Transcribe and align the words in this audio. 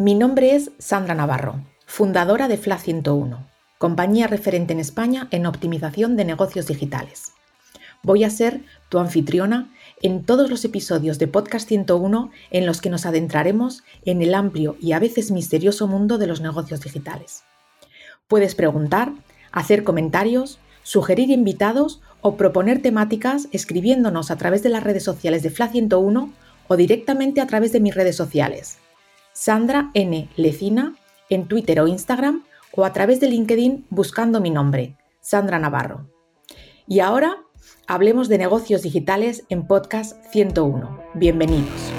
mi 0.00 0.14
nombre 0.14 0.54
es 0.54 0.70
Sandra 0.78 1.14
Navarro 1.14 1.62
fundadora 1.84 2.48
de 2.48 2.56
FLA 2.56 2.78
101, 2.78 3.46
compañía 3.76 4.28
referente 4.28 4.72
en 4.72 4.80
España 4.80 5.28
en 5.30 5.44
optimización 5.44 6.16
de 6.16 6.24
negocios 6.24 6.68
digitales. 6.68 7.32
Voy 8.02 8.24
a 8.24 8.30
ser 8.30 8.62
tu 8.88 8.98
anfitriona 8.98 9.70
en 10.00 10.24
todos 10.24 10.48
los 10.48 10.64
episodios 10.64 11.18
de 11.18 11.28
Podcast 11.28 11.68
101 11.68 12.30
en 12.50 12.64
los 12.64 12.80
que 12.80 12.88
nos 12.88 13.04
adentraremos 13.04 13.82
en 14.06 14.22
el 14.22 14.32
amplio 14.32 14.78
y 14.80 14.92
a 14.92 15.00
veces 15.00 15.30
misterioso 15.30 15.86
mundo 15.86 16.16
de 16.16 16.28
los 16.28 16.40
negocios 16.40 16.80
digitales. 16.80 17.42
Puedes 18.26 18.54
preguntar, 18.54 19.12
hacer 19.52 19.84
comentarios, 19.84 20.60
sugerir 20.82 21.28
invitados 21.28 22.00
o 22.22 22.38
proponer 22.38 22.80
temáticas 22.80 23.48
escribiéndonos 23.52 24.30
a 24.30 24.36
través 24.36 24.62
de 24.62 24.70
las 24.70 24.82
redes 24.82 25.04
sociales 25.04 25.42
de 25.42 25.50
FLA 25.50 25.68
101 25.68 26.32
o 26.68 26.76
directamente 26.78 27.42
a 27.42 27.46
través 27.46 27.72
de 27.72 27.80
mis 27.80 27.94
redes 27.94 28.16
sociales. 28.16 28.78
Sandra 29.32 29.92
N. 29.94 30.28
Lecina 30.36 30.96
en 31.28 31.46
Twitter 31.46 31.80
o 31.80 31.86
Instagram 31.86 32.44
o 32.72 32.84
a 32.84 32.92
través 32.92 33.20
de 33.20 33.28
LinkedIn 33.28 33.86
buscando 33.88 34.40
mi 34.40 34.50
nombre, 34.50 34.96
Sandra 35.20 35.58
Navarro. 35.58 36.10
Y 36.88 36.98
ahora 36.98 37.36
hablemos 37.86 38.28
de 38.28 38.38
negocios 38.38 38.82
digitales 38.82 39.44
en 39.48 39.68
Podcast 39.68 40.20
101. 40.32 41.00
Bienvenidos. 41.14 41.92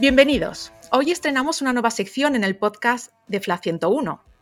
Bienvenidos. 0.00 0.72
Hoy 0.90 1.12
estrenamos 1.12 1.62
una 1.62 1.72
nueva 1.72 1.92
sección 1.92 2.34
en 2.34 2.42
el 2.42 2.56
podcast 2.56 3.12
de 3.28 3.40
FLA 3.40 3.58
101 3.58 4.33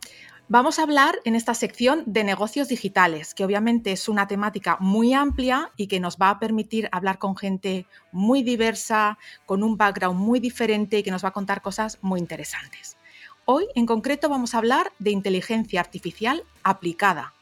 Vamos 0.54 0.78
a 0.78 0.82
hablar 0.82 1.18
en 1.24 1.34
esta 1.34 1.54
sección 1.54 2.02
de 2.04 2.24
negocios 2.24 2.68
digitales, 2.68 3.32
que 3.32 3.42
obviamente 3.42 3.90
es 3.90 4.06
una 4.06 4.26
temática 4.26 4.76
muy 4.80 5.14
amplia 5.14 5.72
y 5.78 5.86
que 5.86 5.98
nos 5.98 6.18
va 6.18 6.28
a 6.28 6.38
permitir 6.38 6.90
hablar 6.92 7.18
con 7.18 7.38
gente 7.38 7.86
muy 8.12 8.42
diversa, 8.42 9.16
con 9.46 9.62
un 9.62 9.78
background 9.78 10.20
muy 10.20 10.40
diferente 10.40 10.98
y 10.98 11.02
que 11.02 11.10
nos 11.10 11.24
va 11.24 11.30
a 11.30 11.32
contar 11.32 11.62
cosas 11.62 11.98
muy 12.02 12.20
interesantes. 12.20 12.98
Hoy 13.46 13.64
en 13.74 13.86
concreto 13.86 14.28
vamos 14.28 14.54
a 14.54 14.58
hablar 14.58 14.92
de 14.98 15.12
inteligencia 15.12 15.80
artificial 15.80 16.44
aplicada, 16.62 17.32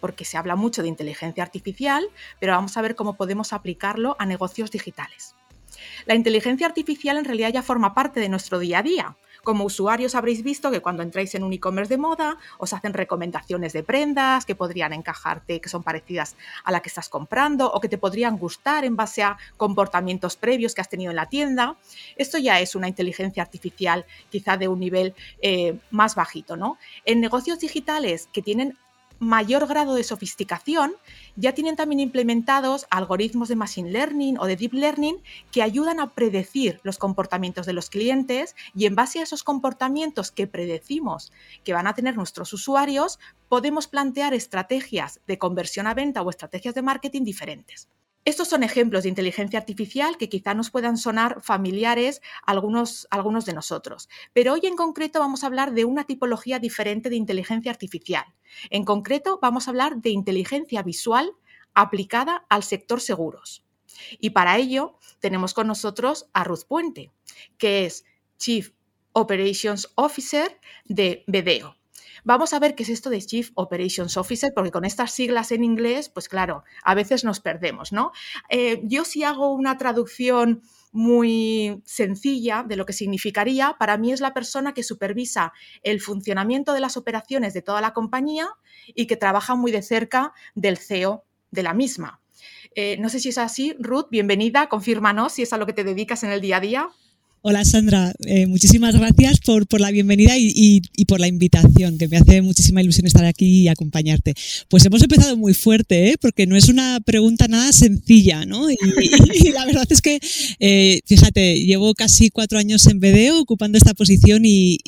porque 0.00 0.24
se 0.24 0.36
habla 0.36 0.56
mucho 0.56 0.82
de 0.82 0.88
inteligencia 0.88 1.44
artificial, 1.44 2.08
pero 2.40 2.54
vamos 2.54 2.76
a 2.76 2.82
ver 2.82 2.96
cómo 2.96 3.14
podemos 3.14 3.52
aplicarlo 3.52 4.16
a 4.18 4.26
negocios 4.26 4.72
digitales. 4.72 5.36
La 6.06 6.16
inteligencia 6.16 6.66
artificial 6.66 7.18
en 7.18 7.24
realidad 7.24 7.52
ya 7.52 7.62
forma 7.62 7.94
parte 7.94 8.18
de 8.18 8.28
nuestro 8.28 8.58
día 8.58 8.78
a 8.80 8.82
día. 8.82 9.16
Como 9.48 9.64
usuarios 9.64 10.14
habréis 10.14 10.42
visto 10.42 10.70
que 10.70 10.82
cuando 10.82 11.02
entráis 11.02 11.34
en 11.34 11.42
un 11.42 11.54
e-commerce 11.54 11.88
de 11.88 11.96
moda 11.96 12.36
os 12.58 12.74
hacen 12.74 12.92
recomendaciones 12.92 13.72
de 13.72 13.82
prendas 13.82 14.44
que 14.44 14.54
podrían 14.54 14.92
encajarte, 14.92 15.62
que 15.62 15.70
son 15.70 15.82
parecidas 15.82 16.36
a 16.64 16.70
la 16.70 16.80
que 16.82 16.90
estás 16.90 17.08
comprando 17.08 17.72
o 17.72 17.80
que 17.80 17.88
te 17.88 17.96
podrían 17.96 18.36
gustar 18.36 18.84
en 18.84 18.94
base 18.94 19.22
a 19.22 19.38
comportamientos 19.56 20.36
previos 20.36 20.74
que 20.74 20.82
has 20.82 20.90
tenido 20.90 21.12
en 21.12 21.16
la 21.16 21.30
tienda. 21.30 21.78
Esto 22.16 22.36
ya 22.36 22.60
es 22.60 22.74
una 22.74 22.88
inteligencia 22.88 23.42
artificial 23.42 24.04
quizá 24.30 24.58
de 24.58 24.68
un 24.68 24.80
nivel 24.80 25.14
eh, 25.40 25.78
más 25.90 26.14
bajito. 26.14 26.54
¿no? 26.58 26.76
En 27.06 27.22
negocios 27.22 27.58
digitales 27.58 28.28
que 28.30 28.42
tienen 28.42 28.76
mayor 29.18 29.66
grado 29.66 29.94
de 29.94 30.04
sofisticación, 30.04 30.94
ya 31.36 31.52
tienen 31.52 31.76
también 31.76 32.00
implementados 32.00 32.86
algoritmos 32.90 33.48
de 33.48 33.56
Machine 33.56 33.90
Learning 33.90 34.38
o 34.38 34.46
de 34.46 34.56
Deep 34.56 34.74
Learning 34.74 35.16
que 35.50 35.62
ayudan 35.62 36.00
a 36.00 36.14
predecir 36.14 36.80
los 36.82 36.98
comportamientos 36.98 37.66
de 37.66 37.72
los 37.72 37.90
clientes 37.90 38.54
y 38.74 38.86
en 38.86 38.94
base 38.94 39.20
a 39.20 39.22
esos 39.24 39.42
comportamientos 39.42 40.30
que 40.30 40.46
predecimos 40.46 41.32
que 41.64 41.72
van 41.72 41.86
a 41.86 41.94
tener 41.94 42.16
nuestros 42.16 42.52
usuarios, 42.52 43.18
podemos 43.48 43.88
plantear 43.88 44.34
estrategias 44.34 45.20
de 45.26 45.38
conversión 45.38 45.86
a 45.86 45.94
venta 45.94 46.22
o 46.22 46.30
estrategias 46.30 46.74
de 46.74 46.82
marketing 46.82 47.24
diferentes. 47.24 47.88
Estos 48.24 48.48
son 48.48 48.62
ejemplos 48.62 49.04
de 49.04 49.08
inteligencia 49.08 49.58
artificial 49.58 50.18
que 50.18 50.28
quizá 50.28 50.52
nos 50.52 50.70
puedan 50.70 50.98
sonar 50.98 51.40
familiares 51.40 52.20
a 52.44 52.52
algunos, 52.52 53.06
algunos 53.10 53.46
de 53.46 53.54
nosotros, 53.54 54.08
pero 54.32 54.52
hoy 54.52 54.60
en 54.64 54.76
concreto 54.76 55.18
vamos 55.20 55.42
a 55.42 55.46
hablar 55.46 55.72
de 55.72 55.84
una 55.84 56.04
tipología 56.04 56.58
diferente 56.58 57.08
de 57.08 57.16
inteligencia 57.16 57.70
artificial. 57.70 58.26
En 58.70 58.84
concreto 58.84 59.38
vamos 59.40 59.66
a 59.66 59.70
hablar 59.70 59.96
de 59.96 60.10
inteligencia 60.10 60.82
visual 60.82 61.32
aplicada 61.74 62.44
al 62.48 62.64
sector 62.64 63.00
seguros. 63.00 63.64
Y 64.20 64.30
para 64.30 64.58
ello 64.58 64.98
tenemos 65.20 65.54
con 65.54 65.66
nosotros 65.66 66.28
a 66.32 66.44
Ruth 66.44 66.64
Puente, 66.68 67.10
que 67.56 67.86
es 67.86 68.04
Chief 68.36 68.72
Operations 69.12 69.90
Officer 69.94 70.60
de 70.84 71.24
BDO. 71.26 71.77
Vamos 72.24 72.52
a 72.52 72.58
ver 72.58 72.74
qué 72.74 72.82
es 72.82 72.88
esto 72.88 73.10
de 73.10 73.20
Chief 73.20 73.50
Operations 73.54 74.16
Officer, 74.16 74.52
porque 74.54 74.70
con 74.70 74.84
estas 74.84 75.12
siglas 75.12 75.52
en 75.52 75.64
inglés, 75.64 76.08
pues 76.08 76.28
claro, 76.28 76.64
a 76.82 76.94
veces 76.94 77.24
nos 77.24 77.40
perdemos, 77.40 77.92
¿no? 77.92 78.12
Eh, 78.48 78.80
yo 78.84 79.04
si 79.04 79.24
hago 79.24 79.52
una 79.52 79.78
traducción 79.78 80.62
muy 80.92 81.82
sencilla 81.84 82.64
de 82.66 82.76
lo 82.76 82.86
que 82.86 82.92
significaría, 82.92 83.76
para 83.78 83.98
mí 83.98 84.12
es 84.12 84.20
la 84.20 84.34
persona 84.34 84.74
que 84.74 84.82
supervisa 84.82 85.52
el 85.82 86.00
funcionamiento 86.00 86.72
de 86.72 86.80
las 86.80 86.96
operaciones 86.96 87.54
de 87.54 87.62
toda 87.62 87.80
la 87.80 87.92
compañía 87.92 88.48
y 88.94 89.06
que 89.06 89.16
trabaja 89.16 89.54
muy 89.54 89.70
de 89.70 89.82
cerca 89.82 90.32
del 90.54 90.78
CEO 90.78 91.24
de 91.50 91.62
la 91.62 91.74
misma. 91.74 92.20
Eh, 92.74 92.96
no 92.98 93.08
sé 93.08 93.20
si 93.20 93.30
es 93.30 93.38
así, 93.38 93.74
Ruth, 93.78 94.08
bienvenida, 94.10 94.68
confírmanos 94.68 95.32
si 95.32 95.42
es 95.42 95.52
a 95.52 95.58
lo 95.58 95.66
que 95.66 95.72
te 95.72 95.84
dedicas 95.84 96.22
en 96.22 96.30
el 96.30 96.40
día 96.40 96.58
a 96.58 96.60
día. 96.60 96.88
Hola 97.40 97.64
Sandra, 97.64 98.12
eh, 98.26 98.48
muchísimas 98.48 98.96
gracias 98.96 99.38
por, 99.38 99.80
la 99.80 99.92
bienvenida 99.92 100.34
y, 100.36 100.80
por 101.06 101.20
la 101.20 101.28
invitación, 101.28 101.96
que 101.96 102.08
me 102.08 102.16
hace 102.16 102.42
muchísima 102.42 102.82
ilusión 102.82 103.06
estar 103.06 103.24
aquí 103.24 103.60
y 103.60 103.68
acompañarte. 103.68 104.34
Pues 104.68 104.84
hemos 104.84 105.02
empezado 105.02 105.36
muy 105.36 105.54
fuerte, 105.54 106.10
¿eh? 106.10 106.16
porque 106.20 106.48
no 106.48 106.56
es 106.56 106.68
una 106.68 106.98
pregunta 107.00 107.46
nada 107.46 107.70
sencilla, 107.72 108.44
¿no? 108.44 108.68
Y, 108.68 108.76
la 109.52 109.64
verdad 109.66 109.86
es 109.88 110.02
que, 110.02 110.18
eh, 110.58 111.00
fíjate, 111.06 111.64
llevo 111.64 111.94
casi 111.94 112.30
cuatro 112.30 112.58
años 112.58 112.84
en 112.88 112.98
BDO 112.98 113.40
ocupando 113.40 113.78
esta 113.78 113.94
posición 113.94 114.42
y, 114.44 114.78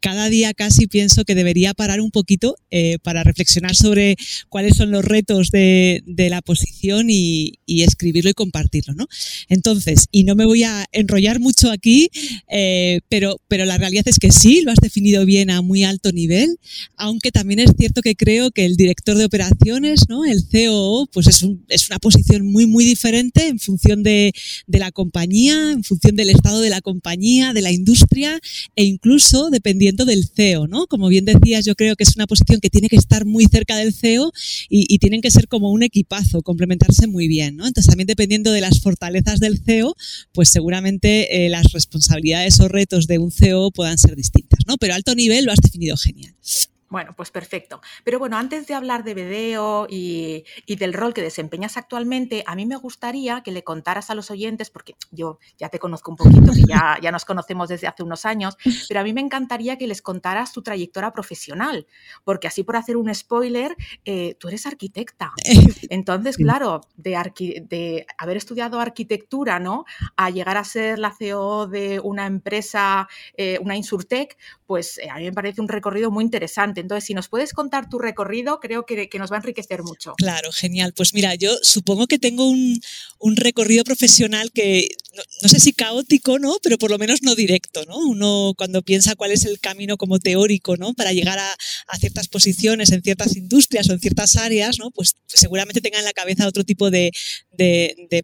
cada 0.00 0.30
día 0.30 0.54
casi 0.54 0.86
pienso 0.86 1.24
que 1.24 1.34
debería 1.34 1.74
parar 1.74 2.00
un 2.00 2.10
poquito 2.10 2.56
para 3.02 3.24
reflexionar 3.24 3.76
sobre 3.76 4.16
cuáles 4.48 4.76
son 4.76 4.90
los 4.90 5.04
retos 5.04 5.50
de, 5.50 6.02
de 6.06 6.30
la 6.30 6.40
posición 6.40 7.08
y, 7.10 7.52
escribirlo 7.66 8.30
y 8.30 8.34
compartirlo, 8.34 8.94
¿no? 8.94 9.06
Entonces, 9.48 10.06
y 10.10 10.24
no 10.24 10.34
me 10.34 10.46
voy 10.46 10.64
a 10.64 10.86
enrollar 10.92 11.38
mucho 11.40 11.73
aquí, 11.74 12.08
eh, 12.48 13.00
pero, 13.08 13.40
pero 13.48 13.64
la 13.64 13.78
realidad 13.78 14.08
es 14.08 14.18
que 14.18 14.30
sí, 14.30 14.62
lo 14.62 14.70
has 14.70 14.78
definido 14.80 15.24
bien 15.26 15.50
a 15.50 15.62
muy 15.62 15.84
alto 15.84 16.12
nivel, 16.12 16.58
aunque 16.96 17.30
también 17.30 17.60
es 17.60 17.70
cierto 17.78 18.00
que 18.00 18.16
creo 18.16 18.50
que 18.50 18.64
el 18.64 18.76
director 18.76 19.16
de 19.16 19.24
operaciones, 19.24 20.08
¿no? 20.08 20.24
el 20.24 20.44
COO, 20.50 21.06
pues 21.12 21.26
es, 21.26 21.44
es 21.68 21.88
una 21.88 21.98
posición 21.98 22.46
muy, 22.50 22.66
muy 22.66 22.84
diferente 22.84 23.48
en 23.48 23.58
función 23.58 24.02
de, 24.02 24.32
de 24.66 24.78
la 24.78 24.90
compañía, 24.90 25.72
en 25.72 25.84
función 25.84 26.16
del 26.16 26.30
estado 26.30 26.60
de 26.60 26.70
la 26.70 26.80
compañía, 26.80 27.52
de 27.52 27.62
la 27.62 27.72
industria 27.72 28.40
e 28.76 28.84
incluso 28.84 29.50
dependiendo 29.50 30.04
del 30.04 30.26
CEO. 30.26 30.66
¿no? 30.66 30.86
Como 30.86 31.08
bien 31.08 31.24
decías, 31.24 31.64
yo 31.64 31.74
creo 31.74 31.96
que 31.96 32.04
es 32.04 32.16
una 32.16 32.26
posición 32.26 32.60
que 32.60 32.70
tiene 32.70 32.88
que 32.88 32.96
estar 32.96 33.24
muy 33.24 33.46
cerca 33.46 33.76
del 33.76 33.92
CEO 33.92 34.32
y, 34.68 34.86
y 34.88 34.98
tienen 34.98 35.20
que 35.20 35.30
ser 35.30 35.48
como 35.48 35.70
un 35.70 35.82
equipazo, 35.82 36.42
complementarse 36.42 37.06
muy 37.06 37.28
bien. 37.28 37.56
¿no? 37.56 37.66
Entonces 37.66 37.90
también 37.90 38.06
dependiendo 38.06 38.52
de 38.52 38.60
las 38.60 38.80
fortalezas 38.80 39.40
del 39.40 39.58
CEO, 39.58 39.94
pues 40.32 40.48
seguramente 40.48 41.46
eh, 41.46 41.48
las 41.48 41.63
responsabilidades 41.72 42.60
o 42.60 42.68
retos 42.68 43.06
de 43.06 43.18
un 43.18 43.30
CEO 43.30 43.70
puedan 43.70 43.98
ser 43.98 44.16
distintas, 44.16 44.60
¿no? 44.66 44.76
Pero 44.76 44.94
alto 44.94 45.14
nivel 45.14 45.44
lo 45.44 45.52
has 45.52 45.60
definido 45.60 45.96
genial. 45.96 46.34
Bueno, 46.94 47.12
pues 47.16 47.32
perfecto. 47.32 47.80
Pero 48.04 48.20
bueno, 48.20 48.36
antes 48.36 48.68
de 48.68 48.74
hablar 48.74 49.02
de 49.02 49.14
video 49.14 49.88
y, 49.90 50.44
del 50.68 50.92
rol 50.92 51.12
que 51.12 51.22
desempeñas 51.22 51.76
actualmente, 51.76 52.44
a 52.46 52.54
mí 52.54 52.66
me 52.66 52.76
gustaría 52.76 53.42
que 53.42 53.50
le 53.50 53.64
contaras 53.64 54.10
a 54.10 54.14
los 54.14 54.30
oyentes, 54.30 54.70
porque 54.70 54.94
yo 55.10 55.40
ya 55.58 55.70
te 55.70 55.80
conozco 55.80 56.12
un 56.12 56.16
poquito, 56.16 56.52
y 56.54 56.64
ya, 56.68 56.96
ya 57.02 57.10
nos 57.10 57.24
conocemos 57.24 57.68
desde 57.68 57.88
hace 57.88 58.04
unos 58.04 58.24
años, 58.24 58.56
pero 58.88 59.00
a 59.00 59.02
mí 59.02 59.12
me 59.12 59.20
encantaría 59.20 59.76
que 59.76 59.88
les 59.88 60.02
contaras 60.02 60.52
tu 60.52 60.62
trayectoria 60.62 61.10
profesional, 61.10 61.88
porque 62.22 62.46
así 62.46 62.62
por 62.62 62.76
hacer 62.76 62.96
un 62.96 63.12
spoiler, 63.12 63.74
eh, 64.04 64.36
tú 64.38 64.46
eres 64.46 64.64
arquitecta. 64.64 65.32
Entonces, 65.90 66.36
claro, 66.36 66.82
de, 66.94 67.64
de 67.68 68.06
haber 68.18 68.36
estudiado 68.36 68.78
arquitectura, 68.78 69.58
¿no? 69.58 69.84
A 70.14 70.30
llegar 70.30 70.56
a 70.56 70.62
ser 70.62 71.00
la 71.00 71.10
CEO 71.10 71.66
de 71.66 71.98
una 71.98 72.26
empresa, 72.26 73.08
eh, 73.36 73.58
una 73.60 73.76
Insurtech, 73.76 74.38
pues 74.64 74.98
eh, 74.98 75.10
a 75.10 75.16
mí 75.16 75.24
me 75.24 75.32
parece 75.32 75.60
un 75.60 75.66
recorrido 75.66 76.12
muy 76.12 76.22
interesante. 76.22 76.83
Entonces, 76.84 77.06
si 77.06 77.14
nos 77.14 77.28
puedes 77.28 77.52
contar 77.52 77.88
tu 77.88 77.98
recorrido, 77.98 78.60
creo 78.60 78.84
que, 78.84 79.08
nos 79.18 79.32
va 79.32 79.36
a 79.36 79.38
enriquecer 79.38 79.82
mucho. 79.82 80.14
Claro, 80.16 80.52
genial. 80.52 80.92
Pues 80.94 81.14
mira, 81.14 81.34
yo 81.34 81.56
supongo 81.62 82.06
que 82.06 82.18
tengo 82.18 82.46
un, 82.48 82.80
recorrido 83.36 83.84
profesional 83.84 84.52
que 84.52 84.88
no, 85.42 85.48
sé 85.48 85.58
si 85.58 85.72
caótico, 85.72 86.38
¿no? 86.38 86.58
Pero 86.62 86.76
por 86.76 86.90
lo 86.90 86.98
menos 86.98 87.22
no 87.22 87.34
directo, 87.34 87.84
¿no? 87.86 87.96
Uno 87.96 88.52
cuando 88.56 88.82
piensa 88.82 89.14
cuál 89.14 89.32
es 89.32 89.46
el 89.46 89.58
camino 89.60 89.96
como 89.96 90.18
teórico, 90.18 90.76
¿no? 90.76 90.92
Para 90.92 91.12
llegar 91.12 91.38
a, 91.38 91.56
ciertas 91.98 92.28
posiciones 92.28 92.92
en 92.92 93.02
ciertas 93.02 93.34
industrias 93.36 93.88
o 93.88 93.92
en 93.92 94.00
ciertas 94.00 94.36
áreas, 94.36 94.78
¿no? 94.78 94.90
Pues, 94.90 95.14
seguramente 95.26 95.80
tenga 95.80 95.98
en 95.98 96.04
la 96.04 96.12
cabeza 96.12 96.46
otro 96.46 96.64
tipo 96.64 96.90
de, 96.90 97.10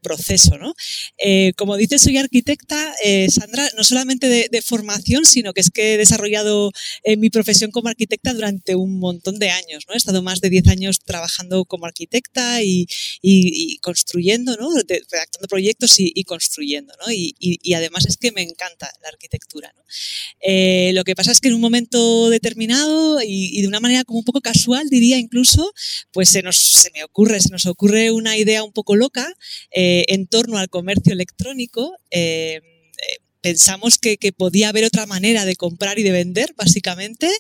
proceso, 0.03 0.59
¿no? 0.59 0.75
Eh, 1.19 1.53
como 1.57 1.77
dices, 1.77 2.03
soy 2.03 2.19
arquitecta, 2.19 2.95
eh, 3.05 3.29
Sandra, 3.31 3.69
no 3.77 3.85
solamente 3.85 4.29
de, 4.29 4.63
formación, 4.63 5.25
sino 5.25 5.55
que 5.55 5.63
es 5.63 5.71
que 5.71 5.95
he 5.95 5.97
desarrollado 5.97 6.71
eh, 7.05 7.17
mi 7.17 7.31
profesión 7.31 7.71
como 7.71 7.89
arquitecta 7.89 8.35
durante 8.41 8.75
un 8.75 8.99
montón 8.99 9.39
de 9.39 9.51
años, 9.51 9.85
¿no? 9.87 9.93
He 9.93 9.99
estado 9.99 10.23
más 10.23 10.41
de 10.41 10.49
10 10.49 10.69
años 10.69 11.01
trabajando 11.05 11.67
como 11.67 11.85
arquitecta 11.85 12.63
y, 12.63 12.87
construyendo, 13.83 14.57
¿no? 14.57 14.71
redactando 14.75 15.47
proyectos 15.49 15.97
y, 15.99 16.25
construyendo, 16.25 16.95
¿no? 17.05 17.13
Y, 17.13 17.75
además 17.75 18.07
es 18.07 18.17
que 18.17 18.33
me 18.33 18.43
encanta 18.43 18.91
la 19.03 19.09
arquitectura. 19.09 19.75
Eh, 20.41 20.93
lo 20.95 21.05
que 21.05 21.15
pasa 21.15 21.33
es 21.33 21.41
que 21.41 21.49
en 21.49 21.55
un 21.55 21.61
momento 21.61 22.31
determinado 22.31 23.21
y, 23.23 23.61
de 23.61 23.69
una 23.69 23.81
manera 23.81 24.05
como 24.05 24.21
un 24.21 24.25
poco 24.25 24.41
casual, 24.41 24.89
diría 24.89 25.19
incluso, 25.19 25.73
pues 26.13 26.31
se, 26.31 26.43
nos, 26.43 26.57
se 26.57 26.91
me 26.93 27.05
ocurre, 27.05 27.41
se 27.41 27.51
nos 27.51 27.67
ocurre 27.67 28.11
una 28.11 28.39
idea 28.39 28.65
un 28.65 28.73
poco 28.73 28.97
loca 28.97 29.35
eh, 29.71 30.05
en 30.09 30.27
torno 30.27 30.57
al 30.57 30.71
comercio 30.71 31.13
electrónico. 31.13 31.95
Eh, 32.11 32.61
pensamos 33.41 33.99
que, 33.99 34.19
podía 34.37 34.69
haber 34.69 34.85
otra 34.85 35.07
manera 35.07 35.45
de 35.45 35.57
comprar 35.57 35.99
y 35.99 36.03
de 36.03 36.13
vender, 36.13 36.55
básicamente, 36.57 37.31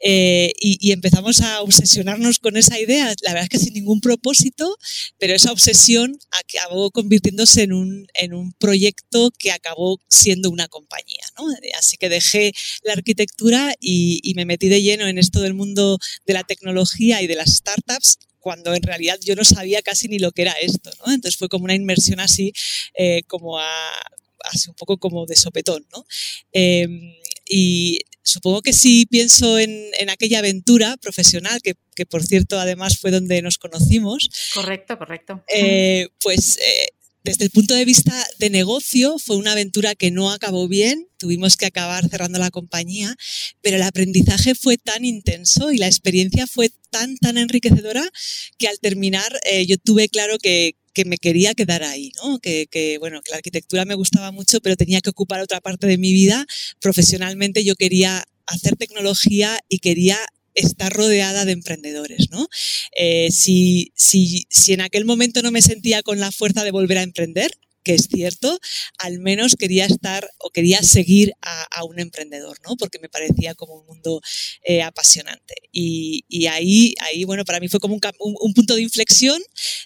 eh, 0.00 0.52
y, 0.60 0.92
empezamos 0.92 1.40
a 1.40 1.60
obsesionarnos 1.62 2.38
con 2.38 2.56
esa 2.56 2.78
idea, 2.78 3.14
la 3.22 3.32
verdad 3.32 3.44
es 3.44 3.48
que 3.48 3.58
sin 3.58 3.74
ningún 3.74 4.00
propósito, 4.00 4.76
pero 5.18 5.34
esa 5.34 5.52
obsesión 5.52 6.18
acabó 6.30 6.90
convirtiéndose 6.90 7.62
en 7.62 7.72
un, 7.72 8.06
en 8.14 8.34
un 8.34 8.52
proyecto 8.54 9.30
que 9.38 9.52
acabó 9.52 10.00
siendo 10.08 10.50
una 10.50 10.68
compañía. 10.68 11.22
¿no? 11.38 11.46
Así 11.78 11.96
que 11.96 12.08
dejé 12.08 12.52
la 12.82 12.94
arquitectura 12.94 13.74
y, 13.80 14.32
me 14.36 14.44
metí 14.44 14.68
de 14.68 14.80
lleno 14.80 15.06
en 15.06 15.18
esto 15.18 15.40
del 15.40 15.54
mundo 15.54 15.98
de 16.24 16.34
la 16.34 16.44
tecnología 16.44 17.20
y 17.20 17.26
de 17.26 17.34
las 17.34 17.56
startups 17.56 18.18
cuando 18.38 18.74
en 18.74 18.82
realidad 18.82 19.18
yo 19.22 19.34
no 19.34 19.44
sabía 19.44 19.82
casi 19.82 20.08
ni 20.08 20.18
lo 20.18 20.32
que 20.32 20.42
era 20.42 20.52
esto, 20.52 20.90
¿no? 21.04 21.12
Entonces 21.12 21.36
fue 21.36 21.50
como 21.50 21.64
una 21.64 21.74
inmersión 21.74 22.20
así, 22.20 22.54
eh, 22.94 23.22
como 23.26 23.58
a, 23.58 23.68
así 24.52 24.68
un 24.68 24.76
poco 24.76 24.98
como 24.98 25.26
de 25.26 25.36
sopetón, 25.36 25.86
¿no? 25.92 26.04
Em, 26.52 27.14
y 27.48 28.00
supongo 28.22 28.62
que 28.62 28.72
si 28.72 29.06
pienso 29.06 29.58
en, 29.58 29.90
aquella 30.10 30.38
aventura 30.38 30.96
profesional, 30.96 31.60
que, 31.62 31.74
por 32.06 32.24
cierto 32.24 32.58
además 32.58 32.98
fue 32.98 33.10
donde 33.10 33.42
nos 33.42 33.58
conocimos. 33.58 34.30
Correcto, 34.54 34.98
correcto. 34.98 35.44
Eh, 35.54 36.08
pues 36.20 36.56
eh, 36.58 36.88
desde 37.22 37.44
el 37.44 37.50
punto 37.50 37.74
de 37.74 37.84
vista 37.84 38.14
de 38.38 38.48
negocio 38.48 39.18
fue 39.18 39.36
una 39.36 39.52
aventura 39.52 39.94
que 39.94 40.10
no 40.10 40.30
acabó 40.30 40.68
bien, 40.68 41.06
tuvimos 41.18 41.58
que 41.58 41.66
acabar 41.66 42.08
cerrando 42.08 42.38
la 42.38 42.50
compañía, 42.50 43.14
pero 43.60 43.76
el 43.76 43.82
aprendizaje 43.82 44.54
fue 44.54 44.78
tan 44.78 45.04
intenso 45.04 45.70
y 45.70 45.76
la 45.76 45.86
experiencia 45.86 46.46
fue 46.46 46.70
tan, 46.88 47.18
tan 47.18 47.36
enriquecedora 47.36 48.08
que 48.56 48.68
al 48.68 48.78
terminar 48.80 49.38
eh, 49.44 49.66
yo 49.66 49.76
tuve 49.76 50.08
claro 50.08 50.38
que, 50.38 50.76
que 50.92 51.04
me 51.04 51.18
quería 51.18 51.54
quedar 51.54 51.82
ahí, 51.82 52.12
¿no? 52.22 52.38
Que, 52.38 52.66
que, 52.70 52.98
bueno, 52.98 53.20
la 53.30 53.36
arquitectura 53.36 53.84
me 53.84 53.94
gustaba 53.94 54.32
mucho, 54.32 54.60
pero 54.60 54.76
tenía 54.76 55.00
que 55.00 55.10
ocupar 55.10 55.40
otra 55.40 55.60
parte 55.60 55.86
de 55.86 55.98
mi 55.98 56.12
vida. 56.12 56.46
Profesionalmente 56.80 57.64
yo 57.64 57.74
quería 57.74 58.24
hacer 58.46 58.76
tecnología 58.76 59.58
y 59.68 59.78
quería 59.78 60.18
estar 60.54 60.92
rodeada 60.92 61.44
de 61.44 61.52
emprendedores, 61.52 62.30
¿no? 62.30 62.48
Eh, 62.96 63.28
si, 63.30 63.92
si, 63.94 64.46
si 64.50 64.72
en 64.72 64.80
aquel 64.80 65.04
momento 65.04 65.42
no 65.42 65.50
me 65.50 65.62
sentía 65.62 66.02
con 66.02 66.20
la 66.20 66.32
fuerza 66.32 66.64
de 66.64 66.70
volver 66.70 66.98
a 66.98 67.02
emprender, 67.02 67.52
que 67.82 67.94
es 67.94 68.08
cierto, 68.10 68.58
al 68.98 69.18
menos 69.18 69.56
quería 69.56 69.86
estar 69.86 70.28
o 70.38 70.50
quería 70.50 70.82
seguir 70.82 71.32
a, 71.42 71.84
un 71.84 71.98
emprendedor, 71.98 72.58
¿no? 72.68 72.76
Porque 72.76 72.98
me 72.98 73.08
parecía 73.08 73.54
como 73.54 73.74
un 73.74 73.86
mundo 73.86 74.20
eh, 74.64 74.82
apasionante. 74.82 75.54
Y, 75.72 76.46
ahí, 76.46 76.94
ahí, 77.00 77.24
bueno, 77.24 77.44
para 77.44 77.58
mí 77.58 77.68
fue 77.68 77.80
como 77.80 77.94
un, 77.94 78.54
punto 78.54 78.74
de 78.74 78.82
inflexión, 78.82 79.40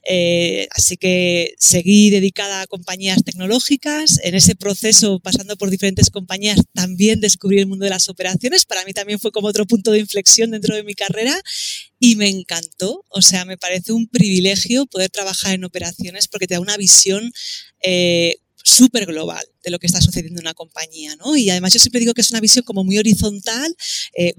eh, 0.08 0.66
así 0.72 0.96
que 0.96 1.54
seguí 1.58 2.10
dedicada 2.10 2.62
a 2.62 2.66
compañías 2.66 3.22
tecnológicas. 3.24 4.18
En 4.24 4.34
ese 4.34 4.56
proceso, 4.56 5.20
pasando 5.20 5.56
por 5.56 5.70
diferentes 5.70 6.10
compañías, 6.10 6.60
también 6.72 7.20
descubrí 7.20 7.60
el 7.60 7.66
mundo 7.66 7.84
de 7.84 7.90
las 7.90 8.08
operaciones. 8.08 8.64
Para 8.64 8.84
mí 8.84 8.92
también 8.92 9.20
fue 9.20 9.30
como 9.30 9.48
otro 9.48 9.66
punto 9.66 9.92
de 9.92 10.00
inflexión 10.00 10.50
dentro 10.50 10.74
de 10.74 10.82
mi 10.82 10.94
carrera 10.94 11.40
y 11.98 12.16
me 12.16 12.28
encantó. 12.28 13.04
O 13.08 13.22
sea, 13.22 13.44
me 13.44 13.58
parece 13.58 13.92
un 13.92 14.08
privilegio 14.08 14.86
poder 14.86 15.10
trabajar 15.10 15.54
en 15.54 15.64
operaciones 15.64 16.28
porque 16.28 16.46
te 16.46 16.54
da 16.54 16.60
una 16.60 16.76
visión 16.76 17.32
eh, 17.82 18.36
súper 18.64 19.06
global 19.06 19.44
de 19.62 19.70
lo 19.70 19.78
que 19.78 19.86
está 19.86 20.00
sucediendo 20.00 20.40
en 20.40 20.46
una 20.46 20.54
compañía, 20.54 21.14
¿no? 21.16 21.36
Y 21.36 21.50
además 21.50 21.72
yo 21.74 21.78
siempre 21.78 22.00
digo 22.00 22.14
que 22.14 22.22
es 22.22 22.30
una 22.30 22.40
visión 22.40 22.64
como 22.64 22.82
muy 22.82 22.98
horizontal 22.98 23.76
eh, 24.16 24.32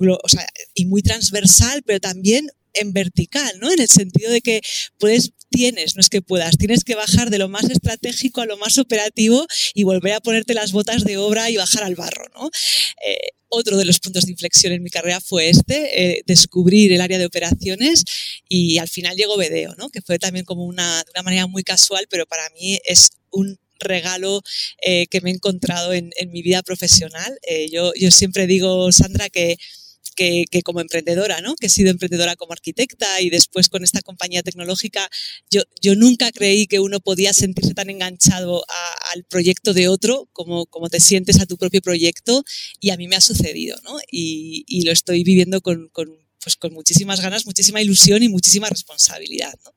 y 0.74 0.86
muy 0.86 1.02
transversal, 1.04 1.84
pero 1.84 2.00
también 2.00 2.50
en 2.74 2.92
vertical, 2.92 3.57
¿no? 3.60 3.72
En 3.72 3.80
el 3.80 3.88
sentido 3.88 4.31
de 4.31 4.42
que 4.42 4.62
puedes, 4.98 5.31
tienes, 5.50 5.96
no 5.96 6.02
es 6.02 6.10
que 6.10 6.22
puedas, 6.22 6.57
tienes 6.57 6.84
que 6.84 6.96
bajar 6.96 7.30
de 7.30 7.38
lo 7.38 7.50
más 7.50 7.69
estratégico 7.69 8.42
a 8.42 8.46
lo 8.46 8.57
más 8.57 8.78
operativo 8.78 9.46
y 9.74 9.84
volver 9.84 10.13
a 10.13 10.22
ponerte 10.22 10.54
las 10.54 10.72
botas 10.72 11.04
de 11.04 11.18
obra 11.18 11.50
y 11.50 11.57
bajar 11.57 11.84
al 11.84 11.96
barro, 11.96 12.25
¿no? 12.34 12.50
Eh, 13.07 13.35
otro 13.56 13.78
de 13.78 13.86
los 13.86 14.00
puntos 14.00 14.25
de 14.25 14.31
inflexión 14.31 14.74
en 14.74 14.84
mi 14.84 14.90
carrera 14.90 15.19
fue 15.19 15.50
este, 15.50 16.18
eh, 16.18 16.24
descubrir 16.25 16.92
el 16.94 17.02
área 17.02 17.18
de 17.18 17.25
operaciones 17.25 18.04
y 18.48 18.78
al 18.78 18.88
final 18.88 19.16
llegó 19.16 19.38
Vedeo, 19.38 19.75
¿no? 19.78 19.90
Que 19.90 20.02
fue 20.02 20.19
también 20.19 20.46
como 20.46 20.66
una, 20.66 21.04
de 21.04 21.12
una 21.12 21.24
manera 21.24 21.48
muy 21.48 21.63
casual, 21.63 22.07
pero 22.10 22.25
para 22.25 22.50
mí 22.52 22.80
es 22.86 23.10
un 23.31 23.60
regalo 23.80 24.42
eh, 24.81 25.07
que 25.07 25.22
me 25.22 25.30
he 25.30 25.34
encontrado 25.34 25.94
en, 25.94 26.12
mi 26.30 26.42
vida 26.42 26.63
profesional. 26.63 27.38
yo, 27.72 27.94
yo 27.96 28.12
siempre 28.12 28.48
digo, 28.48 28.92
Sandra, 28.92 29.30
que 29.30 29.57
que, 30.16 30.46
como 30.64 30.82
emprendedora, 30.82 31.42
¿no? 31.42 31.56
que 31.56 31.68
he 31.68 31.70
sido 31.70 31.92
emprendedora 31.92 32.36
como 32.36 32.54
arquitecta 32.54 33.22
y 33.22 33.30
después 33.30 33.70
con 33.70 33.84
esta 33.84 34.02
compañía 34.02 34.44
tecnológica, 34.44 35.10
yo, 35.50 35.62
yo 35.81 35.95
nunca 35.95 36.31
creí 36.31 36.68
que 36.68 36.80
uno 36.80 37.00
podía 37.00 37.34
sentirse 37.34 37.74
tan 37.74 37.90
enganchado 37.90 38.64
al 39.14 39.24
proyecto 39.26 39.74
de 39.74 39.88
otro 39.88 40.28
como, 40.34 40.66
como 40.66 40.90
te 40.90 41.00
sientes 41.00 41.40
a 41.40 41.45
tu 41.45 41.57
propio 41.57 41.81
proyecto 41.81 42.44
y 42.80 42.90
a 42.90 42.98
mí 42.98 43.07
me 43.07 43.16
ha 43.16 43.22
sucedido 43.22 43.78
¿no? 43.84 43.98
y, 44.12 44.64
y 44.68 44.84
lo 44.86 44.92
estoy 44.92 45.24
viviendo 45.24 45.62
con, 45.62 45.90
con, 45.90 46.18
pues 46.42 46.56
con 46.56 46.74
muchísimas 46.74 47.22
ganas, 47.22 47.45
muchísima 47.45 47.81
ilusión 47.81 48.24
y 48.24 48.30
muchísima 48.30 48.69
responsabilidad. 48.69 49.54
¿no? 49.66 49.72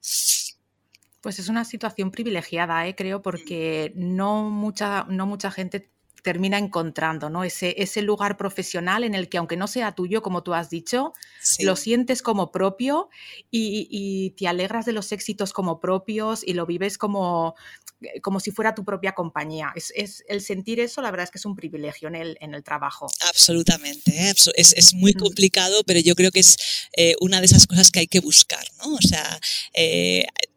Pues 1.21 1.39
es 1.39 1.49
una 1.49 1.65
situación 1.65 2.11
privilegiada, 2.11 2.87
¿eh? 2.87 2.95
creo, 2.95 3.23
porque 3.23 3.93
no 3.97 4.51
mucha, 4.51 5.05
no 5.09 5.27
mucha 5.27 5.51
gente 5.51 5.91
termina 6.23 6.59
encontrando, 6.59 7.31
¿no? 7.31 7.45
Ese, 7.45 7.75
ese 7.79 8.03
lugar 8.03 8.37
profesional 8.37 9.05
en 9.05 9.15
el 9.15 9.29
que, 9.29 9.39
aunque 9.39 9.57
no 9.57 9.67
sea 9.67 9.93
tuyo, 9.93 10.23
como 10.23 10.43
tú 10.43 10.55
has 10.55 10.71
dicho, 10.71 11.13
lo 11.61 11.77
sientes 11.77 12.23
como 12.23 12.51
propio 12.51 13.09
y, 13.51 14.35
te 14.37 14.47
alegras 14.47 14.85
de 14.85 14.93
los 14.93 15.13
éxitos 15.13 15.53
como 15.53 15.81
propios 15.81 16.47
y 16.47 16.55
lo 16.55 16.67
vives 16.67 16.99
como, 16.99 17.55
eh, 18.01 18.21
como 18.21 18.41
si 18.41 18.51
fuera 18.51 18.75
tu 18.75 18.85
propia 18.85 19.13
compañía. 19.13 19.73
Es, 19.75 20.25
el 20.29 20.41
sentir 20.41 20.81
eso, 20.81 21.03
la 21.03 21.11
verdad 21.11 21.25
es 21.25 21.31
que 21.31 21.39
es 21.39 21.47
un 21.47 21.57
privilegio 21.57 22.09
en 22.09 22.15
el, 22.15 22.39
en 22.41 22.55
el 22.55 22.63
trabajo. 22.63 23.09
Absolutamente, 23.29 24.13
¿eh? 24.13 24.35
es, 24.57 24.95
muy 24.95 25.13
mm. 25.15 25.19
complicado, 25.19 25.83
pero 25.87 26.01
yo 26.01 26.15
creo 26.15 26.31
que 26.31 26.41
es 26.41 26.57
eh, 26.97 27.15
una 27.21 27.41
de 27.41 27.47
esas 27.47 27.67
cosas 27.67 27.91
que 27.91 28.01
hay 28.01 28.07
que 28.07 28.21
buscar, 28.21 28.65
¿no? 28.79 28.95
O 28.95 29.03
sea, 29.03 29.41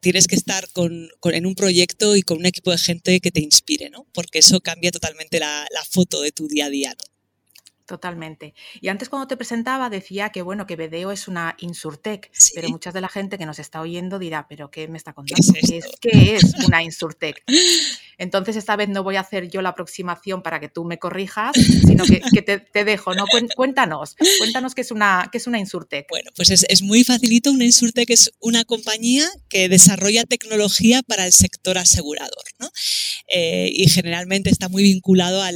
tienes 0.01 0.27
que 0.27 0.36
estar 0.36 0.67
con, 0.72 1.10
en 1.24 1.46
un 1.46 1.55
proyecto 1.55 2.15
y 2.15 2.24
con 2.24 2.38
un 2.38 2.46
equipo 2.46 2.72
de 2.72 2.77
gente 2.77 3.20
que 3.22 3.31
te 3.31 3.41
inspire, 3.41 3.89
¿no? 3.89 4.05
Porque 4.13 4.39
eso 4.39 4.60
cambia 4.60 4.91
totalmente 4.91 5.39
la, 5.39 5.67
foto 5.89 6.22
de 6.22 6.31
tu 6.31 6.48
día 6.48 6.65
a 6.65 6.70
día, 6.70 6.91
¿no? 6.91 7.11
Totalmente. 7.92 8.54
Y 8.80 8.88
antes 8.88 9.10
cuando 9.10 9.28
te 9.28 9.36
presentaba 9.36 9.90
decía 9.90 10.30
que 10.30 10.42
bueno, 10.44 10.66
que 10.66 10.78
Vedeo 10.78 11.12
es 11.12 11.28
una 11.28 11.58
Insurtech, 11.60 12.32
pero 12.56 12.70
mucha 12.70 12.94
de 12.94 13.02
la 13.02 13.10
gente 13.10 13.38
que 13.38 13.46
nos 13.46 13.60
está 13.60 13.82
oyendo 13.82 14.18
dirá, 14.18 14.48
pero 14.48 14.72
¿qué 14.72 14.88
me 14.88 14.98
está 14.98 15.12
contando? 15.12 15.46
¿Qué 15.52 15.78
es, 15.78 15.86
¿Qué 16.00 16.36
es, 16.36 16.54
una 16.66 16.82
Insurtech? 16.84 17.44
Entonces 18.18 18.56
esta 18.56 18.78
vez 18.78 18.88
no 18.88 19.04
voy 19.04 19.18
a 19.18 19.20
hacer 19.20 19.50
yo 19.50 19.62
la 19.62 19.70
aproximación 19.70 20.42
para 20.42 20.62
que 20.62 20.70
tú 20.70 20.86
me 20.86 21.00
corrijas, 21.00 21.52
sino 21.56 22.06
que, 22.06 22.42
te, 22.42 22.86
dejo, 22.86 23.14
¿no? 23.14 23.26
Cuéntanos, 23.58 24.16
cuéntanos 24.38 24.74
qué 24.74 24.82
es 24.82 24.92
una, 24.92 25.28
qué 25.30 25.40
es 25.40 25.48
una 25.48 25.60
Insurtech. 25.60 26.08
Bueno, 26.08 26.32
pues 26.38 26.50
es, 26.52 26.82
muy 26.82 27.04
facilito. 27.04 27.52
Una 27.52 27.66
Insurtech 27.66 28.10
es 28.10 28.32
una 28.40 28.64
compañía 28.64 29.28
que 29.50 29.68
desarrolla 29.68 30.24
tecnología 30.24 31.02
para 31.04 31.26
el 31.26 31.34
sector 31.34 31.78
asegurador, 31.78 32.44
Eh, 33.27 33.72
y 33.74 33.89
generalmente 33.89 34.50
está 34.50 34.68
muy 34.68 34.84
vinculado 34.84 35.41
a, 35.41 35.51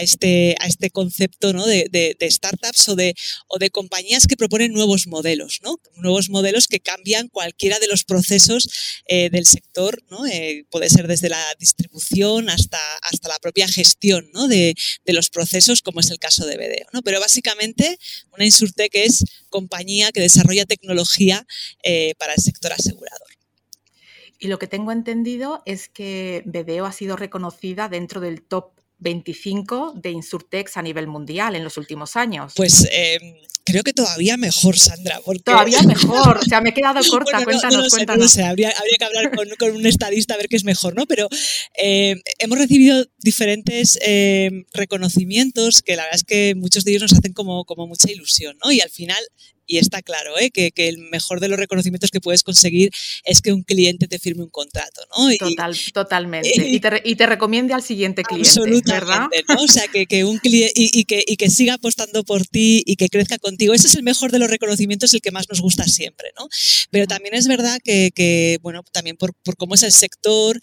este, 0.00 0.56
a 0.58 0.66
este 0.66 0.90
concepto 0.90 1.52
de, 1.52 2.16
startups 2.30 2.88
o 2.88 2.96
de, 2.96 3.14
o 3.46 3.58
de 3.58 3.70
compañías 3.70 4.26
que 4.26 4.36
proponen 4.36 4.72
nuevos 4.72 5.06
modelos, 5.06 5.60
nuevos 5.94 6.28
modelos 6.28 6.66
que 6.66 6.80
cambian 6.80 7.28
cualquiera 7.28 7.78
de 7.78 7.86
los 7.86 8.04
procesos 8.04 8.68
eh, 9.06 9.30
del 9.30 9.46
sector. 9.46 10.02
Eh, 10.32 10.64
puede 10.70 10.90
ser 10.90 11.06
desde 11.06 11.28
la 11.28 11.44
distribución 11.58 12.50
hasta, 12.50 12.80
hasta 13.02 13.28
la 13.28 13.38
propia 13.38 13.68
gestión 13.68 14.30
de, 14.48 14.74
de, 15.04 15.12
los 15.12 15.30
procesos, 15.30 15.82
como 15.82 16.00
es 16.00 16.10
el 16.10 16.18
caso 16.18 16.46
de. 16.46 16.86
¿no? 16.92 17.02
Pero 17.02 17.20
básicamente 17.20 17.98
una 18.32 18.44
Insurtech 18.44 18.94
es 18.94 19.24
compañía 19.50 20.10
que 20.12 20.20
desarrolla 20.20 20.66
tecnología 20.66 21.46
para 22.18 22.34
el 22.34 22.42
sector 22.42 22.72
asegurador. 22.72 23.37
Y 24.38 24.48
lo 24.48 24.58
que 24.58 24.66
tengo 24.66 24.92
entendido 24.92 25.62
es 25.66 25.88
que 25.88 26.42
BDO 26.46 26.86
ha 26.86 26.92
sido 26.92 27.16
reconocida 27.16 27.88
dentro 27.88 28.20
del 28.20 28.42
top 28.42 28.72
25 29.00 29.94
de 29.96 30.10
Insurtex 30.10 30.76
a 30.76 30.82
nivel 30.82 31.06
mundial 31.06 31.56
en 31.56 31.64
los 31.64 31.76
últimos 31.76 32.16
años. 32.16 32.52
Pues 32.56 32.88
eh, 32.90 33.18
creo 33.64 33.82
que 33.82 33.92
todavía 33.92 34.36
mejor, 34.36 34.78
Sandra. 34.78 35.20
Porque... 35.24 35.42
Todavía 35.42 35.82
mejor, 35.82 36.38
o 36.38 36.42
sea, 36.42 36.60
me 36.60 36.70
he 36.70 36.74
quedado 36.74 37.00
corta, 37.10 37.44
cuéntanos, 37.44 37.90
cuéntanos. 37.90 38.38
habría, 38.38 38.72
que 38.98 39.04
hablar 39.04 39.30
con, 39.58 39.76
un 39.76 39.86
estadista 39.86 40.34
a 40.34 40.36
ver 40.36 40.48
qué 40.48 40.56
es 40.56 40.64
mejor, 40.64 40.94
¿no? 40.94 41.06
Pero 41.06 41.28
eh, 41.80 42.16
hemos 42.38 42.58
recibido 42.58 43.06
diferentes 43.18 43.98
eh, 44.02 44.64
reconocimientos 44.72 45.82
que 45.82 45.96
la 45.96 46.02
verdad 46.02 46.16
es 46.16 46.24
que 46.24 46.54
muchos 46.56 46.84
de 46.84 46.92
ellos 46.92 47.02
nos 47.02 47.12
hacen 47.14 47.32
como, 47.32 47.64
como 47.64 47.86
mucha 47.86 48.10
ilusión, 48.10 48.56
¿no? 48.64 48.72
Y 48.72 48.80
al 48.80 48.90
final 48.90 49.18
y 49.68 49.76
está 49.78 50.02
claro 50.02 50.38
¿eh? 50.38 50.50
que, 50.50 50.72
el 50.76 50.98
mejor 50.98 51.40
de 51.40 51.48
los 51.48 51.58
reconocimientos 51.58 52.10
que 52.10 52.20
puedes 52.20 52.42
conseguir 52.42 52.90
es 53.24 53.42
que 53.42 53.52
un 53.52 53.62
cliente 53.62 54.08
te 54.08 54.18
firme 54.18 54.42
un 54.42 54.50
contrato, 54.50 55.02
¿no? 55.16 55.28
Total, 55.36 55.76
totalmente. 55.92 56.48
Y 56.78 56.80
te, 56.80 57.02
y 57.04 57.16
te, 57.16 57.26
recomiende 57.26 57.74
al 57.74 57.82
siguiente 57.82 58.22
cliente, 58.22 58.60
¿verdad? 58.86 59.26
¿no? 59.48 59.62
O 59.62 59.68
sea, 59.68 59.86
que, 59.88 60.06
que 60.06 60.24
un 60.24 60.38
cliente 60.38 60.72
y, 60.74 61.04
que, 61.04 61.22
y 61.26 61.36
que 61.36 61.50
siga 61.50 61.74
apostando 61.74 62.24
por 62.24 62.46
ti 62.46 62.82
y 62.86 62.96
que 62.96 63.08
crezca 63.08 63.38
contigo. 63.38 63.74
Ese 63.74 63.88
es 63.88 63.94
el 63.96 64.02
mejor 64.02 64.32
de 64.32 64.38
los 64.38 64.48
reconocimientos, 64.48 65.12
el 65.12 65.20
que 65.20 65.30
más 65.30 65.48
nos 65.48 65.60
gusta 65.60 65.84
siempre, 65.84 66.30
¿no? 66.38 66.48
Pero 66.90 67.06
también 67.06 67.34
es 67.34 67.46
verdad 67.46 67.78
que, 67.82 68.58
bueno, 68.62 68.82
también 68.92 69.16
por, 69.16 69.34
por, 69.34 69.56
cómo 69.56 69.74
es 69.74 69.82
el 69.82 69.92
sector, 69.92 70.60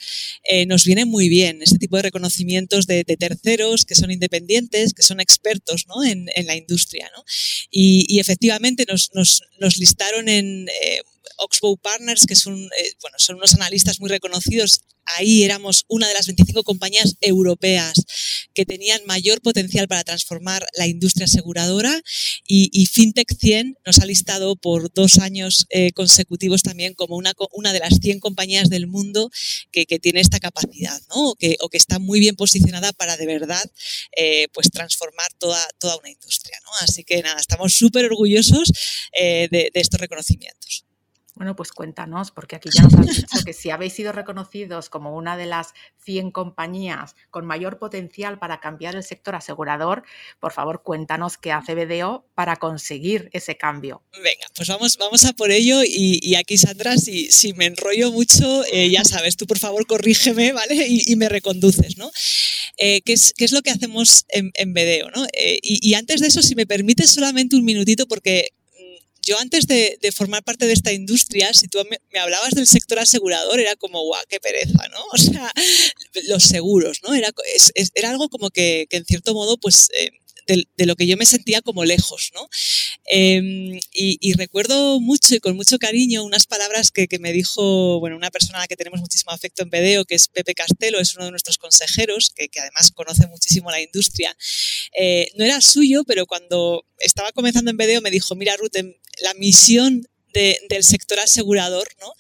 eh, 0.50 0.65
nos 0.65 0.85
viene 0.85 1.05
muy 1.05 1.29
bien 1.29 1.62
este 1.62 1.77
tipo 1.77 1.97
de 1.97 2.03
reconocimientos 2.03 2.88
de, 2.88 3.03
terceros 3.03 3.85
que 3.85 3.95
son 3.95 4.12
independientes, 4.12 4.93
que 4.93 5.03
son 5.03 5.19
expertos 5.19 5.85
¿no? 5.88 6.03
en, 6.03 6.29
en 6.35 6.47
la 6.47 6.55
industria, 6.55 7.09
¿no? 7.15 7.24
Y, 7.69 8.05
y 8.09 8.19
efectivamente 8.19 8.85
nos, 8.88 8.95
nos, 9.14 9.78
listaron 9.78 10.30
en 10.30 10.68
eh, 10.70 11.02
Oxbow 11.38 11.78
Partners, 11.78 12.25
que 12.25 12.36
son, 12.36 12.56
eh, 12.56 12.92
bueno, 13.02 13.18
son 13.20 13.38
unos 13.38 13.54
analistas 13.54 14.00
muy 14.00 14.10
reconocidos. 14.10 14.82
Ahí 15.18 15.44
éramos 15.44 15.86
una 15.88 16.08
de 16.08 16.14
las 16.14 16.28
25 16.28 16.64
compañías 16.64 17.16
europeas 17.22 17.94
que 18.54 18.66
tenían 18.66 19.02
mayor 19.06 19.42
potencial 19.42 19.88
para 19.88 20.04
transformar 20.04 20.66
la 20.75 20.88
industria 20.88 21.25
aseguradora 21.25 22.02
y, 22.48 22.86
FinTech 22.86 23.34
100 23.38 23.78
nos 23.86 24.00
ha 24.00 24.06
listado 24.06 24.56
por 24.56 24.94
dos 24.94 25.20
años 25.20 25.66
eh, 25.70 25.92
consecutivos 25.94 26.64
también 26.64 26.94
como 26.94 27.16
una, 27.16 27.34
de 27.74 27.80
las 27.80 28.00
100 28.02 28.20
compañías 28.20 28.70
del 28.70 28.88
mundo 28.88 29.30
que, 29.72 29.86
tiene 30.00 30.20
esta 30.20 30.40
capacidad 30.40 31.00
¿no? 31.10 31.32
o, 31.32 31.36
que, 31.36 31.58
está 31.74 32.00
muy 32.00 32.20
bien 32.20 32.36
posicionada 32.36 32.94
para 32.94 33.18
de 33.18 33.25
verdad 33.25 33.64
pues 34.54 34.70
transformar 34.72 35.28
toda, 35.40 35.66
toda 35.80 35.98
una 35.98 36.10
industria. 36.10 36.60
¿no? 36.64 36.72
Así 36.82 37.04
que 37.04 37.22
nada, 37.22 37.40
estamos 37.40 37.74
súper 37.74 38.06
orgullosos 38.06 38.72
de 39.14 39.72
estos 39.74 40.00
reconocimientos. 40.00 40.85
Bueno, 41.36 41.54
pues 41.54 41.74
cuéntanos, 41.74 42.32
porque 42.32 42.56
aquí 42.56 42.70
ya 42.74 42.84
nos 42.84 42.94
has 42.94 43.08
dicho 43.08 43.27
que 43.46 43.51
si 43.51 43.70
habéis 43.70 43.92
sido 43.92 44.13
reconocidos 44.13 44.89
como 44.89 45.15
una 45.18 45.36
de 45.36 45.46
las 45.46 45.74
100 46.06 46.32
compañías 46.32 47.15
con 47.30 47.46
mayor 47.46 47.77
potencial 47.77 48.39
para 48.39 48.62
cambiar 48.62 48.96
el 48.96 49.04
sector 49.04 49.36
asegurador, 49.36 50.04
por 50.39 50.54
favor 50.54 50.82
cuéntanos 50.82 51.38
qué 51.38 51.51
hace 51.51 51.75
BDO 51.75 52.25
para 52.36 52.56
conseguir 52.56 53.30
ese 53.34 53.58
cambio. 53.58 54.01
Venga, 54.13 54.46
pues 54.56 54.70
vamos, 54.70 54.96
vamos 54.98 55.25
a 55.25 55.34
por 55.34 55.51
ello 55.51 55.82
y, 55.84 56.36
aquí 56.36 56.58
Sandra, 56.58 56.96
si, 56.98 57.54
me 57.56 57.65
enrollo 57.65 58.13
mucho, 58.13 58.63
eh, 58.72 58.89
ya 58.89 59.04
sabes, 59.04 59.36
tú 59.36 59.46
por 59.46 59.60
favor 59.60 59.86
corrígeme, 59.88 60.54
¿vale? 60.54 60.88
Y, 60.88 61.15
me 61.18 61.27
reconduces, 61.27 61.98
¿no? 61.98 62.12
Eh, 62.77 63.01
¿qué, 63.01 63.13
es, 63.13 63.34
¿qué, 63.36 63.44
es, 63.44 63.51
lo 63.51 63.62
que 63.62 63.72
hacemos 63.72 64.25
en, 64.30 64.74
BDO, 64.74 65.12
¿no? 65.12 65.25
Eh, 65.34 65.60
y 65.62 65.94
antes 65.96 66.22
de 66.22 66.27
eso, 66.27 66.42
si 66.42 66.56
me 66.56 66.65
permites 66.65 67.12
solamente 67.12 67.58
un 67.58 67.65
minutito, 67.65 68.08
porque 68.08 68.50
yo 69.25 69.38
antes 69.39 69.67
de, 69.67 69.98
formar 70.13 70.44
parte 70.44 70.67
de 70.67 70.74
esta 70.74 70.94
industria, 70.94 71.53
si 71.53 71.67
tú 71.67 71.79
me, 71.89 72.20
hablabas 72.20 72.53
del 72.53 72.67
sector 72.67 73.00
asegurador, 73.00 73.60
era 73.60 73.75
como, 73.75 74.01
guau, 74.03 74.24
qué 74.29 74.39
pereza, 74.39 74.88
¿no? 74.89 75.00
O 75.13 75.17
sea, 75.17 75.51
los 76.27 76.44
seguros, 76.44 77.00
¿no? 77.03 77.13
Era, 77.13 77.29
era 77.96 78.10
algo 78.12 78.29
como 78.29 78.50
que, 78.50 78.88
en 78.89 79.05
cierto 79.05 79.34
modo, 79.34 79.58
pues... 79.58 79.89
Eh, 79.98 80.12
de, 80.48 80.86
lo 80.86 80.96
que 80.96 81.08
yo 81.08 81.17
me 81.17 81.25
sentía 81.25 81.62
como 81.62 81.86
lejos, 81.86 82.32
¿no? 82.34 82.48
Em, 83.05 83.79
y, 83.91 84.34
recuerdo 84.34 85.00
mucho 85.00 85.36
y 85.36 85.39
con 85.39 85.55
mucho 85.55 85.77
cariño 85.77 86.24
unas 86.24 86.46
palabras 86.48 86.91
que, 86.91 87.08
me 87.20 87.32
dijo, 87.32 88.00
bueno, 88.00 88.15
una 88.15 88.32
persona 88.32 88.60
a 88.60 88.62
la 88.62 88.67
que 88.67 88.75
tenemos 88.75 89.00
muchísimo 89.00 89.32
afecto 89.32 89.63
en 89.63 89.70
Bedeo, 89.70 90.05
que 90.05 90.15
es 90.15 90.27
Pepe 90.27 90.53
Castelo, 90.53 91.00
es 91.00 91.15
uno 91.15 91.25
de 91.25 91.32
nuestros 91.32 91.58
consejeros, 91.58 92.32
que, 92.36 92.50
además 92.60 92.91
conoce 92.91 93.27
muchísimo 93.27 93.72
la 93.72 93.82
industria. 93.82 94.36
Eh, 94.98 95.29
no 95.36 95.46
era 95.46 95.62
suyo, 95.62 96.03
pero 96.05 96.25
cuando 96.25 96.86
estaba 97.00 97.32
comenzando 97.32 97.72
en 97.72 97.77
Bedeo 97.77 98.01
me 98.01 98.12
dijo, 98.12 98.36
mira 98.36 98.55
Ruth, 98.58 98.75
la 99.22 99.34
misión 99.36 100.07
del 100.69 100.84
sector 100.84 101.19
asegurador, 101.19 101.88
¿no? 102.01 102.13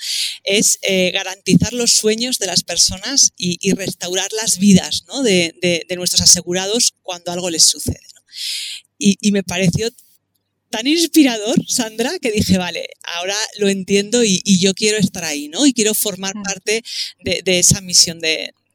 Es 0.43 0.79
eh, 0.83 1.11
garantizar 1.11 1.73
los 1.73 1.91
sueños 1.91 2.39
de 2.39 2.47
las 2.47 2.63
personas 2.63 3.33
y, 3.37 3.73
restaurar 3.73 4.31
las 4.33 4.57
vidas 4.57 5.03
de, 5.23 5.85
nuestros 5.97 6.21
asegurados 6.21 6.93
cuando 7.01 7.31
algo 7.31 7.49
les 7.49 7.65
sucede. 7.65 7.99
Y, 8.97 9.31
me 9.31 9.43
pareció 9.43 9.89
tan 10.69 10.87
inspirador, 10.87 11.57
Sandra, 11.67 12.17
que 12.19 12.31
dije, 12.31 12.57
vale, 12.57 12.87
ahora 13.03 13.37
lo 13.57 13.67
entiendo 13.67 14.23
y, 14.23 14.41
yo 14.59 14.73
quiero 14.73 14.97
estar 14.97 15.25
ahí, 15.25 15.49
¿no? 15.49 15.65
Y 15.65 15.73
quiero 15.73 15.93
formar 15.93 16.35
mm. 16.35 16.43
parte 16.43 16.83
de, 17.23 17.59
esa 17.59 17.81
misión 17.81 18.19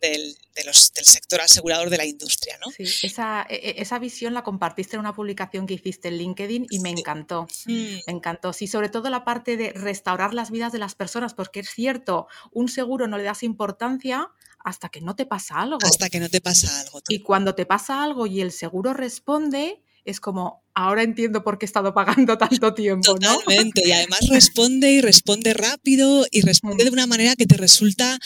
del, 0.00 0.36
del 0.54 0.74
sector 1.04 1.40
asegurador 1.40 1.90
de 1.90 1.96
la 1.96 2.04
industria. 2.04 2.58
¿no? 2.64 2.70
Sí, 2.70 2.84
esa, 3.06 3.46
e, 3.48 3.56
e, 3.56 3.82
esa, 3.82 3.98
visión 3.98 4.34
la 4.34 4.42
compartiste 4.42 4.96
en 4.96 5.00
una 5.00 5.14
publicación 5.14 5.66
que 5.66 5.74
hiciste 5.74 6.08
en 6.08 6.18
LinkedIn 6.18 6.66
y 6.70 6.80
me 6.80 6.90
encantó. 6.90 7.46
Mm. 7.66 7.98
Me 8.06 8.12
encantó. 8.12 8.52
Sí, 8.52 8.66
sobre 8.66 8.88
todo 8.88 9.10
la 9.10 9.24
parte 9.24 9.56
de 9.56 9.72
restaurar 9.72 10.34
las 10.34 10.50
vidas 10.50 10.72
de 10.72 10.78
las 10.78 10.94
personas, 10.94 11.34
porque 11.34 11.60
es 11.60 11.70
cierto, 11.70 12.26
un 12.52 12.68
seguro 12.68 13.06
no 13.06 13.18
le 13.18 13.24
das 13.24 13.42
importancia 13.42 14.30
hasta 14.64 14.88
que 14.88 15.00
no 15.00 15.16
te 15.16 15.26
pasa 15.26 15.60
algo. 15.60 15.78
Hasta 15.82 16.08
que 16.08 16.20
no 16.20 16.28
te 16.28 16.40
pasa 16.40 16.80
algo. 16.80 17.00
Y 17.08 17.20
cuando 17.20 17.54
te 17.54 17.66
pasa 17.66 18.02
algo 18.02 18.26
y 18.26 18.40
el 18.40 18.52
seguro 18.52 18.92
responde, 18.94 19.82
es 20.04 20.20
como, 20.20 20.62
ahora 20.74 21.02
entiendo 21.02 21.42
por 21.42 21.58
qué 21.58 21.66
he 21.66 21.68
estado 21.68 21.94
pagando 21.94 22.38
tanto 22.38 22.74
tiempo, 22.74 23.16
¿no? 23.20 23.34
Totalmente, 23.38 23.86
y 23.86 23.92
además 23.92 24.20
responde 24.28 24.92
y 24.92 25.00
responde 25.00 25.54
rápido 25.54 26.26
y 26.30 26.42
responde 26.42 26.84
mm. 26.84 26.86
de 26.86 26.92
una 26.92 27.06
manera 27.06 27.36
que 27.36 27.46
te 27.46 27.56
resulta 27.56 28.18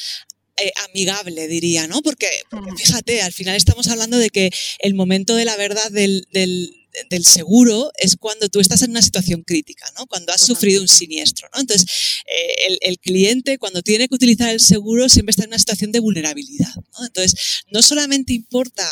eh, 0.57 0.73
amigable, 0.89 1.49
diría, 1.49 1.87
¿no? 1.87 2.03
Porque, 2.03 2.29
mm. 2.51 2.77
fíjate, 2.77 3.23
al 3.23 3.33
final 3.33 3.57
estamos 3.57 3.89
hablando 3.89 4.19
de 4.19 4.31
que 4.31 4.51
el 4.79 4.95
momento 4.95 5.35
de 5.35 5.45
la 5.45 5.57
verdad 5.57 5.91
del, 5.91 6.27
del 7.11 7.25
seguro 7.25 7.91
es 7.97 8.17
cuando 8.17 8.49
tú 8.49 8.61
estás 8.61 8.83
en 8.83 8.91
una 8.91 9.03
situación 9.03 9.43
crítica, 9.43 9.91
¿no? 9.99 10.07
Cuando 10.07 10.33
has 10.33 10.43
sufrido 10.43 10.81
un 10.81 10.89
siniestro, 10.89 11.49
¿no? 11.55 11.61
Entonces, 11.61 11.87
eh, 12.27 12.55
el, 12.69 12.79
el, 12.83 12.99
cliente 12.99 13.59
cuando 13.59 13.83
tiene 13.83 14.09
que 14.09 14.15
utilizar 14.15 14.51
el 14.51 14.61
seguro 14.61 15.09
siempre 15.09 15.31
está 15.33 15.45
en 15.45 15.51
una 15.51 15.59
situación 15.59 15.93
de 15.93 16.01
vulnerabilidad, 16.01 16.75
¿no? 16.99 17.07
Entonces, 17.07 17.65
no 17.71 17.83
solamente 17.83 18.33
importa 18.33 18.87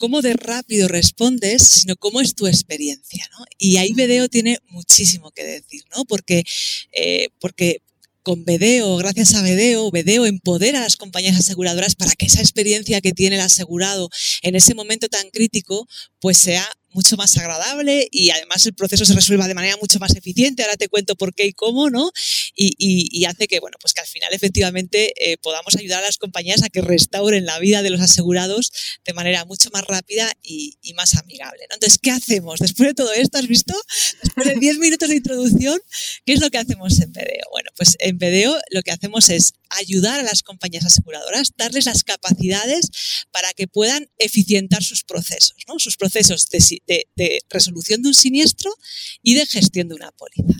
cómo 0.00 0.22
de 0.22 0.32
rápido 0.32 0.88
respondes, 0.88 1.62
sino 1.62 1.94
cómo 1.96 2.20
es 2.20 2.34
tu 2.34 2.46
experiencia, 2.46 3.28
¿no? 3.38 3.44
Y 3.58 3.76
ahí 3.76 3.92
Bedeo 3.92 4.28
tiene 4.28 4.58
muchísimo 4.68 5.30
que 5.30 5.44
decir, 5.44 5.84
¿no? 5.94 6.04
Porque, 6.04 6.44
eh, 6.92 7.28
porque 7.38 7.82
con 8.30 8.44
Bedeo, 8.44 8.96
gracias 8.96 9.34
a 9.34 9.42
Bedeo, 9.42 9.90
Bedeo 9.90 10.24
empodera 10.24 10.78
a 10.78 10.82
las 10.82 10.96
compañías 10.96 11.36
aseguradoras 11.36 11.96
para 11.96 12.12
que 12.12 12.26
esa 12.26 12.38
experiencia 12.38 13.00
que 13.00 13.10
tiene 13.10 13.34
el 13.34 13.42
asegurado 13.42 14.08
en 14.42 14.54
ese 14.54 14.72
momento 14.72 15.08
tan 15.08 15.30
crítico, 15.30 15.88
pues 16.20 16.38
sea 16.38 16.64
mucho 16.92 17.16
más 17.16 17.36
agradable 17.36 18.08
y 18.10 18.30
además 18.30 18.64
el 18.66 18.74
proceso 18.74 19.04
se 19.04 19.14
resuelva 19.14 19.48
de 19.48 19.54
manera 19.54 19.76
mucho 19.80 19.98
más 19.98 20.14
eficiente. 20.14 20.62
Ahora 20.62 20.76
te 20.76 20.88
cuento 20.88 21.16
por 21.16 21.34
qué 21.34 21.46
y 21.46 21.52
cómo, 21.52 21.90
¿no? 21.90 22.10
Y, 22.54 23.24
hace 23.24 23.46
que, 23.46 23.60
bueno, 23.60 23.76
pues 23.80 23.94
que 23.94 24.00
al 24.00 24.06
final 24.06 24.32
efectivamente 24.32 25.12
eh, 25.16 25.36
podamos 25.38 25.76
ayudar 25.76 26.02
a 26.02 26.06
las 26.06 26.18
compañías 26.18 26.62
a 26.62 26.68
que 26.68 26.80
restauren 26.80 27.46
la 27.46 27.58
vida 27.58 27.82
de 27.82 27.90
los 27.90 28.00
asegurados 28.00 28.72
de 29.04 29.12
manera 29.12 29.44
mucho 29.44 29.70
más 29.72 29.84
rápida 29.86 30.32
y, 30.42 30.76
más 30.96 31.14
amigable. 31.14 31.62
Entonces, 31.70 31.98
¿qué 32.02 32.10
hacemos? 32.10 32.58
Después 32.58 32.88
de 32.88 32.94
todo 32.94 33.12
esto, 33.12 33.38
¿has 33.38 33.46
visto? 33.46 33.74
Después 34.22 34.48
de 34.48 34.56
10 34.56 34.78
minutos 34.78 35.08
de 35.08 35.14
introducción, 35.16 35.80
¿qué 36.26 36.32
es 36.32 36.40
lo 36.40 36.50
que 36.50 36.58
hacemos 36.58 37.00
en 37.00 37.12
BDO? 37.12 37.48
Bueno, 37.52 37.70
pues 37.76 37.96
en 38.00 38.18
BDO 38.18 38.58
lo 38.70 38.82
que 38.82 38.90
hacemos 38.90 39.28
es 39.28 39.54
ayudar 39.70 40.20
a 40.20 40.22
las 40.24 40.42
compañías 40.42 40.84
aseguradoras, 40.84 41.52
darles 41.56 41.86
las 41.86 42.02
capacidades 42.02 42.90
para 43.30 43.52
que 43.52 43.68
puedan 43.68 44.10
eficientar 44.18 44.82
sus 44.82 45.04
procesos, 45.04 45.56
¿no? 45.68 45.78
sus 45.78 45.96
procesos 45.96 46.48
de, 46.50 46.79
de, 46.86 47.40
resolución 47.48 48.02
de 48.02 48.08
un 48.08 48.14
siniestro 48.14 48.74
y 49.22 49.34
de 49.34 49.46
gestión 49.46 49.88
de 49.88 49.94
una 49.94 50.10
póliza. 50.12 50.58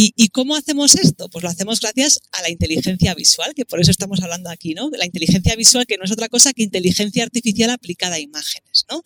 ¿Y, 0.00 0.28
cómo 0.28 0.54
hacemos 0.54 0.94
esto? 0.94 1.28
Pues 1.28 1.42
lo 1.42 1.50
hacemos 1.50 1.80
gracias 1.80 2.20
a 2.30 2.42
la 2.42 2.50
inteligencia 2.50 3.16
visual, 3.16 3.52
que 3.52 3.64
por 3.64 3.80
eso 3.80 3.90
estamos 3.90 4.22
hablando 4.22 4.48
aquí, 4.48 4.72
¿no? 4.72 4.90
La 4.90 5.04
inteligencia 5.04 5.56
visual 5.56 5.86
que 5.86 5.98
no 5.98 6.04
es 6.04 6.12
otra 6.12 6.28
cosa 6.28 6.52
que 6.52 6.62
inteligencia 6.62 7.24
artificial 7.24 7.70
aplicada 7.70 8.14
a 8.14 8.20
imágenes, 8.20 8.84
¿no? 8.88 9.02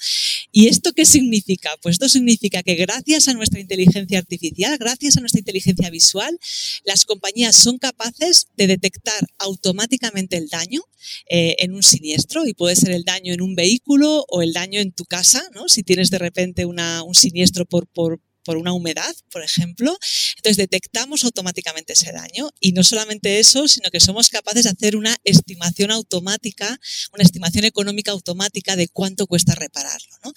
¿Y 0.51 0.69
esto 0.69 0.93
qué 0.93 1.07
significa? 1.07 1.71
Pues 1.81 1.95
esto 1.95 2.11
significa 2.11 2.63
que 2.63 2.75
gracias 2.75 3.27
a 3.29 3.33
nuestra 3.33 3.59
inteligencia 3.59 4.19
artificial, 4.19 4.77
gracias 4.77 5.17
a 5.17 5.21
nuestra 5.21 5.39
inteligencia 5.39 5.89
visual, 5.89 6.39
las 6.85 7.07
compañías 7.07 7.57
son 7.57 7.79
capaces 7.79 8.49
de 8.59 8.67
detectar 8.67 9.27
automáticamente 9.39 10.37
el 10.37 10.51
daño 10.51 10.83
eh, 11.31 11.57
en 11.61 11.73
un 11.73 11.83
siniestro 11.83 12.47
y 12.47 12.53
puede 12.53 12.77
ser 12.77 12.91
el 12.91 13.05
daño 13.05 13.33
en 13.33 13.41
un 13.41 13.55
vehículo 13.55 14.27
o 14.29 14.43
el 14.43 14.53
daño 14.53 14.79
en 14.79 14.93
tu 14.93 15.07
casa, 15.07 15.43
¿no? 15.55 15.71
Si 15.71 15.85
tienes 15.85 16.11
de 16.11 16.19
repente 16.19 16.67
un 16.67 17.15
siniestro 17.15 17.65
por, 17.65 17.87
por 17.87 18.21
por 18.45 18.57
una 18.57 18.73
humedad, 18.73 19.15
por 19.31 19.43
ejemplo. 19.43 19.97
Entonces 20.37 20.57
detectamos 20.57 21.25
automáticamente 21.25 21.93
ese 21.93 22.13
daño 22.13 22.51
y 22.61 22.73
no 22.73 22.85
solamente 22.85 23.39
eso, 23.39 23.69
sino 23.69 23.91
que 23.91 24.01
somos 24.01 24.31
capaces 24.31 24.65
de 24.65 24.71
hacer 24.71 24.97
una 24.97 25.17
estimación 25.25 25.91
automática, 25.91 26.79
una 27.13 27.23
estimación 27.23 27.65
económica 27.65 28.13
automática 28.13 28.77
de 28.77 28.89
cuánto 28.89 29.27
cuesta 29.27 29.55
repararlo. 29.55 30.11
¿no? 30.25 30.33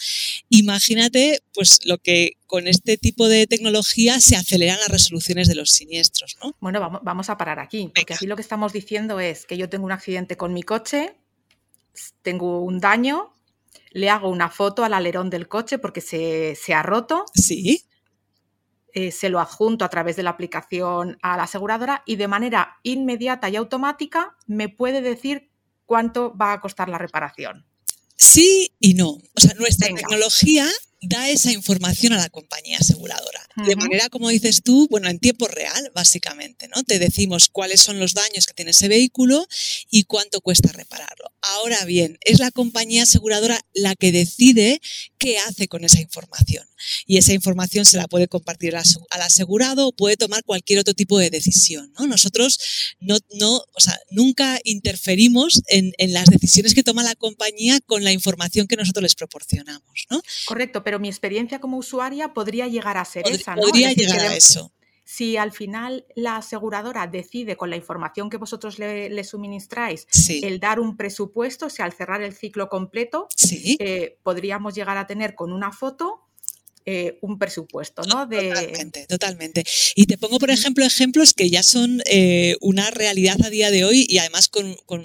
Imagínate 0.50 1.42
pues 1.54 1.80
lo 1.86 1.98
que 1.98 2.34
con 2.48 2.68
este 2.68 2.98
tipo 2.98 3.28
de 3.28 3.48
tecnología 3.48 4.20
se 4.20 4.36
aceleran 4.36 4.80
las 4.80 4.90
resoluciones 4.90 5.48
de 5.48 5.56
los 5.56 5.72
siniestros. 5.72 6.38
¿no? 6.44 6.56
Bueno, 6.60 6.80
vamos, 6.80 7.02
vamos 7.04 7.30
a 7.30 7.38
parar 7.38 7.60
aquí, 7.60 7.92
porque 7.94 8.14
aquí 8.14 8.28
lo 8.28 8.36
que 8.36 8.42
estamos 8.42 8.74
diciendo 8.74 9.20
es 9.20 9.46
que 9.46 9.58
yo 9.58 9.70
tengo 9.70 9.86
un 9.86 9.92
accidente 9.92 10.38
con 10.38 10.54
mi 10.54 10.64
coche, 10.64 11.16
tengo 12.22 12.62
un 12.62 12.80
daño, 12.80 13.36
le 13.92 14.10
hago 14.10 14.30
una 14.30 14.50
foto 14.50 14.84
al 14.84 14.94
alerón 14.94 15.30
del 15.30 15.48
coche 15.48 15.80
porque 15.80 16.02
se, 16.02 16.56
se 16.56 16.74
ha 16.74 16.84
roto. 16.84 17.26
Sí. 17.34 17.86
Eh, 18.98 19.12
se 19.12 19.28
lo 19.28 19.42
adjunto 19.42 19.84
a 19.84 19.90
través 19.90 20.16
de 20.16 20.24
la 20.24 20.30
aplicación 20.30 21.18
a 21.22 21.36
la 21.36 21.44
aseguradora 21.44 22.02
y 22.06 22.16
de 22.16 22.30
manera 22.30 22.78
inmediata 22.82 23.50
y 23.50 23.58
automática 23.58 24.38
me 24.48 24.70
puede 24.70 25.02
decir 25.02 25.52
cuánto 25.86 26.34
va 26.38 26.54
a 26.54 26.62
costar 26.62 26.88
la 26.88 26.98
reparación. 26.98 27.66
Sí 28.16 28.72
y 28.80 28.94
no. 28.94 29.10
O 29.10 29.22
sea, 29.36 29.54
nuestra 29.56 29.90
tecnología 29.90 30.66
da 31.08 31.30
esa 31.30 31.52
información 31.52 32.14
a 32.14 32.18
la 32.18 32.30
compañía 32.30 32.80
aseguradora. 32.80 33.42
De 33.66 33.76
manera, 33.78 34.10
como 34.10 34.30
dices 34.30 34.62
tú, 34.64 34.88
bueno, 34.90 35.08
en 35.08 35.20
tiempo 35.20 35.48
real, 35.48 35.92
básicamente, 35.96 36.68
¿no? 36.68 36.84
Te 36.84 37.00
decimos 37.00 37.48
cuáles 37.50 37.80
son 37.80 38.00
los 38.00 38.14
daños 38.14 38.48
que 38.48 38.54
tiene 38.54 38.72
ese 38.72 38.90
vehículo 38.90 39.48
y 39.90 40.04
cuánto 40.04 40.42
cuesta 40.42 40.72
repararlo. 40.74 41.32
Ahora 41.42 41.86
bien, 41.86 42.18
es 42.22 42.40
la 42.40 42.52
compañía 42.52 43.04
aseguradora 43.04 43.60
la 43.74 43.96
que 43.96 44.12
decide 44.12 44.82
qué 45.18 45.38
hace 45.40 45.68
con 45.68 45.84
esa 45.84 46.02
información. 46.02 46.68
Y 47.06 47.18
esa 47.18 47.34
información 47.34 47.86
se 47.86 47.98
la 47.98 48.08
puede 48.08 48.28
compartir 48.28 48.76
al 48.76 49.22
asegurado 49.22 49.88
o 49.88 49.92
puede 49.92 50.18
tomar 50.18 50.44
cualquier 50.44 50.80
otro 50.80 50.94
tipo 50.94 51.18
de 51.18 51.30
decisión. 51.30 51.92
¿no? 51.98 52.08
Nosotros 52.08 52.60
no, 53.00 53.18
no, 53.40 53.56
o 53.56 53.80
sea, 53.80 53.98
nunca 54.12 54.60
interferimos 54.64 55.62
en, 55.68 55.94
en, 55.98 56.14
las 56.14 56.30
decisiones 56.30 56.74
que 56.74 56.84
toma 56.84 57.04
la 57.04 57.16
compañía 57.16 57.80
con 57.86 58.04
la 58.04 58.12
información 58.12 58.68
que 58.68 58.76
nosotros 58.76 59.04
les 59.04 59.16
proporcionamos. 59.16 60.06
¿no? 60.10 60.22
Correcto, 60.46 60.84
pero 60.84 60.95
mi 61.00 61.08
experiencia 61.08 61.60
como 61.60 61.78
usuaria 61.78 62.34
podría 62.34 62.68
llegar 62.68 62.98
a 62.98 63.06
ser 63.06 63.28
esa. 63.28 63.56
¿no? 63.56 63.62
Podría 63.62 63.94
llegar 63.94 64.20
a 64.20 64.36
eso 64.36 64.72
si 65.06 65.38
al 65.38 65.52
final 65.52 66.06
la 66.16 66.38
aseguradora 66.38 67.06
decide 67.06 67.56
con 67.56 67.70
la 67.70 67.76
información 67.76 68.30
que 68.30 68.38
vosotros 68.38 68.80
le, 68.80 69.24
suministráis 69.24 70.08
el 70.28 70.60
dar 70.60 70.80
un 70.80 70.98
presupuesto, 70.98 71.68
o 71.68 71.70
sea, 71.70 71.86
al 71.86 71.94
cerrar 71.94 72.24
el 72.24 72.34
ciclo 72.34 72.68
completo, 72.68 73.28
eh, 73.80 74.18
podríamos 74.24 74.74
llegar 74.74 74.98
a 74.98 75.06
tener 75.06 75.36
con 75.36 75.54
una 75.54 75.72
foto 75.72 76.22
eh, 76.88 77.18
un 77.22 77.38
presupuesto, 77.38 78.02
¿no? 78.04 78.28
Totalmente, 78.28 79.06
totalmente. 79.08 79.64
Y 79.96 80.06
te 80.06 80.18
pongo, 80.18 80.40
por 80.40 80.52
ejemplo, 80.52 80.84
ejemplos 80.86 81.34
que 81.34 81.50
ya 81.50 81.64
son 81.64 82.02
eh, 82.06 82.58
una 82.62 82.92
realidad 82.92 83.38
a 83.44 83.50
día 83.50 83.72
de 83.72 83.86
hoy 83.86 84.06
y 84.08 84.18
además 84.18 84.50
con, 84.50 84.76
con 84.86 85.04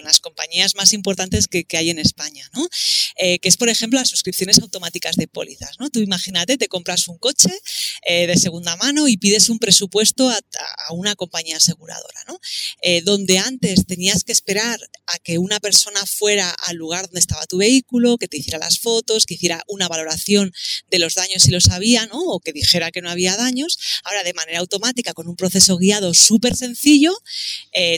las 0.00 0.20
compañías 0.20 0.74
más 0.74 0.92
importantes 0.92 1.48
que, 1.48 1.66
hay 1.72 1.90
en 1.90 1.98
España, 1.98 2.48
¿no? 2.54 2.68
Eh, 3.16 3.38
que 3.38 3.48
es, 3.48 3.56
por 3.56 3.68
ejemplo, 3.68 3.98
las 3.98 4.08
suscripciones 4.08 4.58
automáticas 4.60 5.16
de 5.16 5.28
pólizas. 5.28 5.78
¿no? 5.78 5.90
Tú 5.90 6.00
imagínate, 6.00 6.56
te 6.56 6.68
compras 6.68 7.08
un 7.08 7.18
coche 7.18 7.50
eh, 8.06 8.26
de 8.26 8.36
segunda 8.36 8.76
mano 8.76 9.08
y 9.08 9.16
pides 9.16 9.48
un 9.48 9.58
presupuesto 9.58 10.28
a, 10.30 10.38
una 10.92 11.14
compañía 11.14 11.56
aseguradora, 11.56 12.24
¿no? 12.26 12.38
Eh, 12.82 13.02
donde 13.02 13.38
antes 13.38 13.86
tenías 13.86 14.24
que 14.24 14.32
esperar 14.32 14.80
a 15.06 15.18
que 15.18 15.38
una 15.38 15.60
persona 15.60 16.04
fuera 16.06 16.50
al 16.50 16.76
lugar 16.76 17.06
donde 17.06 17.20
estaba 17.20 17.46
tu 17.46 17.58
vehículo, 17.58 18.18
que 18.18 18.28
te 18.28 18.38
hiciera 18.38 18.58
las 18.58 18.78
fotos, 18.78 19.26
que 19.26 19.34
hiciera 19.34 19.62
una 19.68 19.88
valoración 19.88 20.52
de 20.90 20.98
los 20.98 21.14
daños 21.14 21.42
si 21.42 21.50
los 21.50 21.68
había, 21.70 22.06
¿no? 22.06 22.20
o 22.20 22.40
que 22.40 22.52
dijera 22.52 22.90
que 22.90 23.02
no 23.02 23.10
había 23.10 23.36
daños. 23.36 23.78
Ahora, 24.04 24.24
de 24.24 24.34
manera 24.34 24.58
automática, 24.60 25.12
con 25.12 25.28
un 25.28 25.36
proceso 25.36 25.76
guiado 25.76 26.14
súper 26.14 26.56
sencillo, 26.56 27.16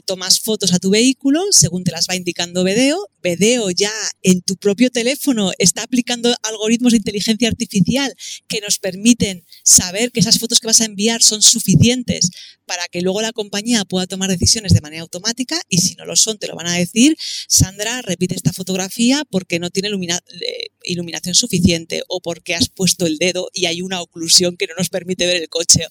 tomas 0.06 0.40
fotos 0.40 0.72
a 0.72 0.78
tu 0.78 0.90
vehículo 0.90 1.44
según 1.50 1.83
te 1.84 1.92
las 1.92 2.06
va 2.08 2.16
indicando 2.16 2.64
Vedeo. 2.64 3.08
Vedeo 3.22 3.70
ya 3.70 3.92
en 4.22 4.42
tu 4.42 4.56
propio 4.56 4.90
teléfono 4.90 5.52
está 5.58 5.82
aplicando 5.82 6.34
algoritmos 6.42 6.92
de 6.92 6.98
inteligencia 6.98 7.48
artificial 7.48 8.14
que 8.48 8.60
nos 8.60 8.78
permiten 8.78 9.44
saber 9.62 10.10
que 10.10 10.20
esas 10.20 10.38
fotos 10.38 10.60
que 10.60 10.66
vas 10.66 10.80
a 10.80 10.84
enviar 10.84 11.22
son 11.22 11.40
suficientes 11.42 12.30
para 12.66 12.86
que 12.88 13.00
luego 13.00 13.22
la 13.22 13.32
compañía 13.32 13.84
pueda 13.84 14.06
tomar 14.06 14.30
decisiones 14.30 14.72
de 14.72 14.80
manera 14.80 15.02
automática 15.02 15.60
y 15.68 15.78
si 15.78 15.94
no 15.94 16.04
lo 16.04 16.16
son 16.16 16.38
te 16.38 16.48
lo 16.48 16.56
van 16.56 16.66
a 16.66 16.74
decir, 16.74 17.16
Sandra, 17.48 18.02
repite 18.02 18.34
esta 18.34 18.52
fotografía 18.52 19.24
porque 19.30 19.58
no 19.58 19.70
tiene 19.70 19.88
eh, 19.88 20.66
iluminación 20.84 21.34
suficiente 21.34 22.02
o 22.08 22.20
porque 22.20 22.54
has 22.54 22.68
puesto 22.68 23.06
el 23.06 23.18
dedo 23.18 23.50
y 23.52 23.66
hay 23.66 23.82
una 23.82 24.00
oclusión 24.00 24.56
que 24.56 24.66
no 24.66 24.74
nos 24.76 24.90
permite 24.90 25.26
ver 25.26 25.36
el 25.36 25.48
coche. 25.48 25.86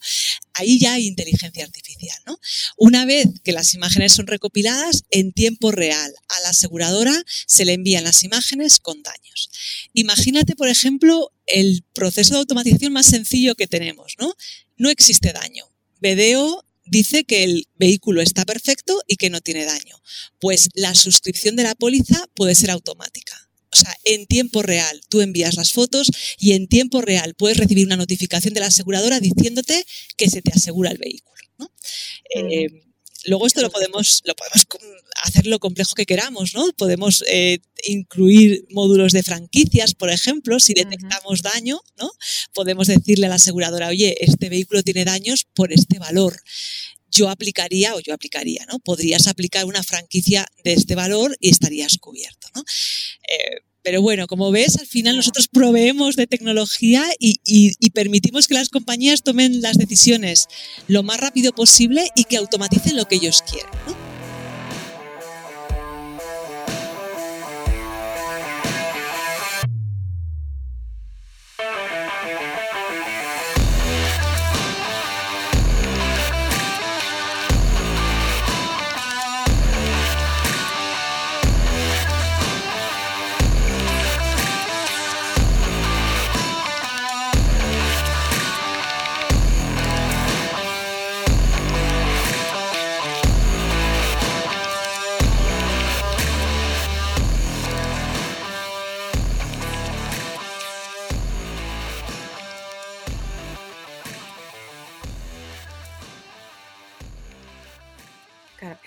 Ahí 0.53 0.79
ya 0.79 0.93
hay 0.93 1.07
inteligencia 1.07 1.63
artificial. 1.63 2.17
¿no? 2.25 2.39
Una 2.77 3.05
vez 3.05 3.27
que 3.43 3.51
las 3.51 3.73
imágenes 3.73 4.13
son 4.13 4.27
recopiladas, 4.27 5.03
en 5.09 5.31
tiempo 5.31 5.71
real 5.71 6.13
a 6.29 6.39
la 6.41 6.49
aseguradora 6.49 7.23
se 7.47 7.65
le 7.65 7.73
envían 7.73 8.03
las 8.03 8.23
imágenes 8.23 8.79
con 8.79 9.01
daños. 9.03 9.49
Imagínate, 9.93 10.55
por 10.55 10.67
ejemplo, 10.67 11.31
el 11.45 11.83
proceso 11.93 12.33
de 12.33 12.39
automatización 12.39 12.93
más 12.93 13.05
sencillo 13.05 13.55
que 13.55 13.67
tenemos. 13.67 14.15
No, 14.19 14.33
no 14.77 14.89
existe 14.89 15.33
daño 15.33 15.65
Vedeo 16.03 16.65
dice 16.85 17.23
que 17.23 17.45
el 17.45 17.69
vehículo 17.75 18.21
está 18.21 18.43
perfecto 18.43 18.99
y 19.07 19.15
que 19.15 19.29
no 19.29 19.39
tiene 19.39 19.63
daño. 19.63 19.95
Pues 20.41 20.67
la 20.73 20.95
suscripción 20.95 21.55
de 21.55 21.63
la 21.63 21.75
póliza 21.75 22.27
puede 22.35 22.55
ser 22.55 22.71
automática. 22.71 23.32
O 23.73 23.75
sea, 23.75 23.95
en 24.05 24.25
tiempo 24.27 24.61
real 24.61 25.01
tú 25.09 25.21
envías 25.21 25.55
las 25.55 25.71
fotos 25.71 26.11
y 26.37 26.53
en 26.53 26.67
tiempo 26.67 27.01
real 27.01 27.33
puedes 27.35 27.57
recibir 27.57 27.85
una 27.85 27.97
notificación 27.97 28.53
de 28.53 28.59
la 28.59 28.67
aseguradora 28.67 29.19
diciéndote 29.19 29.85
que 30.15 30.29
se 30.29 30.41
te 30.41 30.51
asegura 30.51 30.91
el 30.91 30.97
vehículo. 30.97 31.33
¿no? 31.57 31.71
Luego 33.25 33.47
esto 33.47 33.61
lo 33.61 33.69
podemos, 33.69 34.21
lo 34.25 34.35
podemos 34.35 34.67
hacer 35.23 35.47
lo 35.47 35.59
complejo 35.59 35.95
que 35.95 36.05
queramos, 36.05 36.53
¿no? 36.53 36.67
Podemos 36.77 37.23
eh, 37.27 37.59
incluir 37.87 38.65
módulos 38.69 39.13
de 39.13 39.23
franquicias, 39.23 39.93
por 39.93 40.09
ejemplo, 40.09 40.59
si 40.59 40.73
detectamos 40.73 41.41
daño, 41.41 41.79
¿no? 41.97 42.11
Podemos 42.53 42.87
decirle 42.87 43.27
a 43.27 43.29
la 43.29 43.35
aseguradora, 43.35 43.87
oye, 43.87 44.17
este 44.19 44.49
vehículo 44.49 44.83
tiene 44.83 45.05
daños 45.05 45.45
por 45.53 45.71
este 45.71 45.99
valor. 45.99 46.35
Yo 47.13 47.29
aplicaría, 47.29 47.95
o 47.95 47.99
yo 47.99 48.13
aplicaría, 48.13 48.65
¿no? 48.65 48.79
Podrías 48.79 49.27
aplicar 49.27 49.65
una 49.65 49.83
franquicia 49.83 50.47
de 50.63 50.73
este 50.73 50.95
valor 50.95 51.35
y 51.39 51.49
estarías 51.49 51.97
cubierto, 51.97 52.47
¿no? 52.55 52.61
Eh, 52.61 53.61
pero 53.83 54.01
bueno, 54.01 54.27
como 54.27 54.49
ves, 54.49 54.77
al 54.77 54.87
final 54.87 55.17
nosotros 55.17 55.49
proveemos 55.49 56.15
de 56.15 56.25
tecnología 56.25 57.03
y, 57.19 57.89
permitimos 57.91 58.47
que 58.47 58.53
las 58.55 58.69
compañías 58.69 59.23
tomen 59.23 59.61
las 59.61 59.77
decisiones 59.77 60.47
lo 60.87 61.03
más 61.03 61.19
rápido 61.19 61.53
posible 61.53 62.09
y 62.15 62.23
que 62.23 62.37
automaticen 62.37 62.95
lo 62.95 63.05
que 63.05 63.15
ellos 63.15 63.43
quieren. 63.43 64.12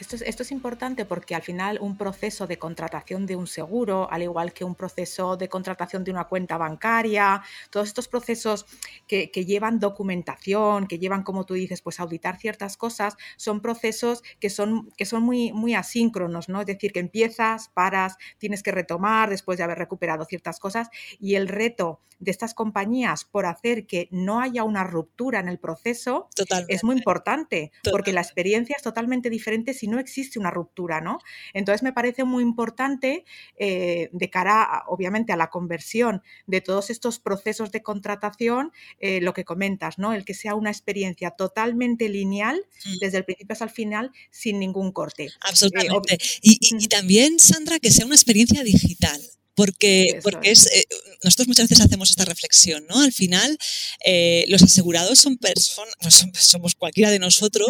Esto, 0.06 0.16
es, 0.16 0.22
esto 0.22 0.42
es 0.44 0.52
importante 0.52 1.04
porque 1.04 1.34
al 1.34 1.42
final 1.42 1.78
un 1.80 1.96
proceso 1.96 2.46
de 2.46 2.58
contratación 2.58 3.26
de 3.26 3.34
un 3.34 3.46
seguro, 3.46 4.08
al 4.10 4.22
igual 4.22 4.52
que 4.52 4.64
un 4.64 4.76
proceso 4.76 5.36
de 5.36 5.48
contratación 5.48 6.04
de 6.04 6.12
una 6.12 6.24
cuenta 6.24 6.56
bancaria, 6.56 7.42
todos 7.70 7.88
estos 7.88 8.06
procesos 8.06 8.66
que, 9.08 9.26
llevan 9.46 9.80
documentación, 9.80 10.86
que 10.86 10.98
llevan, 10.98 11.22
como 11.22 11.44
tú 11.44 11.54
dices, 11.54 11.82
pues 11.82 11.98
auditar 11.98 12.38
ciertas 12.38 12.76
cosas, 12.76 13.16
son 13.36 13.60
procesos 13.60 14.22
que 14.40 14.48
son, 14.48 14.90
que 14.96 15.06
son 15.06 15.22
muy, 15.22 15.52
muy 15.52 15.74
asíncronos, 15.74 16.48
¿no? 16.48 16.60
Es 16.60 16.66
decir, 16.66 16.92
que 16.92 17.00
empiezas, 17.00 17.68
paras, 17.68 18.16
tienes 18.38 18.62
que 18.62 18.70
retomar 18.70 19.28
después 19.30 19.58
de 19.58 19.64
haber 19.64 19.78
recuperado 19.78 20.24
ciertas 20.24 20.60
cosas 20.60 20.88
y 21.18 21.34
el 21.34 21.48
reto 21.48 22.00
de 22.18 22.30
estas 22.30 22.54
compañías 22.54 23.24
por 23.24 23.46
hacer 23.46 23.86
que 23.86 24.08
no 24.10 24.40
haya 24.40 24.64
una 24.64 24.84
ruptura 24.84 25.40
en 25.40 25.48
el 25.48 25.58
proceso 25.58 26.28
es 26.68 26.84
muy 26.84 26.96
importante, 26.96 27.72
porque 27.90 28.12
la 28.12 28.20
experiencia 28.20 28.74
es 28.76 28.82
totalmente 28.82 29.30
diferente 29.30 29.74
si 29.74 29.86
no 29.86 29.95
existe 29.98 30.38
una 30.38 30.50
ruptura, 30.50 31.00
¿no? 31.00 31.18
Entonces 31.54 31.82
me 31.82 31.92
parece 31.92 32.24
muy 32.24 32.42
importante 32.42 33.24
eh, 33.58 34.08
de 34.12 34.30
cara, 34.30 34.84
obviamente, 34.88 35.32
a 35.32 35.36
la 35.36 35.50
conversión 35.50 36.22
de 36.46 36.60
todos 36.60 36.90
estos 36.90 37.18
procesos 37.18 37.72
de 37.72 37.82
contratación, 37.82 38.72
eh, 38.98 39.20
lo 39.20 39.32
que 39.32 39.44
comentas, 39.44 39.98
¿no? 39.98 40.12
El 40.12 40.24
que 40.24 40.34
sea 40.34 40.54
una 40.54 40.70
experiencia 40.70 41.30
totalmente 41.30 42.08
lineal 42.08 42.60
desde 43.00 43.18
el 43.18 43.24
principio 43.24 43.52
hasta 43.52 43.64
el 43.64 43.70
final 43.70 44.12
sin 44.30 44.58
ningún 44.58 44.92
corte. 44.92 45.28
Absolutamente. 45.40 46.18
y 46.42 46.88
también, 46.88 47.38
Sandra, 47.38 47.78
que 47.78 47.90
sea 47.90 48.06
una 48.06 48.14
experiencia 48.14 48.62
digital 48.62 49.20
porque, 49.56 50.20
porque 50.22 50.50
es, 50.50 50.66
eh, 50.66 50.86
nosotros 51.24 51.48
muchas 51.48 51.68
veces 51.68 51.84
hacemos 51.84 52.10
esta 52.10 52.26
reflexión, 52.26 52.86
¿no? 52.88 53.00
Al 53.00 53.12
final, 53.12 53.58
eh, 54.04 54.44
los 54.48 54.62
asegurados 54.62 55.18
son 55.18 55.38
personas, 55.38 55.94
pues 56.00 56.26
somos 56.38 56.74
cualquiera 56.74 57.10
de 57.10 57.18
nosotros, 57.18 57.66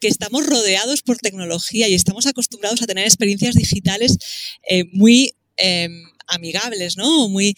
que 0.00 0.08
estamos 0.08 0.46
rodeados 0.46 1.00
por 1.00 1.16
tecnología 1.16 1.88
y 1.88 1.94
estamos 1.94 2.26
acostumbrados 2.26 2.82
a 2.82 2.86
tener 2.86 3.06
experiencias 3.06 3.54
digitales 3.54 4.18
eh, 4.68 4.84
muy 4.92 5.34
em, 5.56 6.04
amigables, 6.26 6.98
¿no? 6.98 7.28
Muy 7.30 7.56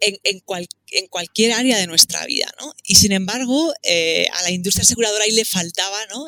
en, 0.00 0.18
en, 0.24 0.42
en, 0.90 1.06
cualquier 1.06 1.52
área 1.52 1.78
de 1.78 1.86
nuestra 1.86 2.26
vida, 2.26 2.52
¿no? 2.60 2.74
Y 2.82 2.96
sin 2.96 3.12
embargo, 3.12 3.72
a 3.72 4.42
la 4.42 4.50
industria 4.50 4.82
aseguradora 4.82 5.24
ahí 5.24 5.32
le 5.32 5.44
faltaba, 5.44 5.98
¿no? 6.06 6.26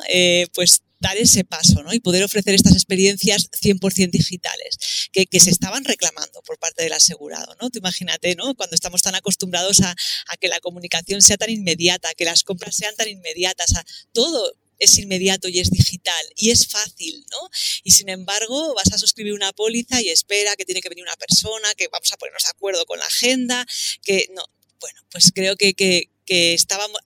pues 0.53 0.83
dar 1.03 1.17
ese 1.17 1.43
paso 1.43 1.83
¿no? 1.83 1.93
y 1.93 1.99
poder 1.99 2.23
ofrecer 2.23 2.55
estas 2.55 2.73
experiencias 2.73 3.51
100% 3.51 4.09
digitales 4.09 4.77
que, 5.11 5.25
que, 5.25 5.39
se 5.41 5.49
estaban 5.49 5.83
reclamando 5.83 6.41
por 6.43 6.57
parte 6.57 6.81
del 6.81 6.93
asegurado. 6.93 7.55
¿no? 7.61 7.69
Tú 7.69 7.79
imagínate, 7.79 8.35
¿no? 8.35 8.55
cuando 8.55 8.73
estamos 8.73 9.01
tan 9.01 9.13
acostumbrados 9.13 9.81
a, 9.81 9.91
a 9.91 10.37
que 10.37 10.47
la 10.47 10.61
comunicación 10.61 11.21
sea 11.21 11.35
tan 11.35 11.49
inmediata, 11.49 12.13
que 12.13 12.23
las 12.23 12.43
compras 12.43 12.75
sean 12.75 12.95
tan 12.95 13.09
inmediatas, 13.09 13.75
a 13.75 13.85
todo 14.13 14.53
es 14.79 14.97
inmediato 14.97 15.49
y 15.49 15.59
es 15.59 15.69
digital 15.69 16.25
y 16.35 16.51
es 16.51 16.67
fácil, 16.67 17.25
¿no? 17.31 17.49
Y 17.83 17.91
sin 17.91 18.09
embargo, 18.09 18.73
vas 18.73 18.91
a 18.91 18.97
suscribir 18.97 19.33
una 19.33 19.53
póliza 19.53 20.01
y 20.01 20.09
espera 20.09 20.55
que 20.55 20.65
tiene 20.65 20.81
que 20.81 20.89
venir 20.89 21.03
una 21.03 21.15
persona, 21.15 21.73
que 21.75 21.87
vamos 21.89 22.11
a 22.11 22.17
ponernos 22.17 22.43
de 22.43 22.49
acuerdo 22.49 22.85
con 22.85 22.99
la 22.99 23.05
agenda, 23.05 23.65
que 24.01 24.27
no. 24.33 24.43
Bueno, 24.79 25.01
pues 25.11 25.31
creo 25.33 25.55
que, 25.55 25.73
que, 25.73 26.09
que 26.25 26.57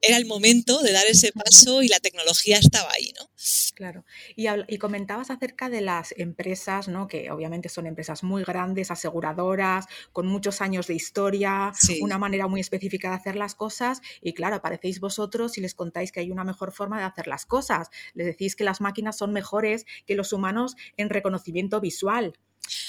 era 0.01 0.17
el 0.17 0.25
momento 0.25 0.81
de 0.81 0.91
dar 0.91 1.05
ese 1.05 1.31
paso 1.31 1.83
y 1.83 1.87
la 1.87 1.99
tecnología 1.99 2.57
estaba 2.57 2.91
ahí, 2.93 3.13
¿no? 3.19 3.26
Claro. 3.75 4.05
Y, 4.35 4.47
y, 4.67 4.77
comentabas 4.77 5.29
acerca 5.29 5.69
de 5.69 5.81
las 5.81 6.13
empresas, 6.17 6.87
¿no? 6.87 7.07
Que 7.07 7.31
obviamente 7.31 7.69
son 7.69 7.85
empresas 7.85 8.23
muy 8.23 8.43
grandes, 8.43 8.91
aseguradoras, 8.91 9.85
con 10.11 10.27
muchos 10.27 10.61
años 10.61 10.87
de 10.87 10.95
historia, 10.95 11.71
una 12.01 12.17
manera 12.17 12.47
muy 12.47 12.59
específica 12.59 13.09
de 13.09 13.15
hacer 13.15 13.35
las 13.35 13.55
cosas. 13.55 14.01
Y 14.21 14.33
claro, 14.33 14.55
aparecéis 14.55 14.99
vosotros 14.99 15.57
y 15.57 15.61
les 15.61 15.75
contáis 15.75 16.11
que 16.11 16.19
hay 16.19 16.31
una 16.31 16.43
mejor 16.43 16.71
forma 16.71 16.97
de 16.99 17.05
hacer 17.05 17.27
las 17.27 17.45
cosas. 17.45 17.89
Les 18.13 18.27
decís 18.27 18.55
que 18.55 18.63
las 18.63 18.81
máquinas 18.81 19.17
son 19.17 19.33
mejores 19.33 19.85
que 20.05 20.15
los 20.15 20.33
humanos 20.33 20.75
en 20.97 21.09
reconocimiento 21.09 21.79
visual 21.79 22.33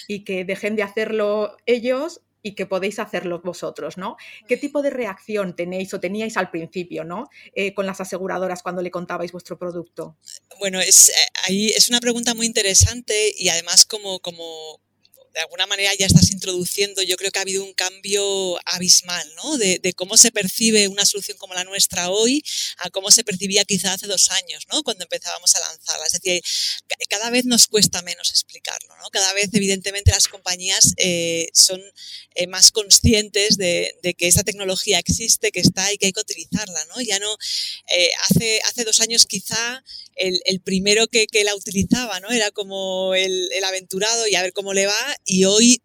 y 0.07 0.25
que 0.25 0.45
dejen 0.45 0.77
de 0.77 0.83
hacerlo 0.83 1.57
ellos 1.67 2.23
y 2.43 2.55
que 2.55 2.67
podéis 2.67 2.99
hacerlo 2.99 3.41
vosotros, 3.43 3.97
¿no? 3.97 4.17
¿Qué 4.47 4.57
tipo 4.57 4.83
de 4.83 4.91
reacción 4.91 5.57
tenéis 5.57 5.93
o 5.95 6.01
teníais 6.01 6.37
al 6.37 6.51
principio, 6.51 7.05
¿no? 7.05 7.29
Eh, 7.55 7.75
con 7.75 7.87
las 7.87 8.01
aseguradoras 8.01 8.63
cuando 8.63 8.83
le 8.83 8.91
contabais 8.91 9.33
vuestro 9.33 9.59
producto. 9.59 10.17
Bueno, 10.59 10.81
es, 10.81 11.09
eh, 11.09 11.13
ahí 11.47 11.69
es 11.69 11.89
una 11.89 12.01
pregunta 12.01 12.35
muy 12.35 12.47
interesante 12.47 13.33
y 13.37 13.49
además 13.49 13.87
como, 13.87 14.21
como, 14.21 14.81
de 15.39 15.43
alguna 15.43 15.69
manera 15.69 15.95
ya 15.95 16.07
estás 16.07 16.33
introduciendo, 16.33 17.01
yo 17.03 17.17
creo 17.17 17.31
que 17.31 17.39
ha 17.39 17.43
habido 17.43 17.63
un 17.63 17.73
cambio 17.73 18.59
abismal, 18.67 19.25
¿no? 19.37 19.57
De, 19.57 19.79
cómo 19.95 20.17
se 20.17 20.33
percibe 20.33 20.89
una 20.89 21.07
solución 21.07 21.39
como 21.39 21.55
la 21.55 21.63
nuestra 21.63 22.11
hoy 22.11 22.43
a 22.79 22.91
cómo 22.91 23.13
se 23.13 23.23
percibía 23.23 23.65
quizá 23.65 23.93
hace 23.93 24.09
dos 24.09 24.33
años, 24.33 24.67
¿no? 24.69 24.83
Cuando 24.83 25.05
empezábamos 25.05 25.55
a 25.55 25.61
lanzarla. 25.61 26.07
Es 26.07 26.13
decir, 26.15 26.43
cada 27.09 27.31
vez 27.31 27.45
nos 27.45 27.69
cuesta 27.69 28.03
menos 28.03 28.31
explicarlo, 28.31 28.97
¿no? 28.97 29.11
Cada 29.11 29.33
vez, 29.33 29.51
evidentemente, 29.53 30.11
las 30.11 30.27
compañías 30.27 30.95
eh, 30.97 31.49
son 31.55 31.81
eh, 32.35 32.49
más 32.49 32.73
conscientes 32.73 33.57
de, 33.57 33.95
que 34.19 34.27
esta 34.27 34.43
tecnología 34.43 34.99
existe, 34.99 35.53
que 35.53 35.61
está 35.61 35.93
y 35.93 35.99
que 35.99 36.07
hay 36.07 36.13
que 36.13 36.21
utilizarla, 36.21 36.85
¿no? 36.87 37.01
Ya 37.01 37.21
no, 37.21 37.33
eh, 37.97 38.11
hace, 38.29 38.61
hace 38.63 38.83
dos 38.83 39.01
años 39.01 39.25
quizá 39.27 39.85
el, 40.17 40.61
primero 40.63 41.07
que, 41.07 41.29
la 41.45 41.55
utilizaba, 41.55 42.19
¿no? 42.19 42.31
Era 42.31 42.51
como 42.51 43.15
el, 43.15 43.51
el 43.53 43.63
aventurado 43.63 44.27
y 44.27 44.35
a 44.35 44.43
ver 44.43 44.53
cómo 44.53 44.75
le 44.75 44.87
va 44.87 45.17
y 45.29 45.45
hoy 45.45 45.83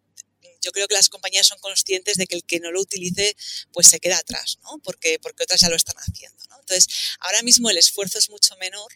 yo 0.63 0.71
creo 0.71 0.87
que 0.87 0.95
las 0.95 1.09
compañías 1.09 1.45
son 1.45 1.59
conscientes 1.59 2.15
de 2.15 2.25
que 2.25 2.35
el 2.35 2.43
que 2.43 2.59
no 2.59 2.71
lo 2.71 2.79
utilice 2.79 3.35
pues 3.73 3.87
se 3.87 3.99
queda 3.99 4.17
atrás, 4.17 4.59
¿no? 4.63 4.79
Porque, 4.81 5.19
porque 5.19 5.43
otras 5.43 5.59
ya 5.59 5.69
lo 5.69 5.75
están 5.75 5.97
haciendo. 5.97 6.41
Entonces, 6.59 6.87
ahora 7.19 7.43
mismo 7.43 7.69
el 7.69 7.77
esfuerzo 7.77 8.17
es 8.17 8.29
mucho 8.29 8.55
menor, 8.55 8.89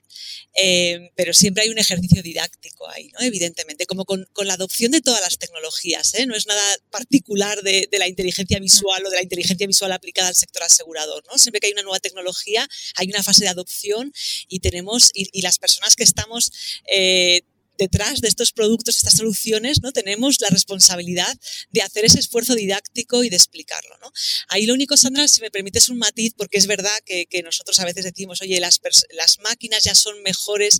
eh, 0.53 1.11
pero 1.15 1.33
siempre 1.33 1.63
hay 1.63 1.69
un 1.69 1.77
ejercicio 1.77 2.23
didáctico 2.23 2.87
ahí, 2.87 3.09
¿no? 3.09 3.19
Evidentemente, 3.19 3.85
como 3.85 4.05
con, 4.05 4.25
con 4.31 4.47
la 4.47 4.53
adopción 4.53 4.93
de 4.93 5.01
todas 5.01 5.19
las 5.19 5.37
tecnologías, 5.37 6.13
¿eh? 6.13 6.25
No 6.25 6.35
es 6.35 6.47
nada 6.47 6.77
particular 6.89 7.61
de, 7.63 7.89
de, 7.91 7.99
la 7.99 8.07
inteligencia 8.07 8.59
visual 8.59 9.05
o 9.05 9.09
de 9.09 9.17
la 9.17 9.23
inteligencia 9.23 9.67
visual 9.67 9.91
aplicada 9.91 10.29
al 10.29 10.35
sector 10.35 10.63
asegurador, 10.63 11.25
¿no? 11.29 11.37
Siempre 11.37 11.59
que 11.59 11.67
hay 11.67 11.73
una 11.73 11.83
nueva 11.83 11.99
tecnología, 11.99 12.67
hay 12.95 13.09
una 13.09 13.21
fase 13.21 13.43
de 13.43 13.49
adopción 13.49 14.13
y 14.47 14.61
tenemos, 14.61 15.11
y, 15.13 15.27
y 15.33 15.41
las 15.41 15.59
personas 15.59 15.97
que 15.97 16.03
estamos 16.03 16.51
eh, 16.89 17.41
detrás 17.77 18.21
de 18.21 18.27
estos 18.27 18.51
productos, 18.51 18.97
estas 18.97 19.15
soluciones, 19.15 19.81
¿no? 19.81 19.91
Tenemos 19.91 20.39
la 20.41 20.49
responsabilidad 20.49 21.37
de 21.71 21.81
hacer 21.81 22.05
ese 22.05 22.19
esfuerzo 22.19 22.55
didáctico 22.55 23.23
y 23.23 23.29
de 23.29 23.35
explicarlo, 23.35 23.97
¿no? 23.99 24.11
Ahí 24.49 24.65
lo 24.65 24.73
único, 24.73 24.97
Sandra, 24.97 25.27
si 25.27 25.41
me 25.41 25.51
permites 25.51 25.89
un 25.89 25.97
matiz, 25.97 26.33
porque 26.35 26.57
es 26.57 26.67
verdad 26.67 26.97
que, 27.05 27.27
nosotros 27.43 27.79
a 27.79 27.85
veces 27.85 28.03
decimos, 28.03 28.41
oye, 28.41 28.59
las, 28.59 28.81
las 29.11 29.39
máquinas 29.39 29.83
ya 29.83 29.95
son 29.95 30.21
mejores 30.23 30.79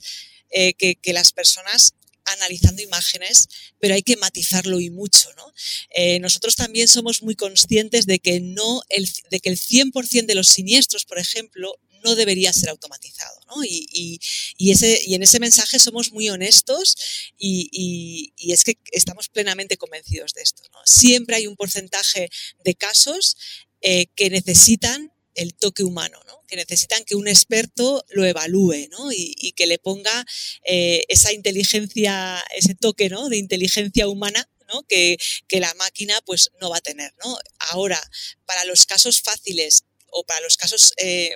eh, 0.50 0.74
que, 0.74 1.14
las 1.14 1.34
personas 1.34 1.94
analizando 2.26 2.82
imágenes, 2.82 3.48
pero 3.80 3.94
hay 3.94 4.02
que 4.02 4.18
matizarlo 4.18 4.82
y 4.82 4.90
mucho, 4.90 5.32
¿no? 5.36 5.54
Eh, 5.96 6.20
nosotros 6.20 6.56
también 6.56 6.90
somos 6.90 7.24
muy 7.24 7.36
conscientes 7.36 8.06
de 8.06 8.20
que 8.20 8.42
no 8.42 8.82
el, 8.90 9.10
de 9.30 9.40
que 9.40 9.50
el 9.50 9.58
100% 9.58 10.26
de 10.26 10.36
los 10.36 10.48
siniestros, 10.48 11.06
por 11.06 11.20
ejemplo, 11.20 11.80
no 12.08 12.16
debería 12.16 12.54
ser 12.54 12.70
automatizado. 12.70 13.40
¿no? 13.48 13.64
Y, 13.64 14.20
ese, 14.58 15.02
y 15.06 15.16
en 15.16 15.24
ese 15.24 15.40
mensaje 15.40 15.78
somos 15.78 16.14
muy 16.14 16.30
honestos 16.30 16.96
y, 17.38 18.34
es 18.38 18.64
que 18.64 18.78
estamos 18.92 19.28
plenamente 19.28 19.78
convencidos 19.78 20.34
de 20.34 20.42
esto. 20.42 20.64
Siempre 20.86 21.36
hay 21.36 21.48
un 21.48 21.58
porcentaje 21.58 22.30
de 22.64 22.76
casos 22.76 23.36
eh, 23.82 24.08
que 24.16 24.30
necesitan 24.30 25.12
el 25.36 25.54
toque 25.54 25.84
humano, 25.84 26.20
¿no? 26.26 26.42
que 26.48 26.56
necesitan 26.56 27.04
que 27.04 27.16
un 27.16 27.28
experto 27.28 28.04
lo 28.10 28.26
evalúe 28.26 28.88
¿no? 28.90 29.12
y, 29.12 29.52
que 29.52 29.68
le 29.68 29.78
ponga 29.78 30.26
eh, 30.64 31.04
esa 31.10 31.34
inteligencia, 31.34 32.42
ese 32.56 32.74
toque 32.74 33.10
¿no? 33.10 33.28
de 33.28 33.38
inteligencia 33.38 34.08
humana 34.08 34.50
¿no? 34.74 34.84
Que, 34.84 35.18
que, 35.48 35.60
la 35.60 35.74
máquina 35.76 36.20
pues 36.26 36.52
no 36.60 36.70
va 36.70 36.78
a 36.78 36.82
tener. 36.82 37.14
¿no? 37.24 37.38
Ahora, 37.72 38.02
para 38.46 38.66
los 38.66 38.86
casos 38.86 39.22
fáciles 39.22 39.86
o 40.18 40.24
para 40.24 40.42
los 40.42 40.58
casos, 40.58 40.94
eh, 40.98 41.32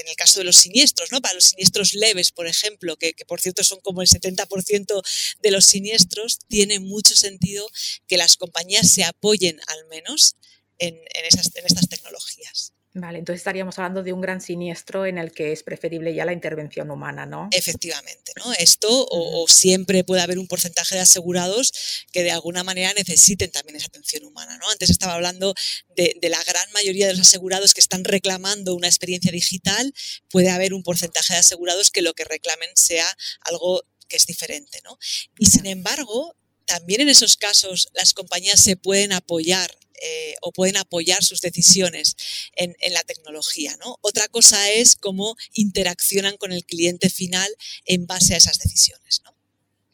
en 0.00 0.08
el 0.08 0.16
caso 0.16 0.38
de 0.40 0.44
los 0.44 0.56
siniestros, 0.56 1.10
¿no? 1.10 1.20
Para 1.20 1.34
los 1.34 1.44
siniestros 1.46 1.94
leves, 1.94 2.32
por 2.32 2.46
ejemplo, 2.46 2.96
que, 2.96 3.14
por 3.26 3.40
cierto 3.40 3.64
son 3.64 3.80
como 3.80 4.02
el 4.02 4.08
70% 4.08 5.02
de 5.40 5.50
los 5.50 5.64
siniestros, 5.64 6.38
tiene 6.48 6.80
mucho 6.80 7.16
sentido 7.16 7.66
que 8.06 8.18
las 8.18 8.36
compañías 8.36 8.92
se 8.92 9.04
apoyen 9.04 9.58
al 9.68 9.86
menos 9.86 10.36
en, 10.78 10.98
esas, 11.24 11.50
en 11.56 11.64
estas 11.64 11.88
tecnologías. 11.88 12.75
Vale, 12.98 13.18
entonces 13.18 13.40
estaríamos 13.40 13.78
hablando 13.78 14.02
de 14.02 14.14
un 14.14 14.22
gran 14.22 14.40
siniestro 14.40 15.04
en 15.04 15.18
el 15.18 15.30
que 15.30 15.52
es 15.52 15.62
preferible 15.62 16.14
ya 16.14 16.24
la 16.24 16.32
intervención 16.32 16.90
humana, 16.90 17.26
¿no? 17.26 17.50
Efectivamente, 17.52 18.32
¿no? 18.36 18.54
Esto 18.54 18.88
o, 19.10 19.46
siempre 19.48 20.02
puede 20.02 20.22
haber 20.22 20.38
un 20.38 20.46
porcentaje 20.48 20.94
de 20.94 21.02
asegurados 21.02 22.06
que 22.10 22.22
de 22.22 22.30
alguna 22.30 22.64
manera 22.64 22.94
necesiten 22.94 23.50
también 23.50 23.76
esa 23.76 23.88
atención 23.88 24.24
humana, 24.24 24.56
¿no? 24.56 24.70
Antes 24.70 24.88
estaba 24.88 25.12
hablando 25.12 25.52
de, 25.94 26.16
la 26.22 26.42
gran 26.44 26.72
mayoría 26.72 27.06
de 27.06 27.12
los 27.12 27.28
asegurados 27.28 27.74
que 27.74 27.82
están 27.82 28.02
reclamando 28.02 28.74
una 28.74 28.88
experiencia 28.88 29.30
digital, 29.30 29.92
puede 30.30 30.48
haber 30.48 30.72
un 30.72 30.82
porcentaje 30.82 31.34
de 31.34 31.40
asegurados 31.40 31.90
que 31.90 32.00
lo 32.00 32.14
que 32.14 32.24
reclamen 32.24 32.70
sea 32.76 33.06
algo 33.42 33.82
que 34.08 34.16
es 34.16 34.24
diferente, 34.24 34.80
¿no? 34.84 34.96
Y 35.38 35.44
sin 35.44 35.66
embargo, 35.66 36.34
también 36.66 37.00
en 37.00 37.08
esos 37.08 37.36
casos 37.36 37.88
las 37.94 38.12
compañías 38.14 38.60
se 38.60 38.76
pueden 38.76 39.12
apoyar 39.12 39.70
eh, 40.02 40.34
o 40.42 40.52
pueden 40.52 40.76
apoyar 40.76 41.24
sus 41.24 41.40
decisiones 41.40 42.16
en, 42.54 42.74
la 42.92 43.02
tecnología. 43.02 43.76
¿no? 43.82 43.96
Otra 44.02 44.28
cosa 44.28 44.70
es 44.70 44.94
cómo 44.96 45.36
interaccionan 45.54 46.36
con 46.36 46.52
el 46.52 46.64
cliente 46.64 47.08
final 47.08 47.48
en 47.86 48.06
base 48.06 48.34
a 48.34 48.36
esas 48.36 48.58
decisiones. 48.58 49.22
¿no? 49.24 49.34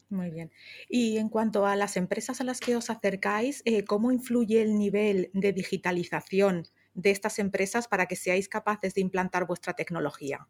Muy 0.08 0.30
bien. 0.30 0.50
Y 0.88 1.18
en 1.18 1.28
cuanto 1.28 1.66
a 1.66 1.76
las 1.76 1.96
empresas 1.96 2.40
a 2.40 2.44
las 2.44 2.58
que 2.58 2.74
os 2.74 2.90
acercáis, 2.90 3.62
eh, 3.64 3.84
¿cómo 3.84 4.10
influye 4.10 4.60
el 4.62 4.76
nivel 4.76 5.30
de 5.34 5.52
digitalización 5.52 6.68
de 6.94 7.10
estas 7.10 7.38
empresas 7.38 7.88
para 7.88 8.06
que 8.06 8.16
seáis 8.16 8.48
capaces 8.48 8.94
de 8.94 9.00
implantar 9.00 9.46
vuestra 9.46 9.74
tecnología? 9.74 10.48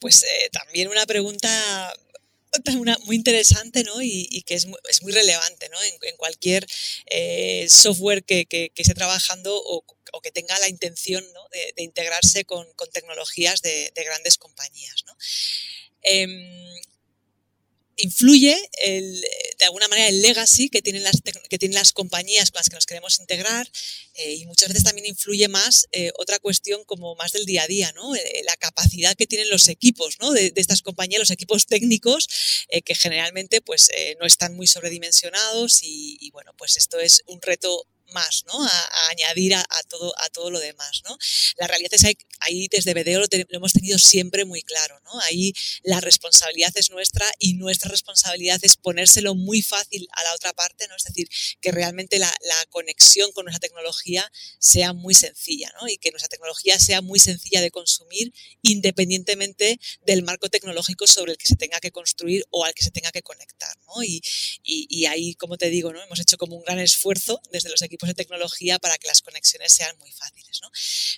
Pues 0.00 0.24
eh, 0.24 0.50
también 0.52 0.88
una 0.88 1.06
pregunta 1.06 1.92
muy 3.04 3.16
interesante 3.16 3.84
¿no? 3.84 4.02
y, 4.02 4.42
que 4.42 4.54
es 4.54 4.66
muy, 4.66 4.78
es 4.88 5.02
muy, 5.02 5.12
relevante 5.12 5.68
¿no? 5.68 5.78
en, 5.82 6.16
cualquier 6.16 6.66
eh, 7.06 7.66
software 7.68 8.24
que, 8.24 8.46
que, 8.46 8.72
esté 8.76 8.94
trabajando 8.94 9.56
o, 9.56 9.84
que 10.22 10.32
tenga 10.32 10.58
la 10.58 10.68
intención 10.68 11.24
¿no? 11.32 11.48
de, 11.50 11.82
integrarse 11.82 12.44
con, 12.44 12.66
con 12.74 12.90
tecnologías 12.90 13.62
de, 13.62 13.92
de, 13.94 14.04
grandes 14.04 14.36
compañías. 14.36 15.04
¿no? 15.06 15.16
Em, 16.02 16.74
influye 18.02 18.58
el, 18.82 19.20
de 19.58 19.64
alguna 19.64 19.88
manera 19.88 20.08
el 20.08 20.22
legacy 20.22 20.68
que 20.68 20.82
tienen 20.82 21.02
las, 21.02 21.20
que 21.48 21.58
tienen 21.58 21.76
las 21.76 21.92
compañías 21.92 22.50
con 22.50 22.58
las 22.58 22.68
que 22.68 22.76
nos 22.76 22.86
queremos 22.86 23.18
integrar 23.20 23.70
eh, 24.14 24.34
y 24.34 24.46
muchas 24.46 24.68
veces 24.68 24.84
también 24.84 25.06
influye 25.06 25.48
más 25.48 25.88
eh, 25.92 26.10
otra 26.16 26.38
cuestión 26.38 26.84
como 26.84 27.14
más 27.16 27.32
del 27.32 27.46
día 27.46 27.62
a 27.62 27.66
día, 27.66 27.92
¿no? 27.92 28.14
Eh, 28.14 28.42
la 28.44 28.56
capacidad 28.56 29.14
que 29.16 29.26
tienen 29.26 29.50
los 29.50 29.68
equipos 29.68 30.16
¿no? 30.20 30.32
de, 30.32 30.52
estas 30.56 30.82
compañías, 30.82 31.20
los 31.20 31.30
equipos 31.30 31.66
técnicos 31.66 32.28
que 32.84 32.94
generalmente 32.94 33.60
pues 33.60 33.90
no 34.20 34.26
están 34.26 34.54
muy 34.54 34.66
sobredimensionados 34.66 35.82
y, 35.82 36.18
y 36.20 36.30
bueno, 36.30 36.52
pues 36.56 36.76
esto 36.76 37.00
es 37.00 37.22
un 37.26 37.40
reto 37.40 37.86
más, 38.12 38.44
¿no? 38.46 38.64
A, 38.64 39.08
añadir 39.10 39.54
a, 39.54 39.64
todo, 39.88 40.12
a 40.18 40.28
todo 40.30 40.50
lo 40.50 40.60
demás, 40.60 41.02
¿no? 41.04 41.16
La 41.58 41.66
realidad 41.66 41.92
es 41.94 42.04
ahí 42.40 42.68
desde 42.68 42.94
BDO 42.94 43.20
lo, 43.20 43.26
hemos 43.50 43.72
tenido 43.72 43.98
siempre 43.98 44.44
muy 44.44 44.62
claro, 44.62 45.00
¿no? 45.04 45.20
Ahí 45.20 45.52
la 45.82 46.00
responsabilidad 46.00 46.72
es 46.76 46.90
nuestra 46.90 47.30
y 47.38 47.54
nuestra 47.54 47.90
responsabilidad 47.90 48.58
es 48.62 48.76
ponérselo 48.76 49.34
muy 49.34 49.62
fácil 49.62 50.08
a 50.12 50.24
la 50.24 50.34
otra 50.34 50.52
parte, 50.52 50.86
¿no? 50.88 50.96
Es 50.96 51.04
decir, 51.04 51.28
que 51.60 51.72
realmente 51.72 52.18
la, 52.18 52.30
conexión 52.70 53.32
con 53.32 53.44
nuestra 53.44 53.60
tecnología 53.60 54.30
sea 54.58 54.92
muy 54.92 55.14
sencilla, 55.14 55.72
¿no? 55.80 55.88
Y 55.88 55.98
que 55.98 56.10
nuestra 56.10 56.28
tecnología 56.28 56.78
sea 56.78 57.00
muy 57.00 57.18
sencilla 57.18 57.60
de 57.60 57.70
consumir 57.70 58.32
independientemente 58.62 59.80
del 60.06 60.22
marco 60.22 60.48
tecnológico 60.48 61.06
sobre 61.06 61.32
el 61.32 61.38
que 61.38 61.46
se 61.46 61.56
tenga 61.56 61.80
que 61.80 61.90
construir 61.90 62.44
o 62.50 62.64
al 62.64 62.74
que 62.74 62.84
se 62.84 62.90
tenga 62.90 63.10
que 63.12 63.22
conectar, 63.22 63.76
¿no? 63.86 64.02
Y, 64.02 64.22
y, 64.62 64.86
y 64.88 65.06
ahí, 65.06 65.34
como 65.34 65.56
te 65.56 65.70
digo, 65.70 65.92
¿no? 65.92 66.02
Hemos 66.02 66.20
hecho 66.20 66.36
como 66.36 66.56
un 66.56 66.62
gran 66.62 66.78
esfuerzo 66.78 67.40
desde 67.50 67.70
los 67.70 67.82
equipos 67.82 67.99
de 68.08 68.14
tecnología 68.14 68.78
para 68.78 68.98
que 68.98 69.08
las 69.08 69.22
conexiones 69.22 69.72
sean 69.72 69.96
muy 69.98 70.12
fáciles. 70.12 70.60
¿no? 70.62 70.70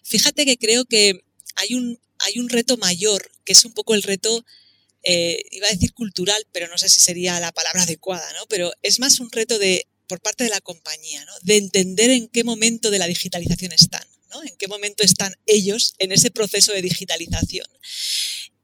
Fíjate 0.04 0.44
que 0.44 0.58
creo 0.58 0.84
que 0.84 1.24
hay 1.56 1.74
un, 1.74 2.00
hay 2.18 2.38
un 2.38 2.48
reto 2.48 2.76
mayor, 2.76 3.30
que 3.44 3.52
es 3.52 3.64
un 3.64 3.72
poco 3.72 3.94
el 3.94 4.02
reto, 4.02 4.44
eh, 5.02 5.42
iba 5.50 5.66
a 5.66 5.70
decir 5.70 5.92
cultural, 5.92 6.46
pero 6.52 6.68
no 6.68 6.78
sé 6.78 6.88
si 6.88 7.00
sería 7.00 7.40
la 7.40 7.52
palabra 7.52 7.82
adecuada, 7.82 8.30
¿no? 8.34 8.46
pero 8.48 8.72
es 8.82 9.00
más 9.00 9.20
un 9.20 9.30
reto 9.30 9.58
de, 9.58 9.86
por 10.06 10.20
parte 10.20 10.44
de 10.44 10.50
la 10.50 10.60
compañía, 10.60 11.24
¿no? 11.24 11.32
de 11.42 11.56
entender 11.56 12.10
en 12.10 12.28
qué 12.28 12.44
momento 12.44 12.90
de 12.90 12.98
la 12.98 13.06
digitalización 13.06 13.72
están. 13.72 14.06
¿no? 14.30 14.42
En 14.42 14.56
qué 14.56 14.66
momento 14.66 15.04
están 15.04 15.34
ellos 15.46 15.94
en 15.98 16.12
ese 16.12 16.30
proceso 16.30 16.72
de 16.72 16.80
digitalización. 16.80 17.66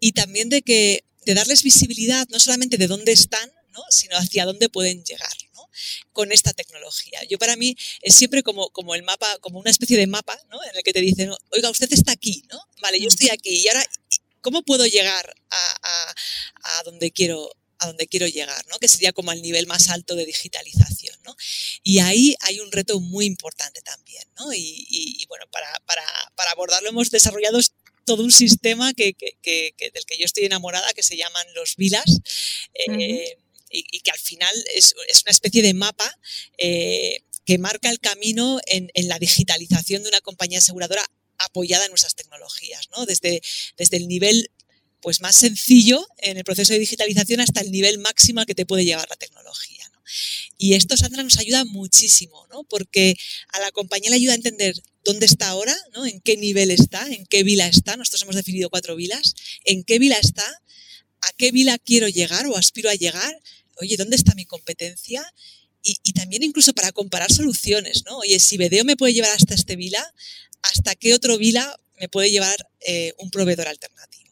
Y 0.01 0.13
también 0.13 0.49
de 0.49 0.63
que 0.63 1.05
de 1.27 1.35
darles 1.35 1.63
visibilidad 1.63 2.27
no 2.31 2.41
solamente 2.41 2.79
de 2.79 2.87
dónde 2.87 3.13
están, 3.13 3.53
¿no? 3.73 3.83
sino 3.91 4.17
hacia 4.17 4.47
dónde 4.47 4.71
pueden 4.71 5.05
llegar 5.05 5.37
con 6.13 6.33
esta 6.33 6.53
tecnología. 6.53 7.21
Yo 7.29 7.39
para 7.39 7.57
mí 7.57 7.77
es 8.03 8.15
siempre 8.15 8.43
como, 8.43 8.71
como 8.71 8.95
el 8.95 9.03
mapa, 9.03 9.39
como 9.41 9.59
una 9.59 9.71
especie 9.71 9.97
de 9.97 10.07
mapa, 10.07 10.39
¿no? 10.51 10.63
En 10.65 10.77
el 10.77 10.83
que 10.83 10.93
te 10.93 11.01
dicen, 11.01 11.31
oiga, 11.51 11.71
usted 11.71 11.93
está 11.93 12.13
aquí, 12.13 12.43
¿no? 12.51 12.61
Vale, 12.81 13.01
yo 13.01 13.09
estoy 13.09 13.31
aquí 13.31 13.51
y 13.51 13.69
ahora, 13.69 13.85
¿cómo 14.41 14.63
puedo 14.63 14.87
llegar 14.87 15.35
a, 15.51 16.15
a, 16.63 16.83
donde 16.85 17.11
quiero 17.11 17.51
a 17.81 17.87
donde 17.87 18.09
quiero 18.09 18.27
llegar, 18.27 18.67
¿no? 18.67 18.77
que 18.81 18.89
sería 18.89 19.13
como 19.13 19.31
al 19.31 19.41
nivel 19.41 19.69
más 19.69 19.89
alto 19.89 20.17
de 20.17 20.27
digitalización. 20.27 21.17
¿no? 21.25 21.37
Y 21.85 22.01
ahí 22.01 22.35
hay 22.41 22.59
un 22.59 22.73
reto 22.73 22.99
muy 22.99 23.25
importante 23.25 23.81
también. 23.83 24.25
¿no? 24.37 24.53
Y, 24.53 24.87
y, 24.89 25.25
bueno, 25.27 25.45
para, 25.53 25.73
para, 25.87 26.03
para, 26.35 26.51
abordarlo 26.51 26.89
hemos 26.89 27.13
desarrollado 27.13 27.61
todo 28.05 28.25
un 28.25 28.33
sistema 28.33 28.95
que, 28.95 29.13
que, 29.13 29.39
que, 29.43 29.91
del 29.93 30.05
que 30.07 30.17
yo 30.17 30.25
estoy 30.25 30.47
enamorada, 30.47 30.93
que 30.95 31.03
se 31.03 31.17
llaman 31.17 31.47
los 31.55 31.77
VILAS. 31.77 32.21
Eh, 32.75 33.37
y, 33.71 34.01
que 34.01 34.11
al 34.11 34.19
final 34.19 34.55
es, 34.75 34.95
una 35.23 35.31
especie 35.31 35.63
de 35.63 35.75
mapa 35.75 36.19
eh, 36.57 37.23
que 37.45 37.59
marca 37.59 37.91
el 37.91 38.01
camino 38.01 38.61
en, 38.67 38.91
la 39.09 39.19
digitalización 39.19 40.03
de 40.03 40.09
una 40.11 40.21
compañía 40.21 40.59
aseguradora 40.59 41.05
apoyada 41.39 41.85
en 41.85 41.91
nuestras 41.91 42.15
tecnologías, 42.15 42.89
¿no? 42.97 43.07
Desde, 43.07 43.41
desde 43.77 43.97
el 43.97 44.09
nivel 44.09 44.51
pues 45.01 45.21
más 45.21 45.37
sencillo 45.37 46.07
en 46.19 46.37
el 46.37 46.45
proceso 46.45 46.73
de 46.73 46.79
digitalización 46.81 47.41
hasta 47.41 47.61
el 47.61 47.71
nivel 47.71 47.99
máximo 47.99 48.41
al 48.41 48.47
que 48.47 48.55
te 48.55 48.67
puede 48.67 48.85
llevar 48.85 49.09
la 49.09 49.17
tecnología. 49.17 49.89
Y 50.57 50.75
esto, 50.75 50.97
Sandra, 50.97 51.23
nos 51.23 51.39
ayuda 51.39 51.65
muchísimo, 51.65 52.47
¿no? 52.51 52.65
porque 52.65 53.17
a 53.49 53.61
la 53.61 53.71
compañía 53.71 54.11
le 54.11 54.17
ayuda 54.17 54.33
a 54.33 54.37
entender 54.37 54.75
dónde 55.05 55.27
está 55.27 55.49
ahora, 55.49 55.77
¿no? 55.95 56.05
en 56.05 56.21
qué 56.21 56.37
nivel 56.37 56.71
está, 56.71 57.07
en 57.07 57.27
qué 57.27 57.45
vila 57.45 57.69
está. 57.69 57.97
Nosotros 57.97 58.23
hemos 58.23 58.37
definido 58.37 58.71
cuatro 58.71 58.97
vilas, 58.97 59.35
en 59.65 59.85
qué 59.85 59.99
vila 59.99 60.17
está, 60.21 60.45
a 61.21 61.33
qué 61.37 61.53
vila 61.53 61.79
quiero 61.79 62.09
llegar 62.09 62.47
o 62.47 62.57
aspiro 62.57 62.91
a 62.91 62.95
llegar 62.95 63.41
oye, 63.81 63.97
¿dónde 63.97 64.17
está 64.17 64.35
mi 64.35 64.45
competencia? 64.45 65.25
Y, 65.83 66.13
también 66.13 66.43
incluso 66.43 66.73
para 66.75 66.93
comparar 66.93 67.31
soluciones, 67.33 68.03
¿no? 68.05 68.19
Oye, 68.19 68.41
si 68.41 68.57
Vedeo 68.57 68.85
me 68.85 68.97
puede 68.97 69.15
llevar 69.15 69.31
hasta 69.31 69.55
este 69.55 69.77
vila, 69.77 70.13
¿hasta 70.63 70.95
qué 70.97 71.15
otro 71.15 71.39
vila 71.39 71.77
me 72.01 72.09
puede 72.09 72.31
llevar 72.31 72.57
eh, 72.81 73.15
un 73.19 73.31
proveedor 73.31 73.69
alternativo? 73.69 74.29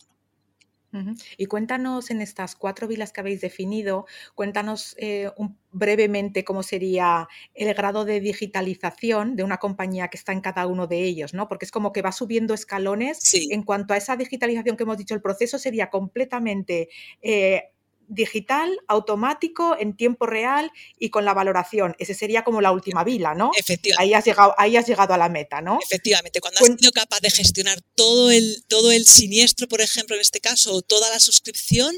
Y 1.37 1.47
cuéntanos 1.47 2.11
en 2.11 2.21
estas 2.21 2.55
cuatro 2.55 2.89
vilas 2.89 3.13
que 3.13 3.21
habéis 3.21 3.41
definido, 3.41 4.07
cuéntanos 4.35 4.95
eh, 4.99 5.31
brevemente 5.73 6.45
cómo 6.45 6.63
sería 6.63 7.29
el 7.55 7.75
grado 7.75 8.05
de 8.05 8.21
digitalización 8.21 9.37
de 9.37 9.43
una 9.43 9.59
compañía 9.59 10.09
que 10.09 10.17
está 10.17 10.33
en 10.33 10.41
cada 10.41 10.67
uno 10.67 10.87
de 10.87 11.05
ellos, 11.05 11.35
¿no? 11.35 11.49
Porque 11.49 11.65
es 11.65 11.71
como 11.71 11.93
que 11.93 12.03
va 12.03 12.13
subiendo 12.13 12.55
escalones. 12.55 13.35
En 13.35 13.63
cuanto 13.63 13.95
a 13.95 13.97
esa 13.97 14.17
digitalización 14.17 14.77
que 14.77 14.85
hemos 14.85 14.99
dicho, 14.99 15.15
el 15.15 15.23
proceso 15.23 15.59
sería 15.59 15.91
completamente 15.91 16.89
eh, 17.21 17.65
digital, 18.09 18.79
automático, 18.89 19.77
en 19.79 19.97
tiempo 19.97 20.27
real 20.27 20.71
y 20.99 21.11
con 21.11 21.25
la 21.25 21.35
valoración. 21.35 21.95
Ese 21.99 22.15
sería 22.15 22.45
como 22.45 22.61
la 22.61 22.73
última 22.73 23.05
vila, 23.05 23.35
¿no? 23.35 23.51
Efectivamente. 23.59 24.03
Ahí 24.03 24.15
has 24.15 24.25
llegado, 24.25 24.55
ahí 24.59 24.77
has 24.77 24.87
llegado 24.87 25.15
a 25.15 25.19
la 25.19 25.29
meta, 25.29 25.61
¿no? 25.61 25.79
Efectivamente, 25.83 26.41
cuando 26.41 26.61
has 26.61 26.67
sido 26.67 26.93
capaz 26.93 27.21
de 27.21 27.31
gestionar 27.31 27.81
todo 27.95 28.31
el, 28.31 28.65
todo 28.69 28.93
el 28.93 29.07
siniestro, 29.07 29.69
por 29.69 29.81
ejemplo, 29.81 30.17
en 30.17 30.23
este 30.23 30.41
caso, 30.41 30.75
o 30.75 30.83
toda 30.83 31.11
la 31.11 31.21
suscripción, 31.21 31.95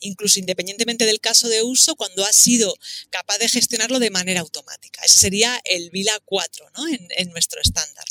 incluso 0.00 0.38
independientemente 0.38 1.06
del 1.06 1.20
caso 1.20 1.48
de 1.48 1.62
uso, 1.62 1.96
cuando 1.96 2.24
has 2.24 2.36
sido 2.36 2.74
capaz 3.10 3.38
de 3.38 3.48
gestionarlo 3.48 3.98
de 3.98 4.10
manera 4.10 4.40
automática. 4.40 5.02
Ese 5.04 5.18
sería 5.18 5.60
el 5.64 5.90
Vila 5.90 6.18
4, 6.24 6.66
¿no? 6.76 6.88
En, 6.88 7.08
en 7.10 7.30
nuestro 7.30 7.60
estándar. 7.60 8.04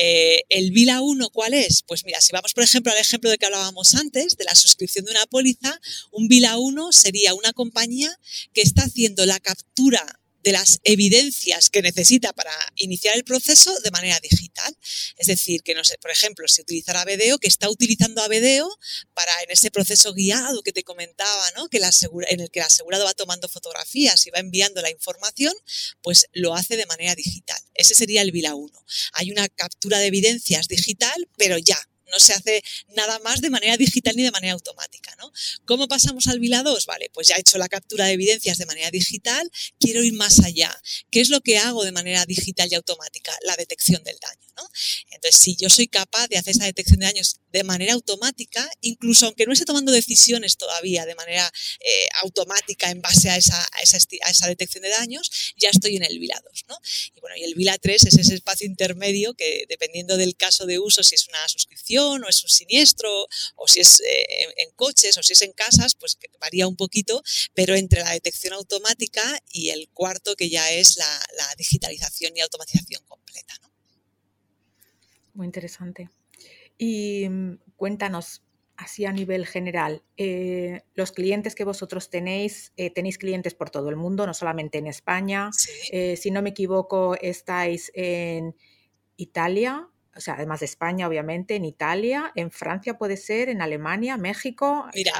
Eh, 0.00 0.42
el 0.48 0.70
Vila 0.70 1.00
1, 1.00 1.30
¿cuál 1.30 1.54
es? 1.54 1.82
Pues 1.86 2.04
mira, 2.04 2.20
si 2.20 2.32
vamos, 2.32 2.54
por 2.54 2.64
ejemplo, 2.64 2.92
al 2.92 2.98
ejemplo 2.98 3.30
de 3.30 3.38
que 3.38 3.46
hablábamos 3.46 3.94
antes, 3.94 4.36
de 4.36 4.44
la 4.44 4.54
suscripción 4.54 5.04
de 5.04 5.12
una 5.12 5.26
póliza, 5.26 5.80
un 6.12 6.28
Vila 6.28 6.58
1 6.58 6.92
sería 6.92 7.34
una 7.34 7.52
compañía 7.52 8.10
que 8.52 8.62
está 8.62 8.82
haciendo 8.82 9.26
la 9.26 9.40
captura 9.40 10.20
de 10.42 10.52
las 10.52 10.80
evidencias 10.84 11.70
que 11.70 11.82
necesita 11.82 12.32
para 12.32 12.52
iniciar 12.76 13.16
el 13.16 13.24
proceso 13.24 13.78
de 13.80 13.90
manera 13.90 14.18
digital. 14.20 14.76
Es 15.16 15.26
decir, 15.26 15.62
que 15.62 15.74
no 15.74 15.84
sé, 15.84 15.98
por 15.98 16.10
ejemplo, 16.10 16.46
si 16.48 16.62
utilizara 16.62 17.04
Vedeo, 17.04 17.38
que 17.38 17.48
está 17.48 17.68
utilizando 17.68 18.22
a 18.22 18.28
Vedeo 18.28 18.68
para 19.14 19.32
en 19.42 19.50
ese 19.50 19.70
proceso 19.70 20.12
guiado 20.14 20.62
que 20.62 20.72
te 20.72 20.84
comentaba, 20.84 21.50
¿no? 21.56 21.68
que 21.68 21.78
en 21.78 22.40
el 22.40 22.50
que 22.50 22.60
el 22.60 22.66
asegurado 22.66 23.04
va 23.04 23.14
tomando 23.14 23.48
fotografías 23.48 24.26
y 24.26 24.30
va 24.30 24.38
enviando 24.38 24.82
la 24.82 24.90
información, 24.90 25.54
pues 26.02 26.26
lo 26.32 26.54
hace 26.54 26.76
de 26.76 26.86
manera 26.86 27.14
digital. 27.14 27.60
Ese 27.74 27.94
sería 27.94 28.22
el 28.22 28.32
VILA 28.32 28.54
1. 28.54 28.84
Hay 29.14 29.30
una 29.30 29.48
captura 29.48 29.98
de 29.98 30.06
evidencias 30.06 30.68
digital, 30.68 31.28
pero 31.36 31.58
ya, 31.58 31.78
no 32.10 32.18
se 32.18 32.32
hace 32.32 32.62
nada 32.96 33.18
más 33.20 33.40
de 33.40 33.50
manera 33.50 33.76
digital 33.76 34.14
ni 34.16 34.22
de 34.22 34.30
manera 34.30 34.54
automática. 34.54 35.14
¿no? 35.18 35.32
¿Cómo 35.64 35.88
pasamos 35.88 36.26
al 36.28 36.40
VILA 36.40 36.62
2? 36.62 36.86
Vale, 36.86 37.10
pues 37.12 37.28
ya 37.28 37.36
he 37.36 37.40
hecho 37.40 37.58
la 37.58 37.68
captura 37.68 38.06
de 38.06 38.12
evidencias 38.12 38.58
de 38.58 38.66
manera 38.66 38.90
digital, 38.90 39.50
quiero 39.78 40.02
ir 40.02 40.14
más 40.14 40.40
allá. 40.40 40.74
¿Qué 41.10 41.20
es 41.20 41.28
lo 41.28 41.40
que 41.40 41.58
hago 41.58 41.84
de 41.84 41.92
manera 41.92 42.24
digital 42.26 42.68
y 42.70 42.74
automática? 42.74 43.32
La 43.42 43.56
detección 43.56 44.02
del 44.04 44.18
daño. 44.18 44.47
Entonces, 45.10 45.40
si 45.40 45.56
yo 45.56 45.68
soy 45.68 45.88
capaz 45.88 46.28
de 46.28 46.38
hacer 46.38 46.52
esa 46.52 46.64
detección 46.64 47.00
de 47.00 47.06
daños 47.06 47.40
de 47.50 47.64
manera 47.64 47.94
automática, 47.94 48.68
incluso 48.80 49.26
aunque 49.26 49.46
no 49.46 49.52
esté 49.52 49.64
tomando 49.64 49.90
decisiones 49.92 50.56
todavía 50.56 51.06
de 51.06 51.14
manera 51.14 51.50
eh, 51.80 52.08
automática 52.22 52.90
en 52.90 53.00
base 53.00 53.30
a 53.30 53.36
esa, 53.36 54.46
detección 54.46 54.82
de 54.82 54.90
daños, 54.90 55.30
ya 55.56 55.70
estoy 55.70 55.96
en 55.96 56.04
el 56.04 56.18
VILA 56.18 56.40
2. 56.44 56.64
¿no? 56.68 56.78
Y 57.14 57.20
bueno, 57.20 57.36
y 57.36 57.44
el 57.44 57.54
VILA 57.54 57.78
3 57.78 58.06
es 58.06 58.18
ese 58.18 58.34
espacio 58.34 58.66
intermedio 58.66 59.34
que 59.34 59.64
dependiendo 59.68 60.16
del 60.16 60.36
caso 60.36 60.66
de 60.66 60.78
uso, 60.78 61.02
si 61.02 61.14
es 61.14 61.26
una 61.28 61.48
suscripción, 61.48 62.24
o 62.24 62.28
es 62.28 62.42
un 62.42 62.50
siniestro, 62.50 63.28
o 63.56 63.68
si 63.68 63.80
es 63.80 64.00
eh, 64.00 64.54
en 64.58 64.70
coches, 64.72 65.16
o 65.16 65.22
si 65.22 65.32
es 65.32 65.42
en 65.42 65.52
casas, 65.52 65.94
pues 65.94 66.18
varía 66.40 66.66
un 66.66 66.76
poquito, 66.76 67.22
pero 67.54 67.74
entre 67.74 68.02
la 68.02 68.12
detección 68.12 68.54
automática 68.54 69.42
y 69.50 69.70
el 69.70 69.88
cuarto 69.90 70.36
que 70.36 70.48
ya 70.48 70.70
es 70.70 70.96
la, 70.96 71.08
digitalización 71.56 72.36
y 72.36 72.40
automatización 72.40 73.02
completa. 73.06 73.54
Muy 75.38 75.46
interesante. 75.46 76.10
Y 76.76 77.28
mm, 77.28 77.58
cuéntanos, 77.76 78.42
así 78.76 79.04
a 79.04 79.12
nivel 79.12 79.46
general, 79.46 80.02
eh, 80.16 80.82
los 80.94 81.12
clientes 81.12 81.54
que 81.54 81.62
vosotros 81.62 82.10
tenéis, 82.10 82.72
eh, 82.76 82.90
tenéis 82.90 83.18
clientes 83.18 83.54
por 83.54 83.70
todo 83.70 83.88
el 83.88 83.94
mundo, 83.94 84.26
no 84.26 84.34
solamente 84.34 84.78
en 84.78 84.88
España. 84.88 85.50
Eh, 85.92 86.16
si 86.16 86.32
no 86.32 86.42
me 86.42 86.50
equivoco, 86.50 87.14
estáis 87.20 87.92
en 87.94 88.56
Italia, 89.16 89.88
o 90.18 90.20
sea, 90.20 90.34
además 90.34 90.58
de 90.58 90.66
España, 90.66 91.06
obviamente, 91.06 91.54
en 91.54 91.64
Italia, 91.64 92.32
en 92.34 92.50
Francia 92.50 92.98
puede 92.98 93.16
ser, 93.16 93.48
en 93.48 93.62
Alemania, 93.62 94.16
México. 94.16 94.86
Mira, 94.92 95.12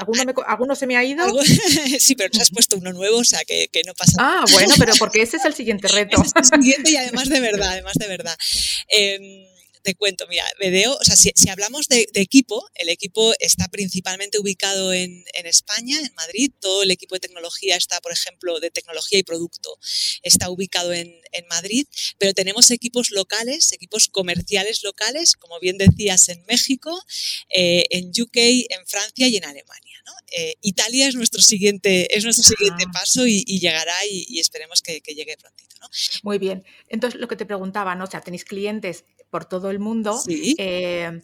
¿Alguno, 0.45 0.75
se 0.75 0.87
me 0.87 0.97
ha 0.97 1.05
ido? 1.05 1.25
sí, 1.99 2.15
pero 2.15 2.29
nos 2.33 2.41
has 2.41 2.51
puesto 2.51 2.75
uno 2.75 2.91
nuevo, 2.91 3.19
o 3.19 3.23
sea, 3.23 3.39
que, 3.47 3.69
no 3.87 3.93
pasa 3.93 4.21
nada. 4.21 4.41
Ah, 4.41 4.45
bueno, 4.51 4.73
pero 4.77 4.91
porque 4.99 5.21
ese 5.21 5.37
es 5.37 5.45
el 5.45 5.53
siguiente 5.53 5.87
reto. 5.93 6.21
es 6.21 6.33
el 6.35 6.43
siguiente 6.43 6.91
y 6.91 6.97
además 6.97 7.29
de 7.29 7.39
verdad, 7.39 7.69
además 7.69 7.93
de 7.93 8.07
verdad. 8.07 8.35
Em, 8.89 9.45
te 9.83 9.95
cuento, 9.95 10.27
mira, 10.27 10.45
Vedeo, 10.59 10.95
o 10.95 11.03
sea, 11.03 11.15
si, 11.15 11.31
hablamos 11.49 11.87
de, 11.87 12.07
equipo, 12.15 12.67
el 12.75 12.89
equipo 12.89 13.33
está 13.39 13.67
principalmente 13.67 14.39
ubicado 14.39 14.93
en, 14.93 15.23
España, 15.45 15.99
en 15.99 16.13
Madrid, 16.15 16.51
todo 16.59 16.83
el 16.83 16.91
equipo 16.91 17.15
de 17.15 17.21
tecnología 17.21 17.75
está, 17.75 17.99
por 18.01 18.11
ejemplo, 18.11 18.59
de 18.59 18.71
tecnología 18.71 19.17
y 19.17 19.23
producto, 19.23 19.77
está 20.21 20.49
ubicado 20.49 20.93
en, 20.93 21.19
Madrid, 21.49 21.87
pero 22.17 22.33
tenemos 22.33 22.69
equipos 22.69 23.11
locales, 23.11 23.71
equipos 23.71 24.07
comerciales 24.07 24.83
locales, 24.83 25.35
como 25.35 25.59
bien 25.59 25.77
decías, 25.77 26.29
en 26.29 26.43
México, 26.47 27.01
eh, 27.49 27.85
en 27.89 28.09
UK, 28.09 28.37
en 28.69 28.85
Francia 28.85 29.27
y 29.27 29.37
en 29.37 29.45
Alemania. 29.45 29.99
Eh, 30.31 30.55
Italia 30.61 31.07
es 31.07 31.15
nuestro 31.15 31.41
siguiente, 31.41 32.15
es 32.15 32.23
nuestro 32.23 32.43
siguiente 32.43 32.85
ah. 32.87 32.91
paso 32.91 33.25
y, 33.25 33.43
llegará 33.59 34.05
y, 34.05 34.39
esperemos 34.39 34.81
que, 34.81 34.99
llegue 34.99 35.37
prontito. 35.37 35.75
¿no? 35.81 35.89
Muy 36.23 36.37
bien. 36.37 36.63
Entonces, 36.87 37.19
lo 37.19 37.27
que 37.27 37.35
te 37.35 37.45
preguntaba, 37.45 37.95
¿no? 37.95 38.03
O 38.03 38.07
sea, 38.07 38.21
tenéis 38.21 38.45
clientes 38.45 39.05
por 39.29 39.45
todo 39.45 39.69
el 39.69 39.79
mundo, 39.79 40.19
eh, 40.27 41.21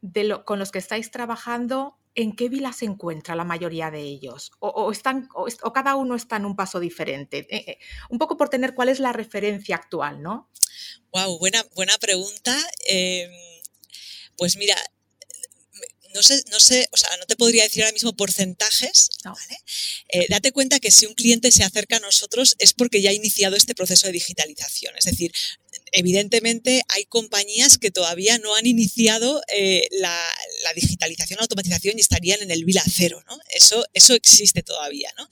de 0.00 0.42
con 0.44 0.58
los 0.58 0.70
que 0.70 0.78
estáis 0.78 1.10
trabajando, 1.10 1.98
¿en 2.14 2.34
qué 2.34 2.48
vila 2.48 2.72
se 2.72 2.84
encuentra 2.84 3.34
la 3.34 3.44
mayoría 3.44 3.90
de 3.90 4.00
ellos? 4.00 4.52
¿O, 4.60 4.90
están, 4.90 5.28
o, 5.34 5.72
cada 5.72 5.96
uno 5.96 6.14
está 6.14 6.36
en 6.36 6.46
un 6.46 6.56
paso 6.56 6.80
diferente? 6.80 7.46
Eh, 7.50 7.64
eh, 7.66 7.78
un 8.10 8.18
poco 8.18 8.36
por 8.36 8.48
tener 8.48 8.74
cuál 8.74 8.88
es 8.88 9.00
la 9.00 9.12
referencia 9.12 9.76
actual, 9.76 10.22
¿no? 10.22 10.50
Wow, 11.12 11.38
buena, 11.38 11.64
buena 11.74 11.96
pregunta. 11.98 12.56
Em, 12.86 13.30
pues 14.36 14.56
mira, 14.56 14.76
no 16.14 16.22
sé, 16.22 16.42
no 16.50 16.60
sé, 16.60 16.88
o 16.92 16.96
sea, 16.96 17.16
no 17.18 17.26
te 17.26 17.36
podría 17.36 17.62
decir 17.64 17.82
ahora 17.82 17.92
mismo 17.92 18.12
porcentajes, 18.14 19.08
¿vale? 19.24 20.28
date 20.28 20.52
cuenta 20.52 20.80
que 20.80 20.90
si 20.90 21.06
un 21.06 21.14
cliente 21.14 21.50
se 21.52 21.64
acerca 21.64 21.96
a 21.96 22.00
nosotros 22.00 22.54
es 22.58 22.72
porque 22.74 23.00
ya 23.00 23.10
ha 23.10 23.14
iniciado 23.14 23.56
este 23.56 23.74
proceso 23.74 24.06
de 24.06 24.12
digitalización. 24.12 24.94
Es 24.96 25.04
decir, 25.04 25.32
evidentemente 25.92 26.82
hay 26.88 27.04
compañías 27.04 27.78
que 27.78 27.90
todavía 27.90 28.38
no 28.38 28.54
han 28.56 28.66
iniciado 28.66 29.42
eh, 29.54 29.86
la, 29.92 30.18
digitalización, 30.74 31.36
la 31.36 31.42
automatización 31.42 31.98
y 31.98 32.00
estarían 32.00 32.42
en 32.42 32.50
el 32.50 32.64
vila 32.64 32.82
cero, 32.90 33.22
¿no? 33.28 33.38
Eso, 33.54 33.84
eso 33.92 34.14
existe 34.14 34.62
todavía, 34.62 35.12
¿no? 35.16 35.28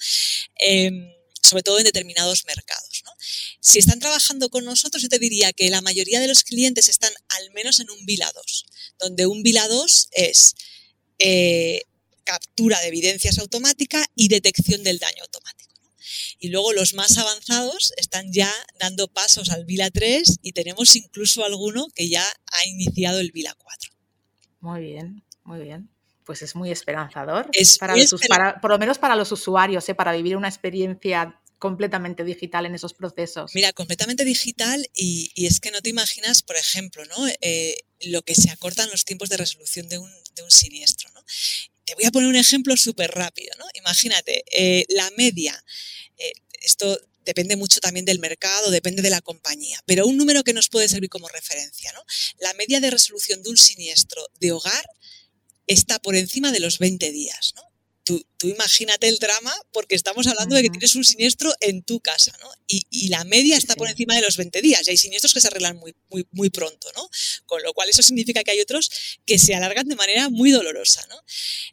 Em, 0.56 1.12
sobre 1.42 1.62
todo 1.62 1.78
en 1.78 1.84
determinados 1.84 2.44
mercados. 2.44 3.02
¿no? 3.04 3.12
Si 3.60 3.78
están 3.78 3.98
trabajando 3.98 4.50
con 4.50 4.64
nosotros, 4.64 5.02
yo 5.02 5.08
te 5.08 5.18
diría 5.18 5.52
que 5.52 5.70
la 5.70 5.80
mayoría 5.80 6.20
de 6.20 6.28
los 6.28 6.44
clientes 6.44 6.88
están 6.88 7.12
al 7.28 7.50
menos 7.52 7.80
en 7.80 7.90
un 7.90 8.04
Vila 8.04 8.30
2, 8.34 8.66
donde 8.98 9.26
un 9.26 9.42
Vila 9.42 9.66
2 9.66 10.08
es 10.12 10.54
eh, 11.20 11.82
captura 12.24 12.80
de 12.80 12.88
evidencias 12.88 13.38
automática 13.38 14.04
y 14.14 14.28
detección 14.28 14.82
del 14.82 14.98
daño 14.98 15.22
automático. 15.22 15.74
Y 16.38 16.48
luego 16.48 16.72
los 16.72 16.94
más 16.94 17.18
avanzados 17.18 17.92
están 17.96 18.32
ya 18.32 18.50
dando 18.78 19.08
pasos 19.08 19.50
al 19.50 19.64
Vila 19.64 19.90
3 19.90 20.38
y 20.42 20.52
tenemos 20.52 20.96
incluso 20.96 21.44
alguno 21.44 21.88
que 21.94 22.08
ya 22.08 22.24
ha 22.24 22.66
iniciado 22.66 23.20
el 23.20 23.32
Vila 23.32 23.54
4. 23.58 23.90
Muy 24.60 24.80
bien, 24.80 25.22
muy 25.44 25.60
bien. 25.60 25.90
Pues 26.24 26.42
es 26.42 26.54
muy 26.54 26.70
esperanzador. 26.70 27.48
Es 27.52 27.78
para, 27.78 28.60
por 28.60 28.70
lo 28.70 28.78
menos 28.78 28.98
para 28.98 29.16
los 29.16 29.32
usuarios, 29.32 29.88
¿eh? 29.88 29.94
para 29.94 30.12
vivir 30.12 30.36
una 30.36 30.48
experiencia 30.48 31.40
completamente 31.58 32.24
digital 32.24 32.66
en 32.66 32.74
esos 32.74 32.94
procesos. 32.94 33.52
Mira, 33.54 33.72
completamente 33.72 34.24
digital 34.24 34.88
y, 34.94 35.30
es 35.36 35.60
que 35.60 35.70
no 35.70 35.82
te 35.82 35.90
imaginas, 35.90 36.42
por 36.42 36.56
ejemplo, 36.56 37.04
¿no? 37.04 37.28
Eh, 37.42 37.76
lo 38.00 38.22
que 38.22 38.34
se 38.34 38.50
acortan 38.50 38.88
los 38.90 39.04
tiempos 39.04 39.28
de 39.28 39.36
resolución 39.36 39.88
de 39.88 39.98
un, 39.98 40.10
de 40.34 40.42
un 40.42 40.50
siniestro. 40.50 41.10
¿no? 41.14 41.24
Te 41.84 41.94
voy 41.94 42.04
a 42.04 42.10
poner 42.10 42.28
un 42.28 42.36
ejemplo 42.36 42.76
súper 42.76 43.10
rápido. 43.10 43.52
¿no? 43.58 43.66
Imagínate, 43.74 44.44
eh, 44.52 44.84
la 44.88 45.10
media 45.16 45.62
eh, 46.18 46.32
esto 46.60 47.00
depende 47.24 47.56
mucho 47.56 47.80
también 47.80 48.04
del 48.04 48.18
mercado, 48.18 48.70
depende 48.70 49.02
de 49.02 49.10
la 49.10 49.20
compañía, 49.20 49.82
pero 49.86 50.06
un 50.06 50.16
número 50.16 50.42
que 50.42 50.52
nos 50.52 50.68
puede 50.68 50.88
servir 50.88 51.10
como 51.10 51.28
referencia, 51.28 51.92
¿no? 51.92 52.02
La 52.38 52.54
media 52.54 52.80
de 52.80 52.90
resolución 52.90 53.42
de 53.42 53.50
un 53.50 53.56
siniestro 53.56 54.26
de 54.40 54.52
hogar 54.52 54.90
está 55.66 55.98
por 55.98 56.16
encima 56.16 56.50
de 56.50 56.60
los 56.60 56.78
20 56.78 57.12
días, 57.12 57.52
¿no? 57.56 57.62
Imagínate 58.48 59.08
el 59.08 59.18
drama 59.18 59.52
porque 59.72 59.94
estamos 59.94 60.26
hablando 60.26 60.56
de 60.56 60.62
que 60.62 60.70
tienes 60.70 60.94
un 60.94 61.04
siniestro 61.04 61.52
en 61.60 61.82
tu 61.82 62.00
casa, 62.00 62.32
¿no? 62.40 62.50
Y, 62.66 63.08
la 63.10 63.24
media 63.24 63.56
está 63.56 63.74
por 63.74 63.88
encima 63.88 64.14
de 64.14 64.20
los 64.20 64.36
20 64.36 64.62
días 64.62 64.86
y 64.86 64.90
hay 64.90 64.96
siniestros 64.96 65.34
que 65.34 65.40
se 65.40 65.48
arreglan 65.48 65.76
muy, 65.76 65.94
muy, 66.10 66.24
muy 66.30 66.48
pronto, 66.48 66.88
¿no? 66.94 67.08
Con 67.46 67.60
lo 67.62 67.72
cual 67.72 67.88
eso 67.88 68.02
significa 68.02 68.44
que 68.44 68.52
hay 68.52 68.60
otros 68.60 68.88
que 69.26 69.38
se 69.38 69.54
alargan 69.54 69.88
de 69.88 69.96
manera 69.96 70.28
muy 70.28 70.52
dolorosa, 70.52 71.04
¿no? 71.08 71.20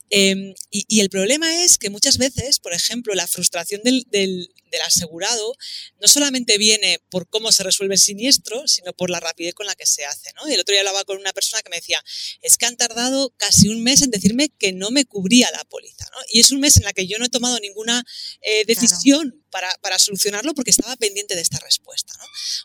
Em, 0.10 0.56
y, 0.71 0.99
el 1.01 1.10
problema 1.10 1.63
es 1.63 1.77
que 1.77 1.89
muchas 1.89 2.17
veces, 2.17 2.60
por 2.60 2.73
ejemplo, 2.73 3.13
la 3.13 3.27
frustración 3.27 3.82
del, 3.84 4.06
del, 4.10 4.49
asegurado 4.86 5.56
no 5.99 6.08
solamente 6.08 6.60
viene 6.60 6.99
por 7.10 7.27
cómo 7.27 7.51
se 7.51 7.63
resuelve 7.63 7.95
el 7.95 7.99
siniestro, 7.99 8.67
sino 8.67 8.93
por 8.93 9.10
la 9.10 9.19
rapidez 9.19 9.56
con 9.56 9.65
la 9.65 9.73
que 9.73 9.88
se 9.88 10.06
hace, 10.06 10.30
¿no? 10.36 10.45
el 10.45 10.60
otro 10.60 10.73
día 10.73 10.82
hablaba 10.82 11.03
con 11.03 11.17
una 11.17 11.34
persona 11.34 11.63
que 11.63 11.69
me 11.71 11.77
decía, 11.77 11.99
es 12.43 12.58
que 12.58 12.67
han 12.67 12.77
tardado 12.77 13.34
casi 13.38 13.69
un 13.69 13.82
mes 13.82 14.03
en 14.03 14.12
decirme 14.12 14.49
que 14.49 14.73
no 14.73 14.91
me 14.91 15.06
cubría 15.06 15.49
la 15.51 15.63
póliza, 15.65 16.06
¿no? 16.12 16.19
Y 16.30 16.41
es 16.41 16.51
un 16.51 16.57
mes 16.60 16.78
en 16.78 16.84
la 16.84 16.93
que 16.93 17.08
yo 17.08 17.17
no 17.17 17.26
he 17.26 17.30
tomado 17.30 17.60
ninguna 17.60 18.04
eh, 18.41 18.65
decisión 18.65 19.43
para, 19.50 20.00
solucionarlo 20.00 20.54
porque 20.54 20.72
estaba 20.72 20.96
pendiente 20.96 21.36
de 21.36 21.41
esta 21.41 21.60
respuesta. 21.60 22.13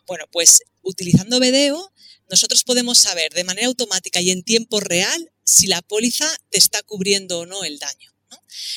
Bueno, 0.07 0.27
pues 0.31 0.63
utilizando 0.83 1.41
Vedeo, 1.41 1.93
nosotros 2.29 2.65
podemos 2.65 2.99
saber 2.99 3.33
de 3.33 3.45
manera 3.45 3.69
automática 3.69 4.21
y 4.21 4.31
en 4.31 4.43
tiempo 4.43 4.81
real 4.81 5.33
si 5.45 5.67
la 5.67 5.83
póliza 5.83 6.29
te 6.51 6.59
está 6.59 6.83
cubriendo 6.83 7.41
o 7.41 7.47
no 7.47 7.65
el 7.65 7.79
daño. 7.79 8.13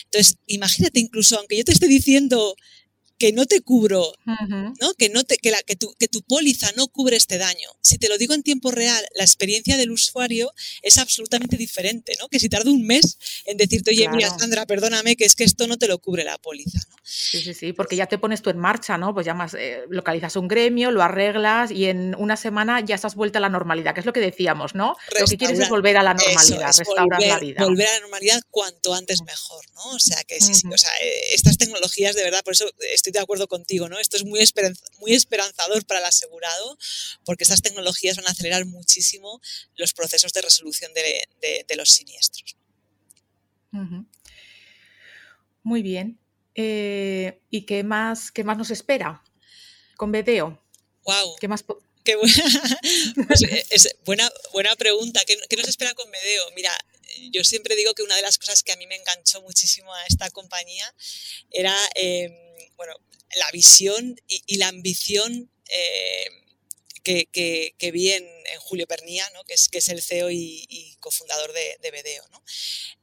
Entonces, 0.06 0.38
imagínate 0.47 0.99
incluso, 0.99 1.38
aunque 1.38 1.58
yo 1.58 1.63
te 1.63 1.71
esté 1.71 1.88
diciendo 1.88 2.56
que 3.17 3.32
no 3.32 3.45
te 3.45 3.62
cubro, 3.62 4.13
¿no? 4.25 4.93
Que, 4.97 5.10
no 5.10 5.23
te, 5.23 5.38
que, 5.38 5.51
la, 5.51 5.62
que, 5.63 5.75
tu, 5.75 5.93
que 5.97 6.08
tu 6.08 6.21
póliza 6.21 6.71
no 6.75 6.88
cubre 6.88 7.15
este 7.15 7.38
daño. 7.38 7.69
Si 7.82 7.97
te 7.97 8.10
lo 8.10 8.17
digo 8.17 8.34
en 8.34 8.43
tiempo 8.43 8.71
real, 8.71 9.06
la 9.15 9.23
experiencia 9.23 9.78
del 9.78 9.91
usuario 9.91 10.51
es 10.82 10.97
absolutamente 10.97 11.56
diferente, 11.58 12.13
¿no? 12.19 12.28
Que 12.28 12.39
si 12.39 12.49
tardo 12.49 12.71
un 12.71 12.86
mes 12.86 13.17
en 13.45 13.58
decirte, 13.58 13.91
oye, 13.91 14.10
mira, 14.10 14.30
Sandra, 14.38 14.65
perdóname, 14.65 15.15
que 15.15 15.25
es 15.25 15.36
que 15.36 15.43
esto 15.43 15.67
no 15.67 15.78
te 15.78 15.88
lo 15.88 15.99
cubre 15.99 16.23
la 16.23 16.38
póliza, 16.38 16.80
¿no? 16.89 16.95
Sí, 17.04 17.41
sí, 17.41 17.54
sí, 17.54 17.73
porque 17.73 17.95
ya 17.95 18.08
te 18.08 18.17
pones 18.17 18.41
tú 18.41 18.49
en 18.49 18.58
marcha, 18.58 18.97
¿no? 18.97 19.13
Pues 19.13 19.25
llamas, 19.25 19.54
eh, 19.54 19.84
localizas 19.89 20.36
un 20.36 20.47
gremio, 20.47 20.91
lo 20.91 21.04
arreglas 21.04 21.71
y 21.71 21.86
en 21.86 22.15
una 22.17 22.36
semana 22.36 22.82
ya 22.82 22.95
estás 22.95 23.15
vuelta 23.15 23.39
a 23.39 23.41
la 23.41 23.49
normalidad, 23.49 23.93
que 23.93 24.01
es 24.01 24.06
lo 24.06 24.13
que 24.13 24.19
decíamos, 24.19 24.75
¿no? 24.75 24.95
lo 25.19 25.25
que 25.25 25.38
quieres 25.38 25.60
es 25.60 25.69
volver 25.69 25.97
a 25.97 26.04
la 26.04 26.13
normalidad, 26.13 26.73
restaurar 26.78 27.21
la 27.21 27.39
vida. 27.39 27.63
Volver 27.63 27.88
a 27.88 27.93
la 27.93 27.99
normalidad 28.01 28.41
cuanto 28.49 28.93
antes 28.93 29.21
mejor, 29.23 29.63
¿no? 29.73 29.91
O 29.91 29.99
sea, 29.99 30.23
que 30.23 30.41
sí, 30.41 30.54
sí, 30.54 30.67
o 30.67 30.78
sea, 30.78 30.91
eh, 31.01 31.34
estas 31.34 31.58
tecnologías 31.58 32.15
de 32.15 32.23
verdad, 32.23 32.43
por 32.43 32.54
eso 32.54 32.65
estoy 33.05 33.19
de 33.19 33.23
acuerdo 33.23 33.47
contigo, 33.47 33.87
¿no? 33.87 33.99
Esto 33.99 34.17
es 34.17 34.25
muy, 34.25 34.39
muy 34.99 35.13
esperanzador 35.13 35.85
para 35.85 35.99
el 35.99 36.05
asegurado 36.05 36.77
porque 37.23 37.43
estas 37.43 37.61
tecnologías 37.61 38.17
van 38.17 38.27
a 38.27 38.31
acelerar 38.31 38.65
muchísimo 38.65 39.41
los 39.75 39.93
procesos 39.93 40.33
de 40.33 40.41
resolución 40.41 40.91
de, 40.93 41.75
los 41.75 41.89
siniestros. 41.91 42.57
Muy 45.63 45.81
bien. 45.81 46.17
Eh, 46.55 47.41
¿Y 47.49 47.63
qué 47.63 47.83
más, 47.83 48.31
qué 48.31 48.43
más 48.43 48.57
nos 48.57 48.71
espera 48.71 49.21
con 49.97 50.11
Bedeo? 50.11 50.61
Wow. 51.03 51.35
¿Qué 51.39 51.47
más? 51.47 51.63
Qué 52.03 52.15
buena, 52.15 52.33
pues, 53.27 53.43
eh, 53.43 53.65
es 53.69 53.95
buena, 54.05 54.31
buena 54.53 54.75
pregunta. 54.75 55.21
¿Qué, 55.25 55.57
nos 55.57 55.67
espera 55.67 55.93
con 55.93 56.09
Bedeo? 56.09 56.43
Mira, 56.55 56.71
yo 57.32 57.43
siempre 57.43 57.75
digo 57.75 57.93
que 57.93 58.04
una 58.04 58.15
de 58.15 58.21
las 58.21 58.38
cosas 58.38 58.63
que 58.63 58.71
a 58.71 58.78
mí 58.78 58.88
me 58.88 58.95
enganchó 58.95 59.41
muchísimo 59.41 59.93
a 59.93 60.06
esta 60.06 60.30
compañía 60.32 60.93
era, 61.51 61.75
em, 61.95 62.34
bueno, 62.75 62.95
la 63.38 63.49
visión 63.51 64.19
y, 64.28 64.58
la 64.58 64.67
ambición 64.69 65.51
eh, 65.69 66.30
que, 67.04 67.91
vi 67.91 68.12
en, 68.12 68.25
Julio 68.60 68.88
Pernía, 68.88 69.30
¿no? 69.32 69.43
que, 69.43 69.54
es, 69.54 69.69
que 69.69 69.78
es 69.78 69.89
el 69.89 70.01
CEO 70.01 70.32
y, 70.32 70.97
cofundador 70.99 71.54
de, 71.54 71.78
de 71.82 71.91
Bedeo. 71.91 72.28
¿no? 72.30 72.43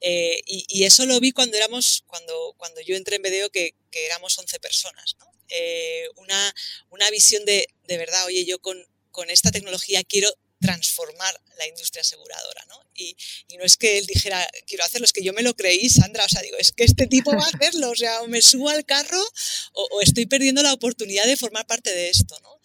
Eh, 0.01 0.41
y, 0.47 0.85
eso 0.85 1.07
lo 1.07 1.21
vi 1.21 1.33
cuando 1.33 1.57
éramos, 1.57 2.05
cuando, 2.07 2.55
cuando 2.57 2.81
yo 2.81 2.97
entré 2.97 3.17
en 3.17 3.23
Bedeo, 3.23 3.51
que, 3.51 3.75
que 3.91 4.07
éramos 4.07 4.37
11 4.39 4.59
personas. 4.61 5.17
Eh, 5.49 6.07
una, 6.17 6.55
una, 6.91 7.11
visión 7.11 7.45
de, 7.45 7.69
de 7.85 7.99
verdad, 7.99 8.25
oye, 8.27 8.45
yo 8.45 8.59
con, 8.61 8.85
con 9.11 9.31
esta 9.31 9.51
tecnología 9.51 10.03
quiero 10.03 10.35
transformar 10.63 11.39
la 11.59 11.67
industria 11.67 12.01
aseguradora, 12.01 12.65
¿no? 12.69 12.81
Y, 12.95 13.17
no 13.59 13.65
es 13.65 13.77
que 13.77 13.99
él 13.99 14.07
dijera, 14.07 14.49
quiero 14.67 14.85
hacerlo, 14.85 15.05
es 15.05 15.13
que 15.13 15.23
yo 15.23 15.35
me 15.35 15.43
lo 15.43 15.55
creí, 15.55 15.91
Sandra, 15.91 16.25
o 16.25 16.29
sea, 16.29 16.41
digo, 16.41 16.57
es 16.57 16.73
que 16.73 16.85
este 16.85 17.07
tipo 17.07 17.31
va 17.37 17.45
a 17.45 17.51
hacerlo, 17.55 17.91
o 17.91 17.95
sea, 17.97 18.23
o 18.23 18.29
me 18.29 18.41
subo 18.41 18.71
al 18.71 18.87
carro 18.87 19.23
o, 19.75 20.01
estoy 20.01 20.27
perdiendo 20.27 20.63
la 20.63 20.73
oportunidad 20.73 21.27
de 21.27 21.37
formar 21.37 21.67
parte 21.67 21.93
de 21.95 22.09
esto, 22.09 22.39
¿no? 22.41 22.61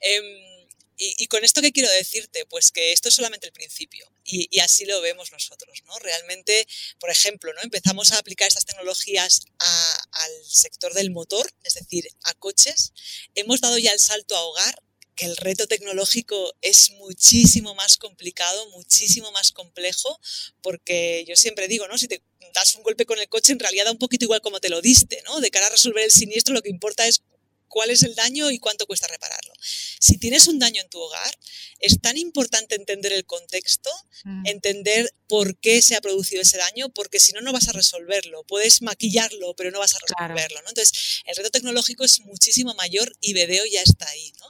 Em, 0.00 0.56
Y, 0.98 1.26
con 1.26 1.44
esto 1.44 1.60
qué 1.60 1.72
quiero 1.72 1.90
decirte, 1.92 2.46
pues 2.46 2.72
que 2.72 2.92
esto 2.92 3.10
es 3.10 3.14
solamente 3.14 3.46
el 3.46 3.52
principio 3.52 4.10
y, 4.24 4.60
así 4.60 4.86
lo 4.86 5.00
vemos 5.02 5.30
nosotros, 5.30 5.82
¿no? 5.84 5.98
Realmente, 5.98 6.66
por 6.98 7.10
ejemplo, 7.10 7.52
¿no? 7.52 7.60
Empezamos 7.62 8.12
a 8.12 8.18
aplicar 8.18 8.48
estas 8.48 8.64
tecnologías 8.64 9.42
al 9.58 10.32
sector 10.44 10.94
del 10.94 11.10
motor, 11.10 11.52
es 11.64 11.74
decir, 11.74 12.08
a 12.22 12.32
coches. 12.34 12.92
Hemos 13.34 13.60
dado 13.60 13.76
ya 13.78 13.92
el 13.92 14.00
salto 14.00 14.36
a 14.36 14.42
hogar 14.42 14.82
que 15.16 15.24
el 15.24 15.36
reto 15.36 15.66
tecnológico 15.66 16.54
es 16.60 16.90
muchísimo 16.98 17.74
más 17.74 17.96
complicado, 17.96 18.68
muchísimo 18.70 19.32
más 19.32 19.50
complejo, 19.50 20.20
porque 20.62 21.24
yo 21.26 21.36
siempre 21.36 21.68
digo, 21.68 21.88
¿no? 21.88 21.98
Si 21.98 22.06
te 22.06 22.22
das 22.54 22.76
un 22.76 22.82
golpe 22.82 23.06
con 23.06 23.18
el 23.18 23.28
coche, 23.28 23.52
en 23.52 23.58
realidad 23.58 23.86
da 23.86 23.92
un 23.92 23.98
poquito 23.98 24.24
igual 24.26 24.42
como 24.42 24.60
te 24.60 24.68
lo 24.68 24.80
diste, 24.80 25.22
¿no? 25.24 25.40
De 25.40 25.50
cara 25.50 25.66
a 25.66 25.70
resolver 25.70 26.04
el 26.04 26.12
siniestro, 26.12 26.54
lo 26.54 26.62
que 26.62 26.70
importa 26.70 27.08
es 27.08 27.22
cuál 27.68 27.90
es 27.90 28.02
el 28.02 28.14
daño 28.14 28.50
y 28.50 28.58
cuánto 28.58 28.86
cuesta 28.86 29.06
repararlo. 29.06 29.52
Si 29.60 30.18
tienes 30.18 30.46
un 30.46 30.58
daño 30.58 30.80
en 30.80 30.88
tu 30.88 30.98
hogar, 30.98 31.38
es 31.80 32.00
tan 32.00 32.16
importante 32.16 32.74
entender 32.74 33.12
el 33.12 33.26
contexto, 33.26 33.90
mm. 34.24 34.46
entender 34.46 35.12
por 35.28 35.58
qué 35.58 35.82
se 35.82 35.96
ha 35.96 36.00
producido 36.00 36.42
ese 36.42 36.58
daño, 36.58 36.88
porque 36.90 37.20
si 37.20 37.32
no, 37.32 37.40
no 37.40 37.52
vas 37.52 37.68
a 37.68 37.72
resolverlo. 37.72 38.44
Puedes 38.44 38.82
maquillarlo, 38.82 39.54
pero 39.56 39.70
no 39.70 39.78
vas 39.78 39.94
a 39.94 39.98
resolverlo. 39.98 40.62
¿no? 40.62 40.68
Entonces, 40.68 41.22
el 41.26 41.36
reto 41.36 41.50
tecnológico 41.50 42.04
es 42.04 42.20
muchísimo 42.20 42.74
mayor 42.74 43.12
y 43.20 43.32
Vedeo 43.32 43.64
ya 43.66 43.82
está 43.82 44.08
ahí. 44.08 44.32
¿no? 44.40 44.46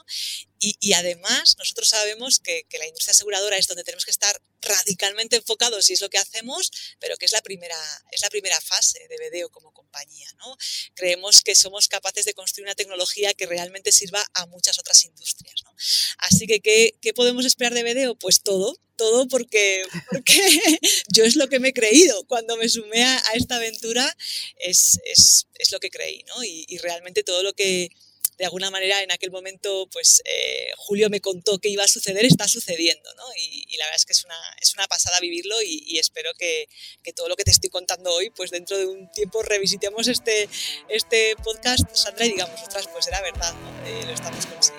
Y, 0.59 0.93
además, 0.93 1.55
nosotros 1.57 1.89
sabemos 1.89 2.39
que, 2.39 2.65
la 2.77 2.87
industria 2.87 3.11
aseguradora 3.11 3.57
es 3.57 3.67
donde 3.67 3.83
tenemos 3.83 4.05
que 4.05 4.11
estar 4.11 4.41
radicalmente 4.61 5.35
enfocados 5.35 5.89
y 5.89 5.93
es 5.93 6.01
lo 6.01 6.09
que 6.09 6.17
hacemos, 6.17 6.71
pero 6.99 7.15
que 7.17 7.25
es 7.25 7.31
la 7.31 7.41
primera, 7.41 7.77
es 8.11 8.21
la 8.21 8.29
primera 8.29 8.59
fase 8.61 8.99
de 9.07 9.17
Vedeo 9.17 9.49
como 9.49 9.71
compañía. 9.71 10.27
¿no? 10.37 10.57
Creemos 10.95 11.41
que 11.41 11.55
somos 11.55 11.87
capaces 11.87 12.25
de 12.25 12.33
construir 12.33 12.65
una 12.65 12.75
tecnología 12.75 13.33
que 13.33 13.45
realmente 13.45 13.91
sirva 13.91 14.25
a 14.33 14.45
muchas 14.47 14.79
otras 14.79 15.03
industrias. 15.05 15.61
¿no? 15.63 15.75
Así 16.19 16.47
que, 16.47 16.59
¿qué, 16.59 17.13
podemos 17.13 17.45
esperar 17.45 17.73
de 17.73 17.83
Vedeo? 17.83 18.15
Pues 18.15 18.41
todo, 18.41 18.77
todo 18.95 19.27
porque, 19.27 19.83
porque 20.11 20.41
yo 21.09 21.23
es 21.23 21.35
lo 21.35 21.47
que 21.49 21.59
me 21.59 21.69
he 21.69 21.73
creído. 21.73 22.25
Cuando 22.25 22.57
me 22.57 22.69
sumé 22.69 23.03
a, 23.03 23.21
esta 23.33 23.55
aventura 23.55 24.15
es, 24.59 24.99
es, 25.05 25.47
es, 25.55 25.71
lo 25.71 25.79
que 25.79 25.89
creí, 25.89 26.23
¿no? 26.23 26.43
Y, 26.43 26.65
y 26.67 26.77
realmente 26.79 27.23
todo 27.23 27.43
lo 27.43 27.53
que 27.53 27.89
de 28.37 28.45
alguna 28.45 28.69
manera 28.69 29.01
en 29.01 29.11
aquel 29.11 29.31
momento, 29.31 29.87
pues 29.91 30.21
eh, 30.25 30.69
Julio 30.77 31.09
me 31.09 31.21
contó 31.21 31.59
que 31.59 31.69
iba 31.69 31.83
a 31.83 31.87
suceder, 31.87 32.25
está 32.25 32.47
sucediendo, 32.47 33.09
¿no? 33.15 33.23
Y, 33.35 33.77
la 33.77 33.85
verdad 33.85 33.97
es 33.97 34.05
que 34.05 34.13
es 34.13 34.25
una, 34.25 34.39
es 34.59 34.73
una 34.73 34.87
pasada 34.87 35.19
vivirlo 35.19 35.61
y, 35.61 35.99
espero 35.99 36.31
que, 36.37 36.67
todo 37.15 37.29
lo 37.29 37.35
que 37.35 37.43
te 37.43 37.51
estoy 37.51 37.69
contando 37.69 38.11
hoy, 38.11 38.29
pues 38.31 38.51
dentro 38.51 38.77
de 38.77 38.85
un 38.85 39.11
tiempo 39.11 39.41
revisitemos 39.43 40.07
este, 40.07 40.49
este 40.89 41.35
podcast, 41.43 41.83
Sandra, 41.95 42.25
y 42.25 42.31
digamos, 42.31 42.61
otras, 42.63 42.87
pues 42.87 43.07
era 43.07 43.21
verdad, 43.21 43.53
¿no? 43.53 44.05
Lo 44.05 44.13
estamos 44.13 44.45
consiguiendo. 44.45 44.76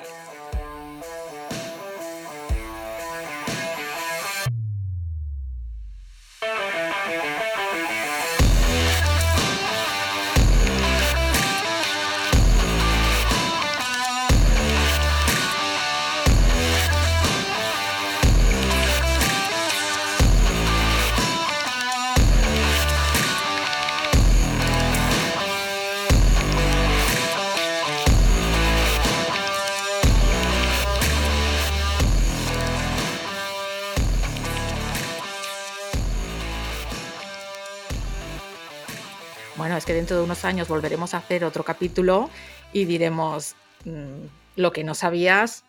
Dentro 40.09 40.20
de 40.20 40.24
unos 40.24 40.46
años 40.46 40.68
volveremos 40.68 41.12
a 41.12 41.18
hacer 41.18 41.44
otro 41.44 41.64
capítulo 41.64 42.30
y 42.72 42.86
diremos 42.86 43.56
mm, 43.84 44.24
lo 44.56 44.72
que 44.72 44.82
no 44.82 44.94
sabías 44.94 45.64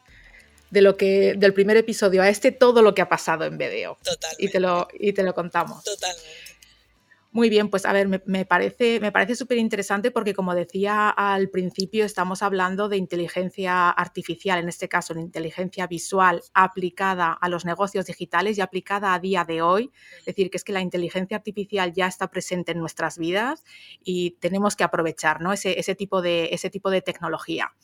de 0.70 0.82
lo 0.82 0.96
que 0.96 1.34
del 1.36 1.54
primer 1.54 1.76
episodio 1.76 2.22
a 2.22 2.30
este 2.30 2.54
todo 2.54 2.82
lo 2.82 2.96
que 2.96 3.02
ha 3.02 3.10
pasado 3.10 3.44
en 3.44 3.58
video. 3.58 3.98
Y 4.38 4.48
te 4.48 4.62
lo 4.62 4.88
y 4.98 5.12
te 5.12 5.24
lo 5.24 5.36
contamos. 5.36 5.84
Totalmente. 5.84 6.24
Muy 7.32 7.52
bien, 7.52 7.70
pues 7.70 7.86
a 7.86 7.94
ver, 7.94 8.08
me, 8.08 8.46
parece, 8.46 9.00
me 9.00 9.12
parece 9.12 9.36
súper 9.36 9.60
interesante 9.60 10.10
porque 10.10 10.34
como 10.34 10.56
decía 10.56 11.10
al 11.10 11.50
principio, 11.50 12.04
estamos 12.04 12.42
hablando 12.42 12.90
de 12.90 12.98
inteligencia 12.98 13.92
artificial, 13.92 14.58
en 14.58 14.68
este 14.68 14.90
caso 14.90 15.14
la 15.14 15.22
inteligencia 15.22 15.86
visual 15.86 16.42
aplicada 16.56 17.32
a 17.34 17.48
los 17.48 17.66
negocios 17.66 18.08
digitales 18.08 18.58
y 18.58 18.62
aplicada 18.62 19.14
a 19.14 19.20
día 19.20 19.44
de 19.44 19.62
hoy. 19.62 19.92
Es 20.18 20.26
decir, 20.26 20.50
que 20.50 20.58
es 20.58 20.64
que 20.64 20.74
la 20.74 20.82
inteligencia 20.82 21.38
artificial 21.38 21.94
ya 21.94 22.08
está 22.08 22.32
presente 22.32 22.72
en 22.72 22.80
nuestras 22.80 23.20
vidas 23.20 23.64
y 24.04 24.32
tenemos 24.40 24.76
que 24.76 24.84
aprovechar 24.84 25.40
¿no? 25.40 25.54
ese, 25.54 25.94
tipo 25.94 26.24
de, 26.24 26.50
ese 26.52 26.72
tipo 26.72 26.90
de 26.90 27.04
tecnología. 27.04 27.76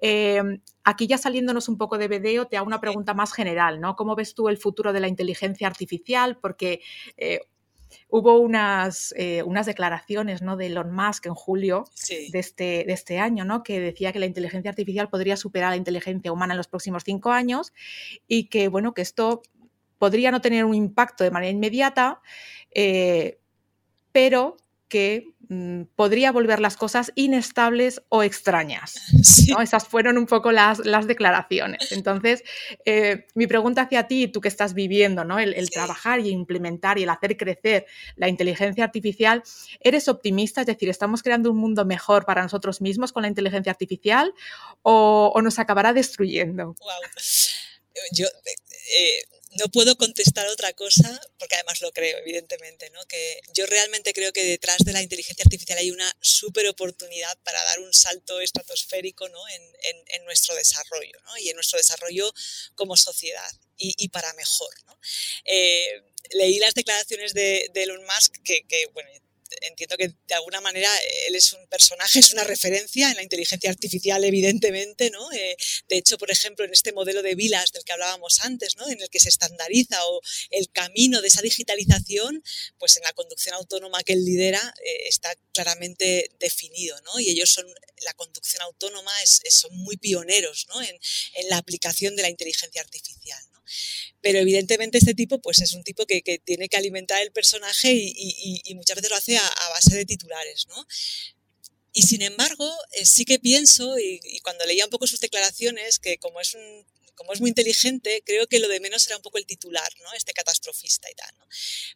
Eh, 0.00 0.42
aquí 0.82 1.06
ya 1.06 1.18
saliéndonos 1.18 1.68
un 1.68 1.76
poco 1.76 1.98
de 1.98 2.08
video, 2.08 2.46
te 2.46 2.56
hago 2.56 2.66
una 2.66 2.80
pregunta 2.80 3.12
más 3.12 3.34
general, 3.34 3.80
¿no? 3.80 3.96
¿Cómo 3.96 4.16
ves 4.16 4.34
tú 4.34 4.48
el 4.48 4.56
futuro 4.56 4.94
de 4.94 5.00
la 5.00 5.08
inteligencia 5.08 5.66
artificial? 5.66 6.38
Porque 6.40 6.80
eh, 7.18 7.40
hubo 8.08 8.38
unas, 8.38 9.14
eh, 9.16 9.42
unas 9.42 9.66
declaraciones 9.66 10.42
¿no? 10.42 10.56
de 10.56 10.66
Elon 10.66 10.92
Musk 10.92 11.26
en 11.26 11.34
julio 11.34 11.84
de, 12.32 12.38
este, 12.38 12.84
de 12.86 12.92
este 12.92 13.18
año, 13.18 13.44
¿no? 13.44 13.62
que 13.62 13.80
decía 13.80 14.12
que 14.12 14.18
la 14.18 14.26
inteligencia 14.26 14.70
artificial 14.70 15.08
podría 15.08 15.36
superar 15.36 15.68
a 15.68 15.70
la 15.70 15.76
inteligencia 15.76 16.32
humana 16.32 16.54
en 16.54 16.58
los 16.58 16.68
próximos 16.68 17.02
cinco 17.04 17.30
años 17.30 17.72
y 18.26 18.44
que, 18.44 18.68
bueno, 18.68 18.94
que 18.94 19.02
esto 19.02 19.42
podría 19.98 20.30
no 20.30 20.40
tener 20.40 20.64
un 20.64 20.74
impacto 20.74 21.24
de 21.24 21.30
manera 21.30 21.50
inmediata, 21.50 22.20
eh, 22.70 23.38
pero 24.12 24.56
que 24.88 25.34
mm, 25.48 25.82
podría 25.94 26.32
volver 26.32 26.60
las 26.60 26.76
cosas 26.76 27.12
inestables 27.14 28.02
o 28.08 28.22
extrañas. 28.22 28.96
Esas 29.62 29.86
fueron 29.86 30.18
un 30.18 30.26
poco 30.26 30.50
las, 30.50 30.84
las 30.84 31.06
declaraciones. 31.06 31.92
Entonces, 31.92 32.42
eh, 32.84 33.26
mi 33.34 33.46
pregunta 33.46 33.82
hacia 33.82 34.06
ti, 34.08 34.28
tú 34.28 34.40
que 34.40 34.48
estás 34.48 34.74
viviendo 34.74 35.24
¿no? 35.24 35.38
el, 35.38 35.70
trabajar 35.70 36.20
y 36.20 36.30
implementar 36.30 36.98
y 36.98 37.02
el 37.02 37.10
hacer 37.10 37.36
crecer 37.36 37.86
la 38.16 38.28
inteligencia 38.28 38.84
artificial, 38.84 39.42
¿eres 39.80 40.08
optimista? 40.08 40.62
Es 40.62 40.66
decir, 40.66 40.88
¿estamos 40.88 41.22
creando 41.22 41.50
un 41.50 41.58
mundo 41.58 41.84
mejor 41.84 42.24
para 42.24 42.42
nosotros 42.42 42.80
mismos 42.80 43.12
con 43.12 43.22
la 43.22 43.28
inteligencia 43.28 43.70
artificial 43.70 44.34
o, 44.82 45.38
nos 45.42 45.58
acabará 45.58 45.92
destruyendo? 45.92 46.74
Yo, 48.12 48.26
eh, 48.26 49.37
no 49.58 49.68
puedo 49.68 49.96
contestar 49.96 50.46
otra 50.46 50.72
cosa, 50.72 51.20
porque 51.38 51.56
además 51.56 51.80
lo 51.82 51.92
creo, 51.92 52.18
evidentemente, 52.18 52.90
¿no? 52.90 53.04
que 53.06 53.40
yo 53.52 53.66
realmente 53.66 54.12
creo 54.12 54.32
que 54.32 54.44
detrás 54.44 54.78
de 54.78 54.92
la 54.92 55.02
inteligencia 55.02 55.42
artificial 55.44 55.78
hay 55.78 55.90
una 55.90 56.10
súper 56.20 56.66
oportunidad 56.68 57.36
para 57.42 57.62
dar 57.64 57.80
un 57.80 57.92
salto 57.92 58.40
estratosférico 58.40 59.28
¿no? 59.28 59.40
en, 59.48 60.24
nuestro 60.24 60.54
desarrollo 60.54 61.18
¿no? 61.24 61.38
y 61.38 61.48
en 61.48 61.54
nuestro 61.54 61.78
desarrollo 61.78 62.32
como 62.74 62.96
sociedad 62.96 63.50
y, 63.78 64.08
para 64.08 64.32
mejor. 64.34 64.74
¿no? 64.86 64.98
Eh, 65.44 66.02
leí 66.32 66.58
las 66.58 66.74
declaraciones 66.74 67.32
de, 67.32 67.70
Elon 67.74 68.04
Musk 68.04 68.42
que 68.42 68.90
bueno, 68.92 69.08
entiendo 69.62 69.96
que 69.96 70.08
de 70.08 70.34
alguna 70.34 70.60
manera 70.60 70.90
él 71.26 71.34
es 71.34 71.52
un 71.52 71.66
personaje, 71.68 72.18
es 72.18 72.32
una 72.32 72.44
referencia 72.44 73.10
en 73.10 73.16
la 73.16 73.22
inteligencia 73.22 73.70
artificial, 73.70 74.22
evidentemente, 74.24 75.10
¿no? 75.10 75.30
Eh, 75.32 75.56
de 75.88 75.96
hecho, 75.96 76.18
por 76.18 76.30
ejemplo, 76.30 76.64
en 76.64 76.72
este 76.72 76.92
modelo 76.92 77.22
de 77.22 77.34
vilas 77.34 77.72
del 77.72 77.84
que 77.84 77.92
hablábamos 77.92 78.40
antes, 78.40 78.76
¿no? 78.76 78.88
En 78.88 79.00
el 79.00 79.08
que 79.10 79.20
se 79.20 79.28
estandariza 79.28 80.04
o 80.06 80.20
el 80.50 80.70
camino 80.70 81.20
de 81.20 81.28
esa 81.28 81.42
digitalización, 81.42 82.42
pues 82.78 82.96
en 82.96 83.04
la 83.04 83.12
conducción 83.12 83.54
autónoma 83.54 84.02
que 84.02 84.14
él 84.14 84.24
lidera 84.24 84.74
eh, 84.84 85.08
está 85.08 85.34
claramente 85.52 86.30
definido, 86.38 87.00
¿no? 87.02 87.20
Y 87.20 87.30
ellos 87.30 87.50
son, 87.50 87.66
la 88.02 88.14
conducción 88.14 88.62
autónoma 88.62 89.12
es, 89.22 89.40
son 89.50 89.76
muy 89.76 89.96
pioneros, 89.96 90.66
¿no? 90.68 90.82
En, 90.82 90.98
en 91.34 91.48
la 91.48 91.56
aplicación 91.58 92.16
de 92.16 92.22
la 92.22 92.30
inteligencia 92.30 92.80
artificial. 92.80 93.42
Pero 94.20 94.38
evidentemente 94.38 94.98
este 94.98 95.14
tipo 95.14 95.40
pues 95.40 95.60
es 95.60 95.74
un 95.74 95.82
tipo 95.84 96.06
que, 96.06 96.22
tiene 96.44 96.68
que 96.68 96.76
alimentar 96.76 97.22
el 97.22 97.32
personaje 97.32 97.92
y, 97.92 98.74
muchas 98.74 98.96
veces 98.96 99.10
lo 99.10 99.16
hace 99.16 99.38
a, 99.38 99.68
base 99.70 99.96
de 99.96 100.04
titulares, 100.04 100.66
¿no? 100.68 100.86
Y 101.92 102.02
sin 102.02 102.22
embargo, 102.22 102.72
eh, 102.92 103.06
sí 103.06 103.24
que 103.24 103.38
pienso, 103.38 103.98
y, 103.98 104.20
cuando 104.42 104.64
leía 104.66 104.84
un 104.84 104.90
poco 104.90 105.06
sus 105.06 105.20
declaraciones, 105.20 105.98
que 105.98 106.18
como 106.18 106.40
es 106.40 106.54
un 106.54 106.86
como 107.14 107.32
es 107.32 107.40
muy 107.40 107.48
inteligente, 107.48 108.22
creo 108.24 108.46
que 108.46 108.60
lo 108.60 108.68
de 108.68 108.78
menos 108.78 109.04
era 109.08 109.16
un 109.16 109.22
poco 109.22 109.38
el 109.38 109.44
titular, 109.44 109.92
¿no? 110.04 110.12
Este 110.12 110.32
catastrofista 110.32 111.10
y 111.10 111.14
tal, 111.14 111.28
¿no? 111.36 111.48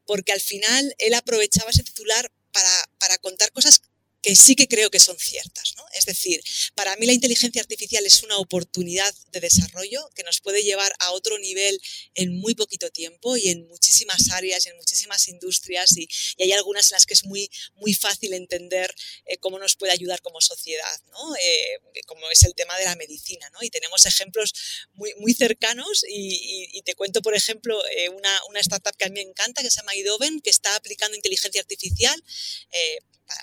Porque 0.05 0.33
al 0.33 0.41
final 0.41 0.93
él 0.99 1.15
aprovechaba 1.15 1.71
ese 1.71 1.85
titular 1.85 2.33
para, 2.51 2.91
para 2.99 3.19
contar 3.19 3.53
cosas 3.53 3.83
que 4.23 4.37
sí 4.37 4.55
que 4.55 4.69
creo 4.69 4.91
que 4.91 5.01
son 5.01 5.19
ciertas, 5.19 5.75
¿no? 5.77 5.85
Es 5.95 6.05
decir, 6.05 6.43
para 6.75 6.95
mí 6.97 7.07
la 7.07 7.13
inteligencia 7.13 7.61
artificial 7.61 8.07
es 8.07 8.23
una 8.23 8.39
oportunidad 8.39 9.13
de 9.33 9.41
desarrollo 9.41 10.09
que 10.15 10.23
nos 10.23 10.41
puede 10.41 10.63
llevar 10.63 10.95
a 11.01 11.11
otro 11.11 11.39
nivel 11.39 11.81
en 12.15 12.39
muy 12.39 12.55
poquito 12.55 12.91
tiempo 12.91 13.37
y 13.37 13.49
en 13.49 13.67
muchísimas 13.67 14.31
áreas 14.31 14.65
y 14.65 14.69
en 14.71 14.77
muchísimas 14.77 15.29
industrias 15.29 15.97
y, 15.97 16.09
hay 16.39 16.53
algunas 16.53 16.91
en 16.91 16.97
las 16.97 17.07
que 17.07 17.15
es 17.15 17.25
muy, 17.25 17.49
muy 17.77 17.95
fácil 17.95 18.33
entender 18.33 18.93
eh, 19.27 19.39
cómo 19.39 19.59
nos 19.59 19.77
puede 19.77 19.93
ayudar 19.93 20.21
como 20.21 20.41
sociedad, 20.41 21.01
¿no? 21.11 21.37
Eh, 21.37 22.03
como 22.07 22.29
es 22.31 22.43
el 22.45 22.55
tema 22.55 22.77
de 22.79 22.85
la 22.85 22.97
medicina. 22.97 23.49
¿no? 23.51 23.63
Y 23.63 23.71
tenemos 23.71 24.07
ejemplos 24.07 24.53
muy, 24.95 25.15
muy 25.19 25.35
cercanos 25.35 26.05
y, 26.09 26.83
te 26.83 26.95
cuento, 26.95 27.23
por 27.23 27.35
ejemplo, 27.35 27.81
eh, 27.91 28.09
una, 28.09 28.41
una, 28.49 28.61
startup 28.61 28.97
que 28.97 29.05
a 29.05 29.09
mí 29.09 29.15
me 29.15 29.21
encanta 29.21 29.63
que 29.63 29.71
se 29.71 29.77
llama 29.77 29.95
Idoven, 29.95 30.41
que 30.41 30.51
está 30.51 30.75
aplicando 30.75 31.17
inteligencia 31.17 31.61
artificial 31.61 32.21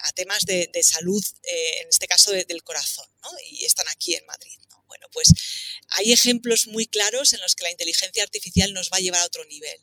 a 0.03 0.11
temas 0.13 0.45
de, 0.45 0.69
salud, 0.83 1.23
eh, 1.43 1.81
en 1.81 1.89
este 1.89 2.07
caso 2.07 2.31
del 2.31 2.63
corazón, 2.63 3.07
¿no? 3.23 3.29
y 3.51 3.65
están 3.65 3.87
aquí 3.89 4.15
en 4.15 4.25
Madrid. 4.25 4.57
¿no? 4.69 4.83
Bueno, 4.87 5.07
pues 5.11 5.29
hay 5.89 6.11
ejemplos 6.11 6.67
muy 6.67 6.87
claros 6.87 7.33
en 7.33 7.41
los 7.41 7.55
que 7.55 7.63
la 7.63 7.71
inteligencia 7.71 8.23
artificial 8.23 8.73
nos 8.73 8.89
va 8.89 8.97
a 8.97 9.01
llevar 9.01 9.21
a 9.21 9.25
otro 9.25 9.45
nivel. 9.45 9.79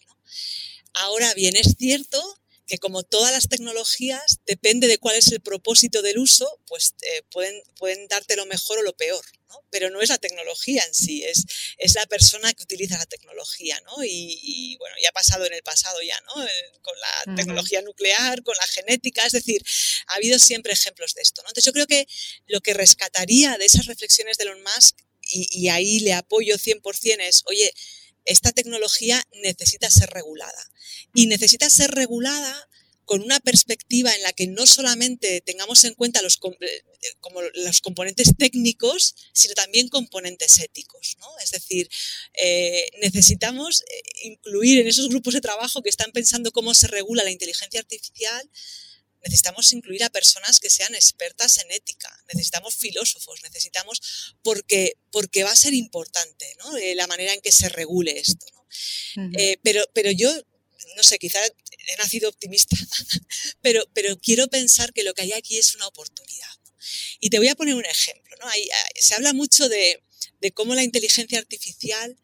Ahora 0.95 1.35
bien, 1.35 1.57
es 1.57 1.75
cierto 1.79 2.41
que 2.67 2.79
como 2.79 3.05
todas 3.05 3.33
las 3.33 3.49
tecnologías, 3.49 4.41
depende 4.45 4.89
de 4.89 4.99
cuál 4.99 5.17
es 5.17 5.29
el 5.29 5.41
propósito 5.41 6.03
del 6.03 6.19
uso, 6.19 6.61
pues 6.67 6.95
eh, 7.03 7.23
pueden, 7.31 7.63
pueden 7.79 8.09
darte 8.09 8.35
lo 8.37 8.45
mejor 8.47 8.79
o 8.79 8.83
lo 8.83 8.97
peor. 8.97 9.25
¿no? 9.49 9.65
Pero 9.71 9.89
no 9.91 10.01
es 10.01 10.09
la 10.09 10.19
tecnología 10.19 10.85
en 10.85 10.93
sí, 10.93 11.23
es, 11.23 11.45
es 11.79 11.95
la 11.95 12.05
persona 12.07 12.53
que 12.53 12.65
utiliza 12.65 12.99
la 12.99 13.07
tecnología. 13.07 13.81
¿no? 13.87 14.03
Y, 14.05 14.77
bueno, 14.79 14.97
ya 15.01 15.11
ha 15.11 15.13
pasado 15.13 15.47
en 15.47 15.53
el 15.53 15.63
pasado 15.63 16.03
ya, 16.03 16.21
¿no? 16.23 16.35
Con 16.83 16.95
la 16.99 17.37
tecnología 17.37 17.83
nuclear, 17.83 18.43
con 18.43 18.57
la 18.59 18.67
genética, 18.67 19.25
es 19.25 19.33
decir, 19.33 19.63
ha 20.09 20.15
habido 20.15 20.39
siempre 20.41 20.73
ejemplos 20.73 21.15
de 21.15 21.23
esto. 21.23 21.43
¿no? 21.43 21.49
Entonces 21.51 21.67
yo 21.67 21.73
creo 21.73 21.87
que 21.87 22.09
lo 22.47 22.61
que 22.61 22.75
rescataría 22.75 23.57
de 23.59 23.67
esas 23.67 23.87
reflexiones 23.87 24.39
de 24.39 24.45
Elon 24.45 24.63
Musk, 24.63 24.97
y, 25.29 25.49
y 25.51 25.69
ahí 25.69 26.01
le 26.01 26.15
apoyo 26.15 26.57
100%, 26.57 27.21
es, 27.21 27.43
oye, 27.47 27.73
esta 28.27 28.53
tecnología 28.53 29.23
necesita 29.43 29.91
ser 29.91 30.11
regulada. 30.11 30.71
Y 31.15 31.27
necesita 31.27 31.71
ser 31.71 31.91
regulada 31.93 32.69
con 33.07 33.23
una 33.23 33.39
perspectiva 33.39 34.13
en 34.15 34.23
la 34.23 34.33
que 34.33 34.49
no 34.49 34.67
solamente 34.67 35.41
tengamos 35.41 35.85
en 35.85 35.95
cuenta 35.95 36.21
los, 36.23 36.41
eh, 36.61 36.83
como 37.21 37.41
los 37.41 37.81
componentes 37.81 38.33
técnicos, 38.37 39.15
sino 39.33 39.55
también 39.55 39.89
componentes 39.89 40.59
éticos. 40.59 41.17
¿no? 41.21 41.29
Es 41.43 41.53
decir, 41.53 41.89
eh, 42.35 42.89
necesitamos 43.01 43.83
eh, 43.83 44.03
incluir 44.25 44.81
en 44.81 44.89
esos 44.89 45.09
grupos 45.09 45.35
de 45.35 45.41
trabajo 45.41 45.83
que 45.83 45.89
están 45.89 46.11
pensando 46.11 46.51
cómo 46.51 46.75
se 46.75 46.89
regula 46.89 47.23
la 47.23 47.31
inteligencia 47.31 47.79
artificial, 47.79 48.51
necesitamos 49.29 49.73
incluir 49.73 50.05
a 50.05 50.11
personas 50.11 50.59
que 50.59 50.71
sean 50.71 50.95
expertas 50.95 51.59
en 51.59 51.71
ética, 51.71 52.11
necesitamos 52.33 52.75
filósofos, 52.75 53.43
necesitamos, 53.43 54.35
porque, 54.43 54.95
porque 55.11 55.45
va 55.45 55.51
a 55.51 55.57
ser 55.57 55.75
importante 55.75 56.57
¿no? 56.59 56.73
la 56.95 57.07
manera 57.07 57.33
en 57.33 57.41
que 57.41 57.53
se 57.53 57.69
regule 57.69 58.19
esto. 58.19 58.47
pero, 59.63 59.85
pero 59.93 60.11
yo 60.11 60.33
no 60.97 61.03
sé, 61.03 61.19
quizá 61.19 61.41
he 61.45 61.97
nacido 61.97 62.29
optimista, 62.29 62.77
pero, 63.63 63.85
pero 63.93 64.19
quiero 64.19 64.49
pensar 64.49 64.93
que 64.93 65.03
lo 65.03 65.15
que 65.15 65.23
hay 65.23 65.33
aquí 65.33 65.59
es 65.59 65.75
una 65.75 65.87
oportunidad. 65.87 66.49
Y 67.21 67.31
te 67.31 67.39
voy 67.39 67.49
a 67.49 67.55
poner 67.55 67.75
un 67.75 67.85
ejemplo. 67.85 68.37
¿no? 68.41 68.49
Hay, 68.49 68.69
se 68.95 69.15
habla 69.15 69.33
mucho 69.33 69.69
de, 69.69 70.03
de, 70.41 70.53
cómo 70.53 70.75
la 70.75 70.83
inteligencia 70.83 71.39
artificial 71.39 72.17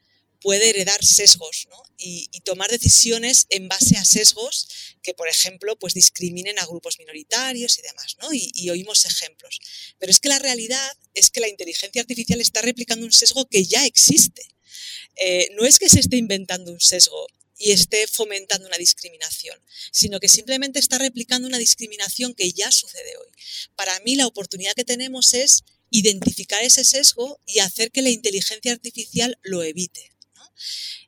puede 0.43 0.71
heredar 0.71 1.05
sesgos 1.05 1.69
y, 1.99 2.29
tomar 2.45 2.71
decisiones 2.71 3.47
en 3.51 3.69
base 3.69 3.97
a 3.97 4.05
sesgos 4.05 4.67
que, 5.03 5.15
por 5.15 5.29
ejemplo, 5.29 5.79
pues 5.79 5.95
discriminen 5.95 6.59
a 6.59 6.67
grupos 6.67 6.99
minoritarios 6.99 7.79
y 7.79 7.83
demás. 7.83 8.17
¿no? 8.21 8.33
Y, 8.33 8.51
y 8.55 8.71
oímos 8.71 9.05
ejemplos. 9.05 9.61
Pero 9.99 10.11
es 10.11 10.19
que 10.19 10.29
la 10.29 10.41
realidad 10.41 10.93
es 11.15 11.31
que 11.31 11.41
la 11.41 11.49
inteligencia 11.49 12.03
artificial 12.03 12.41
está 12.41 12.63
replicando 12.63 13.07
un 13.07 13.13
sesgo 13.13 13.47
que 13.47 13.65
ya 13.65 13.87
existe. 13.87 14.43
Eh, 15.17 15.51
no 15.53 15.65
es 15.65 15.79
que 15.79 15.89
se 15.89 16.01
esté 16.01 16.17
inventando 16.17 16.73
un 16.73 16.81
sesgo, 16.81 17.27
y 17.63 17.71
esté 17.71 18.09
fomentando 18.09 18.67
una 18.67 18.77
discriminación, 18.77 19.57
sino 19.93 20.19
que 20.19 20.29
simplemente 20.29 20.81
está 20.81 20.99
replicando 20.99 21.47
una 21.47 21.59
discriminación 21.59 22.35
que 22.35 22.53
ya 22.53 22.73
sucede 22.73 23.17
hoy. 23.17 23.29
Para 23.77 23.99
mí 24.01 24.17
la 24.17 24.27
oportunidad 24.27 24.75
que 24.75 24.85
tenemos 24.85 25.33
es 25.33 25.63
identificar 25.91 26.63
ese 26.65 26.85
sesgo 26.85 27.41
y 27.47 27.61
hacer 27.61 27.93
que 27.93 28.03
la 28.03 28.11
inteligencia 28.11 28.73
artificial 28.73 29.39
lo 29.43 29.63
evite. 29.63 30.12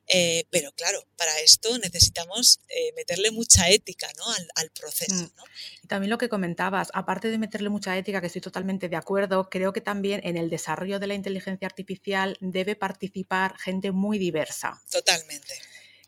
Eh, 0.07 0.45
pero 0.51 0.71
claro, 0.73 1.05
para 1.17 1.39
esto 1.39 1.77
necesitamos 1.79 2.59
eh, 2.69 2.91
meterle 2.95 3.31
mucha 3.31 3.69
ética 3.69 4.07
¿no? 4.17 4.25
al, 4.55 4.69
proceso. 4.71 5.23
Mm. 5.23 5.83
Y 5.83 5.87
también 5.87 6.09
lo 6.09 6.17
que 6.17 6.29
comentabas, 6.29 6.89
aparte 6.93 7.29
de 7.29 7.37
meterle 7.37 7.69
mucha 7.69 7.97
ética, 7.97 8.21
que 8.21 8.27
estoy 8.27 8.41
totalmente 8.41 8.89
de 8.89 8.95
acuerdo, 8.95 9.49
creo 9.49 9.73
que 9.73 9.81
también 9.81 10.21
en 10.23 10.37
el 10.37 10.49
desarrollo 10.49 10.99
de 10.99 11.07
la 11.07 11.15
inteligencia 11.15 11.67
artificial 11.67 12.37
debe 12.39 12.75
participar 12.75 13.57
gente 13.57 13.91
muy 13.91 14.19
diversa. 14.19 14.81
Totalmente 14.91 15.53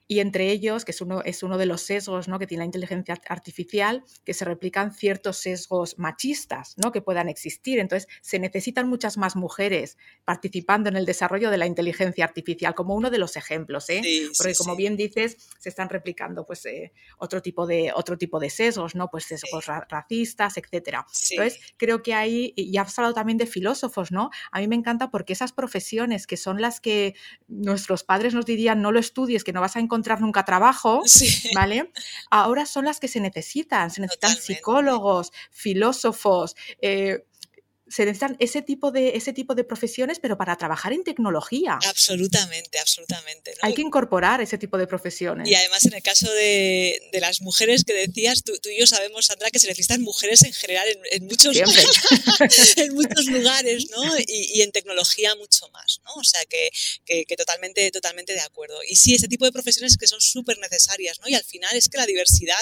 y 0.08 0.22
entre 0.22 0.51
ellos, 0.51 0.86
que 0.86 0.91
es 0.91 1.01
uno, 1.01 1.22
es 1.24 1.43
uno 1.43 1.58
de 1.58 1.66
los 1.66 1.82
sesgos 1.82 2.30
¿no? 2.30 2.39
que 2.39 2.47
tiene 2.47 2.62
la 2.62 2.66
inteligencia 2.66 3.20
artificial, 3.28 4.05
que 4.24 4.34
se 4.34 4.45
replican 4.45 4.93
ciertos 4.93 5.38
sesgos 5.38 5.99
machistas 5.99 6.76
¿no? 6.78 6.93
que 6.93 7.01
puedan 7.01 7.28
existir. 7.28 7.80
Entonces, 7.80 8.08
se 8.22 8.39
necesitan 8.39 8.88
muchas 8.88 9.18
más 9.18 9.36
mujeres 9.36 9.97
participando 10.24 10.88
en 10.88 10.95
el 10.95 11.05
desarrollo 11.05 11.49
de 11.51 11.58
la 11.58 11.66
inteligencia 11.66 12.24
artificial, 12.24 12.74
como 12.74 12.95
uno 12.95 13.10
de 13.10 13.18
los 13.18 13.36
ejemplos, 13.36 13.89
¿eh? 13.89 14.01
porque 14.38 14.55
como 14.55 14.78
bien 14.78 14.95
dices, 14.95 15.38
se 15.60 15.68
están 15.68 15.89
replicando 15.89 16.45
pues, 16.45 16.66
eh, 16.66 16.93
otro, 17.18 17.41
tipo 17.41 17.68
de, 17.68 17.91
otro 17.93 18.18
tipo 18.18 18.39
de 18.39 18.49
sesgos, 18.49 18.95
¿no? 18.95 19.10
pues 19.10 19.26
sesgos 19.26 19.66
racistas, 19.89 20.58
etc. 20.58 20.99
Entonces, 21.32 21.60
creo 21.76 22.01
que 22.01 22.14
ahí, 22.14 22.53
y 22.55 22.78
has 22.78 22.97
hablado 22.97 23.14
también 23.14 23.38
de 23.38 23.45
filósofos, 23.45 24.12
¿no? 24.12 24.30
A 24.51 24.60
mí 24.60 24.68
me 24.70 24.76
encanta 24.76 25.12
porque 25.12 25.34
esas 25.34 25.51
profesiones 25.51 26.28
que 26.28 26.38
son 26.38 26.62
las 26.62 26.80
que 26.80 27.16
nuestros 27.47 28.03
padres 28.03 28.34
nos 28.34 28.45
dirían 28.45 28.82
no 28.82 28.91
lo 28.91 28.99
estudies, 28.99 29.43
que 29.43 29.51
no 29.51 29.60
vas 29.60 29.76
a 29.76 29.80
encontrar 29.80 29.96
encontrar 29.97 30.21
nunca 30.21 30.45
trabajo, 30.45 31.01
¿vale? 31.55 31.91
Ahora 32.29 32.65
son 32.65 32.85
las 32.85 32.99
que 32.99 33.07
se 33.07 33.19
necesitan, 33.19 33.89
se 33.89 34.01
necesitan 34.01 34.35
psicólogos, 34.35 35.31
filósofos, 35.49 36.55
eh, 36.81 37.25
se 37.89 38.05
necesitan 38.05 38.35
ese 38.39 38.61
tipo 38.61 38.91
de 38.91 39.15
ese 39.15 39.33
tipo 39.33 39.55
de 39.55 39.63
profesiones, 39.63 40.19
pero 40.19 40.38
para 40.38 40.55
trabajar 40.55 40.93
en 40.93 41.03
tecnología. 41.03 41.79
Absolutamente, 41.85 42.79
absolutamente. 42.79 43.53
Hay 43.61 43.73
que 43.73 43.81
incorporar 43.81 44.41
ese 44.41 44.57
tipo 44.57 44.77
de 44.77 44.88
profesiones. 44.88 45.47
Y 45.47 45.55
además, 45.55 45.85
en 45.85 45.93
el 45.93 46.03
caso 46.03 46.31
de, 46.33 47.01
de 47.11 47.19
las 47.19 47.41
mujeres 47.41 47.83
que 47.83 47.93
decías, 47.93 48.43
tú, 48.43 48.53
tú, 48.61 48.69
y 48.69 48.79
yo 48.79 48.88
sabemos, 48.88 49.27
Sandra, 49.27 49.49
que 49.49 49.59
se 49.59 49.67
necesitan 49.67 50.01
mujeres 50.01 50.43
en 50.43 50.53
general 50.53 50.88
en, 51.11 51.25
muchos, 51.25 51.55
en 52.77 52.93
muchos 52.93 53.25
lugares, 53.27 53.88
¿no? 53.91 54.17
Y, 54.19 54.51
y, 54.53 54.61
en 54.61 54.71
tecnología 54.71 55.35
mucho 55.35 55.69
más, 55.69 56.01
¿no? 56.03 56.13
O 56.15 56.23
sea, 56.23 56.43
que, 56.45 56.69
que, 57.05 57.25
que, 57.25 57.35
totalmente, 57.38 57.89
totalmente 57.91 58.33
de 58.33 58.41
acuerdo. 58.41 58.79
Y 58.88 58.95
sí, 58.95 59.15
ese 59.15 59.27
tipo 59.27 59.45
de 59.45 59.51
profesiones 59.51 59.97
que 59.97 60.07
son 60.07 60.19
súper 60.19 60.57
necesarias, 60.59 61.19
¿no? 61.21 61.29
Y 61.29 61.35
al 61.35 61.43
final 61.43 61.75
es 61.75 61.88
que 61.89 61.97
la 61.97 62.05
diversidad 62.05 62.61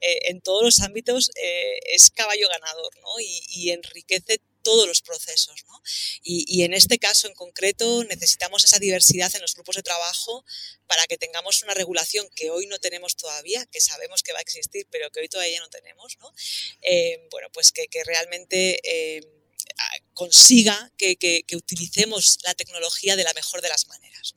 eh, 0.00 0.30
en 0.30 0.40
todos 0.40 0.62
los 0.62 0.80
ámbitos 0.80 1.30
eh, 1.40 1.78
es 1.92 2.10
caballo 2.10 2.48
ganador, 2.48 2.90
¿no? 3.00 3.20
Y, 3.20 3.44
y 3.48 3.70
enriquece 3.70 4.40
todos 4.64 4.88
los 4.88 5.02
procesos. 5.02 5.64
¿no? 5.68 5.80
Y, 6.22 6.62
en 6.64 6.74
este 6.74 6.98
caso 6.98 7.28
en 7.28 7.34
concreto 7.34 8.02
necesitamos 8.04 8.64
esa 8.64 8.78
diversidad 8.78 9.30
en 9.34 9.42
los 9.42 9.54
grupos 9.54 9.76
de 9.76 9.82
trabajo 9.82 10.44
para 10.88 11.06
que 11.06 11.16
tengamos 11.16 11.62
una 11.62 11.74
regulación 11.74 12.26
que 12.34 12.50
hoy 12.50 12.66
no 12.66 12.78
tenemos 12.78 13.14
todavía, 13.14 13.64
que 13.66 13.80
sabemos 13.80 14.22
que 14.22 14.32
va 14.32 14.40
a 14.40 14.42
existir, 14.42 14.88
pero 14.90 15.10
que 15.10 15.20
hoy 15.20 15.28
todavía 15.28 15.60
no 15.60 15.68
tenemos. 15.68 16.16
¿no? 16.18 16.34
Eh, 16.82 17.28
bueno, 17.30 17.48
pues 17.52 17.70
que, 17.70 17.86
realmente... 18.04 18.80
Eh, 18.82 19.20
consiga 20.12 20.92
que, 20.98 21.16
que, 21.16 21.56
utilicemos 21.56 22.38
la 22.44 22.54
tecnología 22.54 23.16
de 23.16 23.24
la 23.24 23.32
mejor 23.32 23.62
de 23.62 23.70
las 23.70 23.88
maneras. 23.88 24.34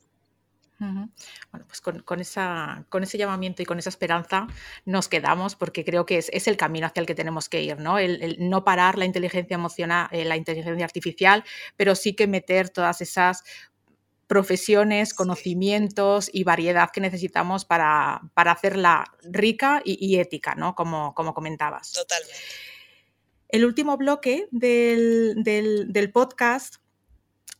Bueno, 1.50 1.66
pues 1.66 1.80
con, 1.80 2.20
esa, 2.20 2.84
con 2.90 3.02
ese 3.02 3.16
llamamiento 3.16 3.62
y 3.62 3.64
con 3.64 3.78
esa 3.78 3.88
esperanza 3.88 4.46
nos 4.84 5.08
quedamos 5.08 5.56
porque 5.56 5.82
creo 5.82 6.04
que 6.04 6.18
es, 6.18 6.46
el 6.46 6.58
camino 6.58 6.86
hacia 6.86 7.00
el 7.00 7.06
que 7.06 7.14
tenemos 7.14 7.48
que 7.48 7.62
ir, 7.62 7.78
¿no? 7.78 7.98
El, 7.98 8.36
no 8.38 8.64
parar 8.64 8.98
la 8.98 9.06
inteligencia 9.06 9.54
emocional, 9.54 10.08
eh, 10.12 10.26
la 10.26 10.36
inteligencia 10.36 10.84
artificial, 10.84 11.44
pero 11.76 11.94
sí 11.94 12.14
que 12.14 12.26
meter 12.26 12.68
todas 12.68 13.00
esas 13.00 13.44
profesiones, 14.26 15.14
conocimientos 15.14 16.28
y 16.30 16.44
variedad 16.44 16.90
que 16.92 17.00
necesitamos 17.00 17.64
para, 17.64 18.20
hacerla 18.34 19.14
rica 19.22 19.80
y, 19.84 20.18
ética, 20.18 20.54
¿no? 20.54 20.74
Como, 20.74 21.14
como 21.14 21.32
comentabas. 21.32 21.92
Totalmente. 21.92 22.34
El 23.48 23.64
último 23.64 23.96
bloque 23.96 24.48
del, 24.50 25.42
del 25.42 26.12
podcast 26.12 26.76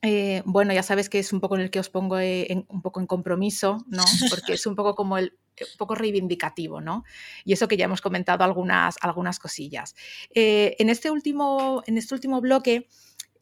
eh, 0.02 0.42
bueno, 0.44 0.72
ya 0.72 0.82
sabes 0.82 1.08
que 1.08 1.18
es 1.18 1.32
un 1.32 1.40
poco 1.40 1.56
en 1.56 1.62
el 1.62 1.70
que 1.70 1.80
os 1.80 1.88
pongo 1.88 2.18
eh, 2.18 2.64
un 2.68 2.82
poco 2.82 3.00
en 3.00 3.06
compromiso, 3.06 3.84
¿no? 3.88 4.04
Porque 4.30 4.52
es 4.54 4.66
un 4.66 4.76
poco 4.76 4.94
como 4.94 5.18
el 5.18 5.36
eh, 5.56 5.64
un 5.64 5.76
poco 5.76 5.94
reivindicativo, 5.96 6.80
¿no? 6.80 7.04
Y 7.44 7.52
eso 7.52 7.66
que 7.66 7.76
ya 7.76 7.86
hemos 7.86 8.00
comentado 8.00 8.44
algunas, 8.44 8.96
algunas 9.00 9.38
cosillas. 9.38 9.94
en, 10.34 10.88
este 10.88 11.10
último, 11.10 11.82
en 11.86 11.98
este 11.98 12.14
último 12.14 12.40
bloque, 12.40 12.88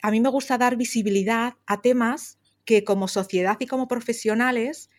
a 0.03 0.11
mí 0.11 0.21
me 0.21 0.31
gusta 0.31 0.57
dar 0.57 0.77
visibilidad 0.77 1.55
a 1.67 1.83
temas 1.83 2.39
que 2.65 2.85
como 2.85 3.07
sociedad 3.07 3.57
y 3.61 3.67
como 3.67 3.87
profesionales 3.87 4.91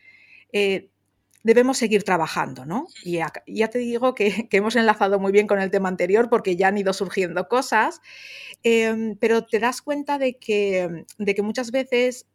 debemos 1.47 1.77
seguir 1.77 2.03
trabajando, 2.03 2.65
¿no? 2.65 2.87
Y 3.03 3.19
ya, 3.47 3.67
te 3.69 3.79
digo 3.79 4.13
que, 4.15 4.49
hemos 4.51 4.75
enlazado 4.75 5.17
muy 5.17 5.31
bien 5.31 5.47
con 5.47 5.59
el 5.61 5.71
tema 5.71 5.87
anterior 5.87 6.29
porque 6.29 6.57
ya 6.57 6.67
han 6.67 6.77
ido 6.77 6.91
surgiendo 6.91 7.47
cosas, 7.47 8.01
em, 8.63 9.15
pero 9.15 9.45
te 9.45 9.59
das 9.59 9.81
cuenta 9.81 10.17
de 10.19 10.37
que, 10.37 11.05
de 11.17 11.35
que 11.35 11.41
muchas 11.41 11.71
veces 11.71 12.27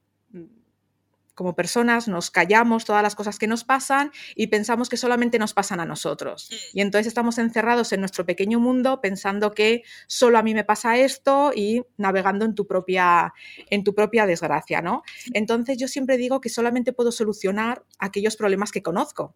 como 1.35 1.55
personas 1.55 2.09
nos 2.09 2.31
callamos 2.31 2.85
todas 2.85 3.03
las 3.03 3.15
cosas 3.15 3.39
que 3.39 3.47
nos 3.47 3.65
pasan 3.65 4.13
y 4.35 4.49
pensamos 4.49 4.89
que 4.89 4.97
solamente 4.97 5.39
nos 5.39 5.55
pasan 5.55 5.81
a 5.81 5.85
nosotros. 5.85 6.49
Mm. 6.51 6.79
Y 6.79 6.81
entonces 6.81 7.07
estamos 7.07 7.39
encerrados 7.39 7.93
en 7.93 8.01
nuestro 8.01 8.27
pequeño 8.27 8.61
mundo 8.61 9.01
pensando 9.01 9.53
que 9.53 9.83
solo 10.07 10.39
a 10.39 10.43
mí 10.43 10.55
me 10.55 10.65
pasa 10.65 10.97
esto 10.97 11.53
y 11.55 11.83
navegando 11.97 12.45
en 12.45 12.55
tu 12.55 12.67
propia, 12.67 13.33
en 13.71 13.85
tu 13.85 13.95
propia 13.95 14.27
desgracia, 14.27 14.83
¿no? 14.83 15.03
Entonces 15.33 15.79
yo 15.79 15.89
siempre 15.89 16.17
digo 16.17 16.41
que 16.41 16.49
solamente 16.49 16.93
puedo 16.93 17.13
solucionar 17.13 17.85
aquellos 17.99 18.37
problemas 18.37 18.73
que 18.73 18.83
conozco. 18.83 19.35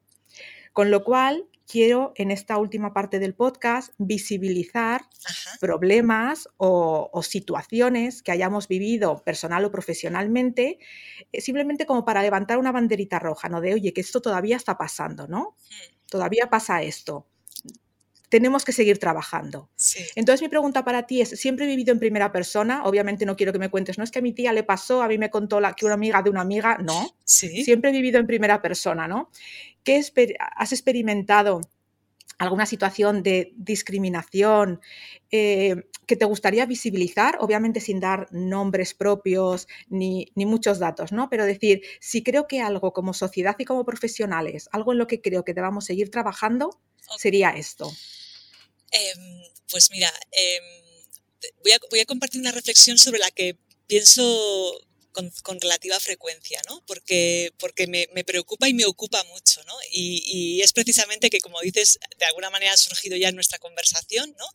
Con 0.77 0.91
lo 0.91 1.05
cual, 1.05 1.49
quiero 1.67 2.13
en 2.17 2.31
esta 2.31 2.59
última 2.59 2.93
parte 2.93 3.19
del 3.19 3.35
podcast 3.35 3.95
visibilizar 3.97 5.01
problemas 5.59 6.51
o, 6.59 7.11
situaciones 7.23 8.23
que 8.23 8.31
hayamos 8.31 8.69
vivido 8.69 9.25
personal 9.25 9.65
o 9.65 9.71
profesionalmente, 9.71 10.79
eh, 11.33 11.41
simplemente 11.41 11.87
como 11.87 12.05
para 12.05 12.21
levantar 12.21 12.59
una 12.59 12.73
banderita 12.73 13.19
roja, 13.19 13.49
¿no? 13.49 13.63
De, 13.63 13.73
oye, 13.73 13.95
que 13.95 14.03
esto 14.03 14.21
todavía 14.21 14.57
está 14.57 14.77
pasando, 14.77 15.27
¿no? 15.27 15.57
Todavía 16.11 16.51
pasa 16.51 16.83
esto. 16.83 17.27
Tenemos 18.29 18.65
que 18.65 18.73
seguir 18.73 18.99
trabajando. 18.99 19.71
Entonces 20.15 20.43
mi 20.43 20.49
pregunta 20.49 20.85
para 20.85 21.07
ti 21.07 21.21
es, 21.21 21.31
¿siempre 21.31 21.65
he 21.65 21.69
vivido 21.69 21.93
en 21.93 21.99
primera 21.99 22.33
persona? 22.33 22.85
Obviamente 22.85 23.25
no 23.25 23.37
quiero 23.37 23.53
que 23.53 23.59
me 23.59 23.71
cuentes, 23.71 23.99
no 23.99 24.05
es 24.05 24.11
que 24.11 24.19
a 24.19 24.23
mi 24.23 24.33
tía 24.33 24.53
le 24.53 24.65
pasó, 24.65 25.03
a 25.03 25.09
mí 25.09 25.19
me 25.19 25.31
contó 25.31 25.61
la, 25.61 25.75
que 25.75 25.85
una 25.85 25.95
amiga 25.95 26.23
de 26.23 26.31
una 26.31 26.41
amiga, 26.41 26.79
no. 26.79 27.17
Siempre 27.25 27.91
he 27.91 27.93
vivido 27.93 28.19
en 28.19 28.27
primera 28.27 28.61
persona, 28.61 29.07
¿no? 29.07 29.31
¿Qué 29.85 30.03
has 30.57 30.73
experimentado 30.73 31.61
alguna 32.39 32.67
situación 32.67 33.23
de 33.23 33.53
discriminación 33.57 34.81
eh, 35.31 35.89
que 36.07 36.17
te 36.17 36.25
gustaría 36.25 36.67
visibilizar, 36.67 37.37
obviamente 37.41 37.81
sin 37.81 37.99
dar 37.99 38.29
nombres 38.31 38.95
propios 38.95 39.67
ni, 39.89 40.31
muchos 40.37 40.79
datos, 40.79 41.13
¿no? 41.13 41.29
Pero 41.31 41.45
decir, 41.45 41.83
si 42.01 42.23
creo 42.23 42.47
que 42.47 42.61
algo 42.61 42.93
como 42.93 43.15
sociedad 43.15 43.57
y 43.59 43.65
como 43.65 43.85
profesionales, 43.85 44.69
algo 44.73 44.93
en 44.93 44.99
lo 44.99 45.07
que 45.07 45.21
creo 45.21 45.45
que 45.45 45.55
debamos 45.55 45.87
seguir 45.87 46.11
trabajando, 46.11 46.79
sería 47.19 47.51
esto. 47.51 47.91
Em, 48.93 49.43
pues 49.71 49.91
mira, 49.91 50.13
em, 50.31 50.65
voy, 51.63 51.73
a, 51.73 51.79
voy 51.91 52.01
a 52.01 52.07
compartir 52.07 52.41
una 52.41 52.53
reflexión 52.53 52.99
sobre 52.99 53.19
la 53.19 53.31
que 53.31 53.57
pienso 53.87 54.23
con, 55.43 55.61
relativa 55.61 55.99
frecuencia, 55.99 56.61
¿no? 56.69 56.85
Porque, 56.87 57.53
porque 57.59 57.87
me, 57.87 58.07
preocupa 58.25 58.69
y 58.69 58.75
me 58.75 58.85
ocupa 58.85 59.23
mucho, 59.25 59.63
¿no? 59.65 59.75
Y, 59.91 60.61
es 60.61 60.73
precisamente 60.73 61.31
que, 61.31 61.41
como 61.41 61.61
dices, 61.61 61.99
de 62.19 62.25
alguna 62.27 62.51
manera 62.51 62.73
ha 62.73 62.77
surgido 62.77 63.17
ya 63.17 63.29
en 63.29 63.35
nuestra 63.35 63.59
conversación, 63.59 64.35
¿no? 64.39 64.47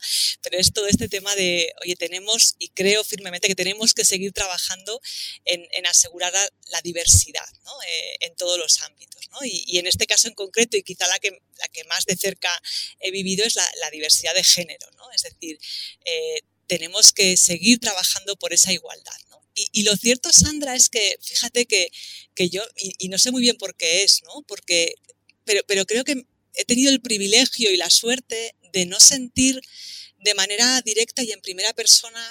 Pero 0.41 0.57
es 0.57 0.71
todo 0.73 0.87
este 0.87 1.07
tema 1.07 1.35
de, 1.35 1.73
oye, 1.81 1.95
tenemos, 1.95 2.55
y 2.59 2.69
creo 2.69 3.03
firmemente 3.03 3.47
que 3.47 3.55
tenemos 3.55 3.93
que 3.93 4.05
seguir 4.05 4.33
trabajando 4.33 5.01
en, 5.45 5.85
asegurar 5.85 6.33
la 6.67 6.81
diversidad, 6.81 7.47
¿no? 7.65 7.73
Eh, 7.87 8.15
en 8.21 8.35
todos 8.35 8.57
los 8.57 8.81
ámbitos, 8.81 9.29
¿no? 9.31 9.39
Y, 9.43 9.79
en 9.79 9.87
este 9.87 10.05
caso 10.05 10.27
en 10.27 10.35
concreto, 10.35 10.77
y 10.77 10.83
quizá 10.83 11.07
la 11.07 11.17
que, 11.19 11.31
la 11.57 11.67
que 11.69 11.83
más 11.85 12.05
de 12.05 12.15
cerca 12.15 12.51
he 12.99 13.11
vivido, 13.11 13.45
es 13.45 13.55
la, 13.55 13.89
diversidad 13.91 14.33
de 14.35 14.43
género, 14.43 14.89
¿no? 14.91 15.11
Es 15.11 15.23
decir, 15.23 15.59
eh, 16.05 16.41
tenemos 16.67 17.11
que 17.11 17.35
seguir 17.35 17.79
trabajando 17.79 18.35
por 18.37 18.53
esa 18.53 18.71
igualdad. 18.71 19.19
Y, 19.71 19.83
lo 19.83 19.95
cierto, 19.95 20.31
Sandra, 20.31 20.75
es 20.75 20.89
que 20.89 21.17
fíjate 21.21 21.65
que, 21.65 21.89
yo, 22.49 22.63
y, 22.75 23.09
no 23.09 23.17
sé 23.17 23.31
muy 23.31 23.41
bien 23.41 23.57
por 23.57 23.75
qué 23.75 24.03
es, 24.03 24.21
¿no? 24.23 24.43
Porque, 24.47 24.95
pero, 25.45 25.61
pero 25.67 25.85
creo 25.85 26.03
que 26.03 26.25
he 26.55 26.65
tenido 26.65 26.91
el 26.91 27.01
privilegio 27.01 27.71
y 27.71 27.77
la 27.77 27.89
suerte 27.89 28.55
de 28.73 28.85
no 28.85 28.99
sentir 28.99 29.61
de 30.19 30.33
manera 30.35 30.81
directa 30.81 31.23
y 31.23 31.31
en 31.31 31.41
primera 31.41 31.73
persona 31.73 32.21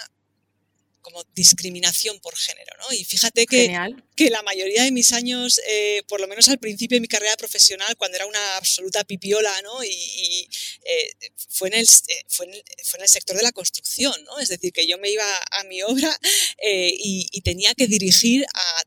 como 1.00 1.24
discriminación 1.34 2.20
por 2.20 2.36
género, 2.36 2.72
¿no? 2.78 2.92
Y 2.94 3.04
fíjate 3.04 3.46
que, 3.46 3.76
que 4.16 4.30
la 4.30 4.42
mayoría 4.42 4.84
de 4.84 4.92
mis 4.92 5.12
años, 5.12 5.60
eh, 5.66 6.02
por 6.08 6.20
lo 6.20 6.28
menos 6.28 6.48
al 6.48 6.58
principio 6.58 6.96
de 6.96 7.00
mi 7.00 7.08
carrera 7.08 7.36
profesional, 7.36 7.96
cuando 7.96 8.16
era 8.16 8.26
una 8.26 8.56
absoluta 8.56 9.04
pipiola, 9.04 9.62
¿no? 9.62 9.82
Y, 9.84 10.48
eh, 10.84 11.10
fue, 11.48 11.68
en 11.68 11.74
el, 11.74 11.86
eh, 11.86 12.24
fue, 12.28 12.46
en 12.46 12.54
el, 12.54 12.64
fue, 12.84 12.98
en 12.98 13.02
el, 13.02 13.08
sector 13.08 13.36
de 13.36 13.42
la 13.42 13.52
construcción, 13.52 14.14
¿no? 14.24 14.38
Es 14.38 14.48
decir, 14.48 14.72
que 14.72 14.86
yo 14.86 14.98
me 14.98 15.10
iba 15.10 15.24
a 15.50 15.64
mi 15.64 15.82
obra 15.82 16.16
y, 16.62 17.28
y, 17.32 17.40
tenía 17.40 17.74
que 17.74 17.86
dirigir 17.86 18.44
a, 18.52 18.80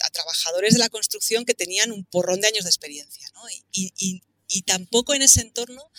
a, 0.00 0.10
trabajadores 0.10 0.72
de 0.72 0.78
la 0.78 0.88
construcción 0.88 1.44
que 1.44 1.54
tenían 1.54 1.92
un 1.92 2.04
porrón 2.04 2.40
de 2.40 2.48
años 2.48 2.64
de 2.64 2.70
experiencia, 2.70 3.28
¿no? 3.34 3.42
Y, 3.72 4.22
y 4.50 4.62
tampoco 4.62 5.14
en 5.14 5.20
ese 5.20 5.42
entorno 5.42 5.90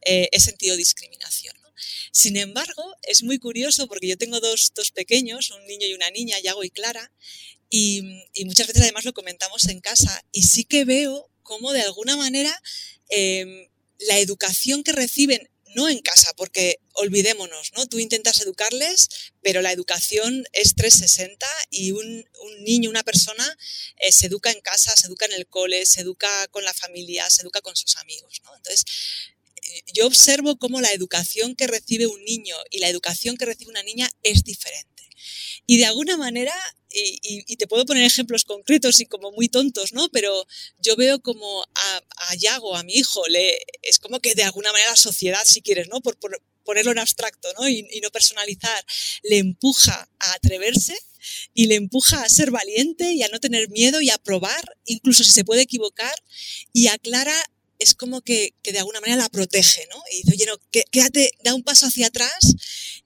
he 0.00 0.40
sentido 0.40 0.76
discriminación. 0.76 1.57
Sin 2.12 2.36
embargo, 2.36 2.96
es 3.02 3.22
muy 3.22 3.38
curioso 3.38 3.86
porque 3.86 4.08
yo 4.08 4.16
tengo 4.16 4.40
dos, 4.40 4.72
pequeños, 4.94 5.50
un 5.50 5.66
niño 5.66 5.86
y 5.86 5.94
una 5.94 6.10
niña, 6.10 6.38
Yago 6.40 6.64
y 6.64 6.70
Clara, 6.70 7.12
y, 7.70 8.02
muchas 8.44 8.66
veces 8.66 8.82
además 8.82 9.04
lo 9.04 9.12
comentamos 9.12 9.66
en 9.68 9.80
casa 9.80 10.24
y 10.32 10.44
sí 10.44 10.64
que 10.64 10.84
veo 10.84 11.30
cómo 11.42 11.72
de 11.72 11.82
alguna 11.82 12.16
manera 12.16 12.54
em, 13.10 13.68
la 13.98 14.18
educación 14.18 14.82
que 14.82 14.92
reciben 14.92 15.48
no 15.74 15.88
en 15.88 16.00
casa, 16.00 16.32
porque 16.36 16.80
olvidémonos, 16.94 17.72
¿no? 17.76 17.86
Tú 17.86 17.98
intentas 17.98 18.40
educarles, 18.40 19.08
pero 19.42 19.62
la 19.62 19.72
educación 19.72 20.46
es 20.52 20.74
360 20.74 21.46
y 21.70 21.92
un, 21.92 22.24
niño, 22.60 22.90
una 22.90 23.04
persona, 23.04 23.56
eh, 23.98 24.12
se 24.12 24.26
educa 24.26 24.50
en 24.50 24.60
casa, 24.60 24.94
se 24.96 25.06
educa 25.06 25.26
en 25.26 25.32
el 25.32 25.46
cole, 25.46 25.86
se 25.86 26.00
educa 26.00 26.48
con 26.48 26.64
la 26.64 26.74
familia, 26.74 27.28
se 27.30 27.42
educa 27.42 27.60
con 27.60 27.76
sus 27.76 27.96
amigos. 27.96 28.40
Entonces, 28.56 28.84
yo 29.94 30.06
observo 30.06 30.56
cómo 30.56 30.80
la 30.80 30.92
educación 30.92 31.54
que 31.54 31.66
recibe 31.66 32.06
un 32.06 32.22
niño 32.24 32.56
y 32.70 32.78
la 32.78 32.88
educación 32.88 33.36
que 33.36 33.46
recibe 33.46 33.70
una 33.70 33.82
niña 33.82 34.08
es 34.22 34.44
diferente. 34.44 34.88
Y 35.66 35.78
de 35.78 35.86
alguna 35.86 36.16
manera, 36.16 36.54
y, 36.90 37.56
te 37.56 37.66
puedo 37.66 37.84
poner 37.84 38.04
ejemplos 38.04 38.44
concretos 38.44 39.00
y 39.00 39.06
como 39.06 39.32
muy 39.32 39.48
tontos, 39.48 39.92
¿no? 39.92 40.08
Pero 40.10 40.46
yo 40.78 40.96
veo 40.96 41.20
como 41.20 41.62
a, 41.62 42.02
a 42.30 42.34
Yago, 42.36 42.76
a 42.76 42.82
mi 42.84 42.94
hijo, 42.94 43.26
le, 43.28 43.58
es 43.82 43.98
como 43.98 44.20
que 44.20 44.34
de 44.34 44.44
alguna 44.44 44.72
manera 44.72 44.90
la 44.90 44.96
sociedad, 44.96 45.40
si 45.44 45.60
quieres, 45.60 45.88
¿no? 45.88 46.00
Por, 46.00 46.18
ponerlo 46.64 46.92
en 46.92 46.98
abstracto, 46.98 47.48
¿no? 47.58 47.68
Y, 47.68 47.86
y 47.90 48.00
no 48.00 48.10
personalizar, 48.10 48.84
le 49.22 49.38
empuja 49.38 50.08
a 50.18 50.32
atreverse 50.34 50.96
y 51.54 51.66
le 51.66 51.76
empuja 51.76 52.22
a 52.22 52.28
ser 52.28 52.50
valiente 52.50 53.12
y 53.12 53.22
a 53.22 53.28
no 53.28 53.40
tener 53.40 53.70
miedo 53.70 54.00
y 54.00 54.10
a 54.10 54.18
probar, 54.18 54.76
incluso 54.84 55.24
si 55.24 55.30
se 55.30 55.44
puede 55.44 55.62
equivocar, 55.62 56.14
y 56.72 56.88
a 56.88 56.98
Clara 56.98 57.34
es 57.78 57.94
como 57.94 58.20
que, 58.20 58.54
de 58.62 58.78
alguna 58.78 59.00
manera 59.00 59.22
la 59.22 59.28
protege, 59.28 59.86
¿no? 59.90 60.02
Y 60.10 60.22
dice, 60.22 60.32
oye, 60.32 60.46
no, 60.46 60.58
quédate, 60.90 61.32
da 61.42 61.54
un 61.54 61.62
paso 61.62 61.86
hacia 61.86 62.08
atrás 62.08 62.38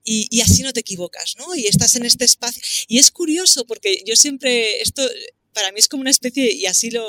y, 0.05 0.41
así 0.41 0.63
no 0.63 0.73
te 0.73 0.81
equivocas, 0.81 1.37
¿no? 1.37 1.55
Y 1.55 1.67
estás 1.67 1.95
en 1.97 2.05
este 2.05 2.25
espacio. 2.25 2.63
Y 2.89 2.99
es 2.99 3.11
curioso 3.11 3.67
porque 3.67 4.03
yo 4.07 4.17
siempre, 4.17 4.81
esto 4.81 5.09
para 5.53 5.71
mí 5.73 5.79
es 5.79 5.89
como 5.89 6.01
una 6.01 6.11
especie, 6.11 6.53
y 6.53 6.67
así 6.67 6.91
lo, 6.91 7.07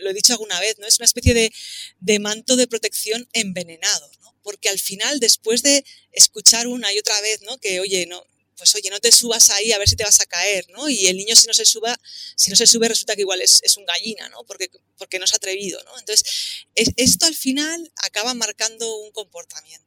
lo, 0.00 0.10
he 0.10 0.14
dicho 0.14 0.32
alguna 0.32 0.58
vez, 0.60 0.78
¿no? 0.78 0.86
Es 0.86 0.98
una 0.98 1.04
especie 1.04 1.34
de, 1.34 1.52
de 2.00 2.18
manto 2.18 2.56
de 2.56 2.66
protección 2.66 3.28
envenenado, 3.32 4.10
¿no? 4.20 4.34
Porque 4.42 4.68
al 4.68 4.78
final, 4.78 5.20
después 5.20 5.62
de 5.62 5.84
escuchar 6.12 6.66
una 6.66 6.92
y 6.92 6.98
otra 6.98 7.20
vez, 7.20 7.42
¿no? 7.42 7.58
Que, 7.58 7.80
oye, 7.80 8.06
no, 8.06 8.24
pues 8.56 8.74
oye, 8.74 8.90
no 8.90 9.00
te 9.00 9.12
subas 9.12 9.50
ahí 9.50 9.72
a 9.72 9.78
ver 9.78 9.88
si 9.88 9.96
te 9.96 10.04
vas 10.04 10.20
a 10.20 10.26
caer, 10.26 10.66
¿no? 10.70 10.88
Y 10.88 11.06
el 11.06 11.16
niño 11.16 11.36
si 11.36 11.46
no 11.46 11.54
se 11.54 11.66
suba, 11.66 11.98
si 12.36 12.50
no 12.50 12.56
se 12.56 12.66
sube 12.66 12.88
resulta 12.88 13.14
que 13.14 13.22
igual 13.22 13.42
es, 13.42 13.60
es 13.62 13.76
un 13.76 13.84
gallina, 13.84 14.28
¿no? 14.28 14.44
Porque, 14.44 14.70
porque 14.98 15.18
no 15.18 15.26
se 15.26 15.34
ha 15.34 15.38
atrevido, 15.38 15.82
¿no? 15.84 15.98
Entonces, 15.98 16.24
esto 16.74 17.26
al 17.26 17.34
final 17.34 17.92
acaba 17.96 18.34
marcando 18.34 18.96
un 18.98 19.12
comportamiento. 19.12 19.85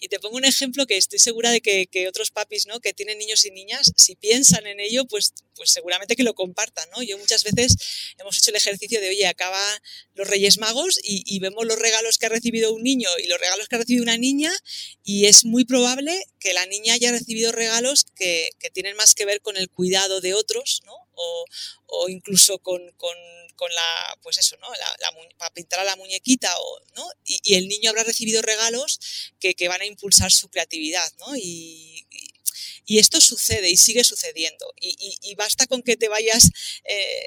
Y 0.00 0.08
te 0.08 0.18
pongo 0.18 0.36
un 0.36 0.44
ejemplo 0.44 0.86
que 0.86 0.96
estoy 0.96 1.18
segura 1.18 1.50
de 1.50 1.60
que, 1.60 2.08
otros 2.08 2.30
papis, 2.30 2.66
¿no? 2.66 2.80
Que 2.80 2.92
tienen 2.92 3.18
niños 3.18 3.44
y 3.44 3.50
niñas, 3.50 3.92
si 3.96 4.16
piensan 4.16 4.66
en 4.66 4.80
ello, 4.80 5.04
pues, 5.06 5.34
pues 5.54 5.70
seguramente 5.70 6.16
que 6.16 6.22
lo 6.22 6.34
compartan, 6.34 6.88
¿no? 6.90 7.02
Yo 7.02 7.18
muchas 7.18 7.44
veces 7.44 7.76
hemos 8.18 8.38
hecho 8.38 8.50
el 8.50 8.56
ejercicio 8.56 9.00
de, 9.00 9.08
oye, 9.08 9.26
acaba 9.26 9.62
los 10.14 10.28
Reyes 10.28 10.58
Magos 10.58 10.98
y, 11.02 11.38
vemos 11.40 11.66
los 11.66 11.78
regalos 11.78 12.18
que 12.18 12.26
ha 12.26 12.28
recibido 12.28 12.72
un 12.72 12.82
niño 12.82 13.08
y 13.22 13.26
los 13.26 13.40
regalos 13.40 13.68
que 13.68 13.74
ha 13.74 13.78
recibido 13.78 14.04
una 14.04 14.16
niña 14.16 14.52
y 15.02 15.26
es 15.26 15.44
muy 15.44 15.64
probable 15.64 16.24
que 16.38 16.54
la 16.54 16.66
niña 16.66 16.94
haya 16.94 17.10
recibido 17.10 17.50
regalos 17.52 18.04
que, 18.14 18.50
tienen 18.72 18.96
más 18.96 19.14
que 19.14 19.24
ver 19.24 19.40
con 19.40 19.56
el 19.56 19.68
cuidado 19.68 20.20
de 20.20 20.34
otros, 20.34 20.82
¿no? 20.86 20.94
O, 21.14 22.08
incluso 22.08 22.58
con 22.58 22.80
con 23.62 23.72
la, 23.72 24.18
pues 24.22 24.38
eso, 24.38 24.56
¿no? 24.56 24.66
para 25.38 25.54
pintar 25.54 25.78
a 25.78 25.84
la 25.84 25.94
muñequita, 25.94 26.52
o, 26.58 26.80
¿no? 26.96 27.08
Y, 27.24 27.54
el 27.54 27.68
niño 27.68 27.90
habrá 27.90 28.02
recibido 28.02 28.42
regalos 28.42 28.98
que, 29.38 29.68
van 29.68 29.82
a 29.82 29.86
impulsar 29.86 30.32
su 30.32 30.48
creatividad, 30.48 31.08
¿no? 31.18 31.36
Y, 31.36 32.04
esto 32.88 33.22
sucede 33.22 33.70
y 33.70 33.76
sigue 33.76 34.04
sucediendo. 34.04 34.74
Y, 34.80 35.34
basta 35.36 35.66
con 35.68 35.82
que 35.82 35.96
te 35.96 36.08
vayas 36.08 36.50
eh, 36.84 37.26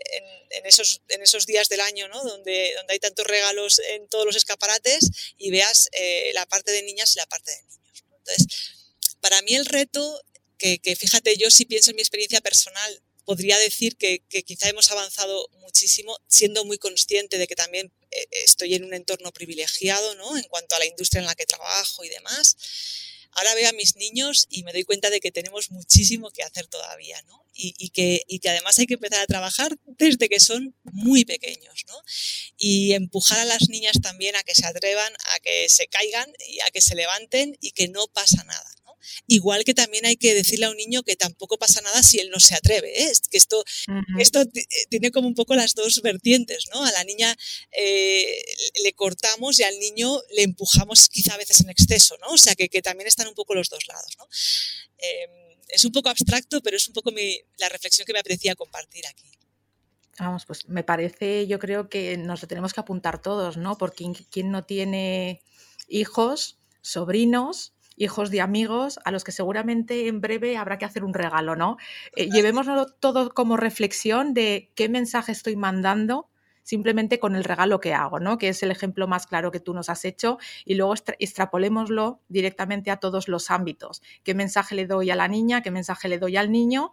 en, 0.51 0.65
esos, 0.65 1.01
en 1.07 1.23
esos 1.23 1.45
días 1.45 1.69
del 1.69 1.79
año, 1.79 2.09
¿no? 2.09 2.21
Donde, 2.23 2.73
donde 2.75 2.93
hay 2.93 2.99
tantos 2.99 3.25
regalos 3.25 3.79
en 3.79 4.07
todos 4.09 4.25
los 4.25 4.35
escaparates 4.35 5.09
y 5.37 5.51
veas 5.51 5.89
eh, 5.93 6.31
la 6.33 6.45
parte 6.45 6.71
de 6.71 6.83
niñas 6.83 7.15
y 7.15 7.19
la 7.19 7.25
parte 7.25 7.51
de 7.51 7.63
niños. 7.63 8.03
Entonces, 8.17 8.47
para 9.21 9.41
mí 9.41 9.55
el 9.55 9.65
reto, 9.65 10.21
que, 10.57 10.79
que 10.79 10.95
fíjate, 10.97 11.35
yo 11.37 11.49
si 11.49 11.65
pienso 11.65 11.91
en 11.91 11.95
mi 11.95 12.01
experiencia 12.01 12.41
personal, 12.41 13.01
podría 13.25 13.57
decir 13.57 13.97
que, 13.97 14.23
quizá 14.45 14.69
hemos 14.69 14.91
avanzado 14.91 15.49
muchísimo, 15.59 16.17
siendo 16.27 16.63
muy 16.63 16.77
consciente 16.77 17.37
de 17.37 17.47
que 17.47 17.55
también 17.55 17.91
eh, 18.11 18.27
estoy 18.31 18.75
en 18.75 18.85
un 18.85 18.93
entorno 18.93 19.31
privilegiado, 19.31 20.15
¿no? 20.15 20.37
En 20.37 20.43
cuanto 20.43 20.75
a 20.75 20.79
la 20.79 20.85
industria 20.85 21.19
en 21.19 21.25
la 21.25 21.35
que 21.35 21.45
trabajo 21.45 22.03
y 22.03 22.09
demás. 22.09 22.55
Ahora 23.31 23.53
veo 23.55 23.67
a 23.67 23.73
mis 23.73 23.97
niños 23.97 24.47
y 24.49 24.63
me 24.63 24.71
doy 24.71 24.85
cuenta 24.85 25.09
de 25.09 25.19
que 25.19 25.29
tenemos 25.29 25.69
muchísimo 25.69 26.31
que 26.31 26.41
hacer 26.41 26.67
todavía, 26.67 27.21
¿no? 27.23 27.43
Y, 27.57 27.89
que, 27.89 28.21
y 28.27 28.39
que 28.39 28.49
además 28.49 28.77
hay 28.79 28.85
que 28.85 28.95
empezar 28.95 29.21
a 29.21 29.27
trabajar 29.27 29.77
desde 29.85 30.27
que 30.27 30.41
son 30.41 30.75
muy 30.83 31.23
pequeños, 31.23 31.83
¿no? 31.87 31.95
Y 32.57 32.93
empujar 32.93 33.39
a 33.39 33.45
las 33.45 33.69
niñas 33.69 33.97
también 34.01 34.35
a 34.35 34.43
que 34.43 34.55
se 34.55 34.65
atrevan, 34.65 35.13
a 35.33 35.39
que 35.39 35.69
se 35.69 35.87
caigan 35.87 36.31
y 36.47 36.59
a 36.61 36.71
que 36.71 36.81
se 36.81 36.95
levanten 36.95 37.57
y 37.61 37.71
que 37.71 37.87
no 37.87 38.07
pasa 38.07 38.43
nada. 38.43 38.75
Igual 39.27 39.63
que 39.63 39.73
también 39.73 40.05
hay 40.05 40.17
que 40.17 40.33
decirle 40.33 40.65
a 40.65 40.69
un 40.69 40.77
niño 40.77 41.03
que 41.03 41.15
tampoco 41.15 41.57
pasa 41.57 41.81
nada 41.81 42.03
si 42.03 42.19
él 42.19 42.29
no 42.29 42.39
se 42.39 42.55
atreve. 42.55 43.03
¿eh? 43.03 43.11
Que 43.29 43.37
esto, 43.37 43.63
esto 44.19 44.41
eh, 44.41 44.65
tiene 44.89 45.11
como 45.11 45.27
un 45.27 45.35
poco 45.35 45.55
las 45.55 45.73
dos 45.73 46.01
vertientes, 46.01 46.65
¿no? 46.73 46.83
A 46.83 46.91
la 46.91 47.03
niña 47.03 47.35
eh, 47.71 48.43
le 48.83 48.93
cortamos 48.93 49.59
y 49.59 49.63
al 49.63 49.77
niño 49.79 50.21
le 50.35 50.43
empujamos 50.43 51.09
quizá 51.09 51.35
a 51.35 51.37
veces 51.37 51.59
en 51.61 51.69
exceso, 51.69 52.15
¿no? 52.21 52.27
O 52.27 52.37
sea, 52.37 52.55
que, 52.55 52.69
también 52.81 53.07
están 53.07 53.27
un 53.27 53.33
poco 53.33 53.55
los 53.55 53.69
dos 53.69 53.87
lados, 53.87 54.15
¿no? 54.17 54.27
Em, 54.97 55.57
es 55.69 55.83
un 55.85 55.91
poco 55.91 56.09
abstracto, 56.09 56.61
pero 56.61 56.77
es 56.77 56.87
un 56.87 56.93
poco 56.93 57.11
la 57.57 57.69
reflexión 57.69 58.05
que 58.05 58.13
me 58.13 58.19
apetecía 58.19 58.55
compartir 58.55 59.07
aquí. 59.07 59.31
Vamos, 60.19 60.45
pues 60.45 60.67
me 60.69 60.83
parece, 60.83 61.45
yo 61.47 61.59
creo 61.59 61.89
que 61.89 62.17
nos 62.17 62.41
lo 62.41 62.47
tenemos 62.47 62.73
que 62.73 62.79
apuntar 62.79 63.21
todos, 63.21 63.57
¿no? 63.57 63.77
Porque 63.77 64.05
quien 64.29 64.51
no 64.51 64.63
tiene 64.63 65.41
hijos, 65.89 66.57
sobrinos, 66.81 67.73
hijos 67.97 68.31
de 68.31 68.41
amigos 68.41 68.99
a 69.05 69.11
los 69.11 69.23
que 69.23 69.31
seguramente 69.31 70.07
en 70.07 70.21
breve 70.21 70.57
habrá 70.57 70.77
que 70.77 70.85
hacer 70.85 71.03
un 71.03 71.13
regalo, 71.13 71.55
¿no? 71.55 71.77
Eh, 72.15 72.29
llevémoslo 72.29 72.87
todo 72.87 73.31
como 73.31 73.57
reflexión 73.57 74.33
de 74.33 74.71
qué 74.75 74.89
mensaje 74.89 75.31
estoy 75.31 75.55
mandando 75.55 76.29
simplemente 76.65 77.19
con 77.19 77.35
el 77.35 77.43
regalo 77.43 77.79
que 77.79 77.93
hago, 77.93 78.19
¿no? 78.19 78.37
Que 78.37 78.49
es 78.49 78.61
el 78.63 78.71
ejemplo 78.71 79.07
más 79.07 79.27
claro 79.27 79.51
que 79.51 79.59
tú 79.59 79.73
nos 79.73 79.87
has 79.87 80.03
hecho 80.03 80.39
y 80.65 80.73
luego 80.73 80.95
extrapolémoslo 81.19 82.19
directamente 82.27 82.91
a 82.91 82.97
todos 82.97 83.27
los 83.27 83.51
ámbitos. 83.51 84.01
¿Qué 84.23 84.33
mensaje 84.33 84.75
le 84.75 84.87
doy 84.87 85.11
a 85.11 85.15
la 85.15 85.27
niña? 85.27 85.61
¿Qué 85.61 85.69
mensaje 85.71 86.09
le 86.09 86.17
doy 86.17 86.37
al 86.37 86.51
niño? 86.51 86.91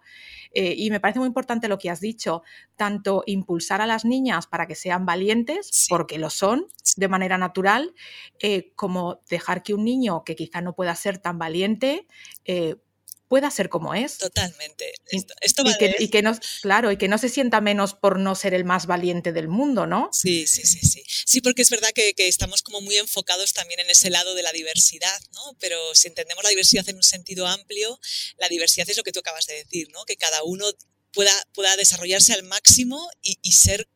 Eh, 0.52 0.74
y 0.76 0.90
me 0.90 1.00
parece 1.00 1.18
muy 1.18 1.26
importante 1.26 1.68
lo 1.68 1.78
que 1.78 1.88
has 1.88 2.00
dicho, 2.00 2.42
tanto 2.76 3.24
impulsar 3.26 3.80
a 3.80 3.86
las 3.86 4.04
niñas 4.04 4.46
para 4.46 4.66
que 4.66 4.74
sean 4.74 5.06
valientes, 5.06 5.86
porque 5.88 6.18
lo 6.18 6.28
son 6.28 6.66
de 6.96 7.08
manera 7.08 7.38
natural, 7.38 7.94
eh, 8.40 8.72
como 8.76 9.20
dejar 9.30 9.62
que 9.62 9.72
un 9.72 9.84
niño 9.84 10.22
que 10.24 10.36
quizá 10.36 10.60
no 10.60 10.74
pueda 10.74 10.94
ser 10.94 11.16
tan 11.16 11.38
valiente, 11.38 12.06
eh, 12.44 12.76
pueda 13.32 13.50
ser 13.50 13.70
como 13.70 13.94
es. 13.94 14.18
Totalmente. 14.18 14.92
Esto, 15.40 15.64
y, 15.98 16.08
que, 16.08 16.20
no, 16.20 16.38
claro, 16.60 16.92
y 16.92 16.98
que 16.98 17.08
no 17.08 17.16
se 17.16 17.30
sienta 17.30 17.62
menos 17.62 17.94
por 17.94 18.18
no 18.18 18.34
ser 18.34 18.52
el 18.52 18.66
más 18.66 18.84
valiente 18.84 19.32
del 19.32 19.48
mundo, 19.48 19.86
¿no? 19.86 20.10
Sí, 20.12 20.46
sí, 20.46 20.66
sí, 20.66 20.80
sí. 20.80 21.02
Sí, 21.06 21.40
porque 21.40 21.62
es 21.62 21.70
verdad 21.70 21.92
que, 21.94 22.12
estamos 22.18 22.60
como 22.60 22.82
muy 22.82 22.98
enfocados 22.98 23.54
también 23.54 23.80
en 23.80 23.88
ese 23.88 24.10
lado 24.10 24.34
de 24.34 24.42
la 24.42 24.52
diversidad, 24.52 25.18
¿no? 25.32 25.56
Pero 25.60 25.78
si 25.94 26.08
entendemos 26.08 26.44
la 26.44 26.50
diversidad 26.50 26.86
en 26.90 26.96
un 26.96 27.02
sentido 27.02 27.46
amplio, 27.46 27.98
la 28.36 28.50
diversidad 28.50 28.90
es 28.90 28.98
lo 28.98 29.02
que 29.02 29.12
tú 29.12 29.20
acabas 29.20 29.46
de 29.46 29.54
decir, 29.54 29.88
¿no? 29.92 30.04
Que 30.04 30.18
cada 30.18 30.42
uno 30.42 30.66
pueda, 31.14 31.32
pueda 31.54 31.74
desarrollarse 31.76 32.34
al 32.34 32.42
máximo 32.42 33.08
y, 33.22 33.52
ser 33.52 33.88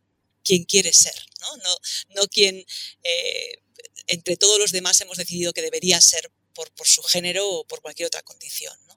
quien 0.44 0.64
quiere 0.64 0.94
ser, 0.94 1.26
¿no? 1.42 1.56
No, 1.58 1.76
no 2.14 2.28
quien 2.28 2.64
eh, 3.02 3.62
entre 4.06 4.38
todos 4.38 4.58
los 4.58 4.72
demás 4.72 4.98
hemos 5.02 5.18
decidido 5.18 5.52
que 5.52 5.60
debería 5.60 6.00
ser 6.00 6.32
por, 6.54 6.72
por 6.72 6.88
su 6.88 7.02
género 7.02 7.46
o 7.46 7.66
por 7.66 7.82
cualquier 7.82 8.06
otra 8.06 8.22
condición, 8.22 8.74
¿no? 8.86 8.95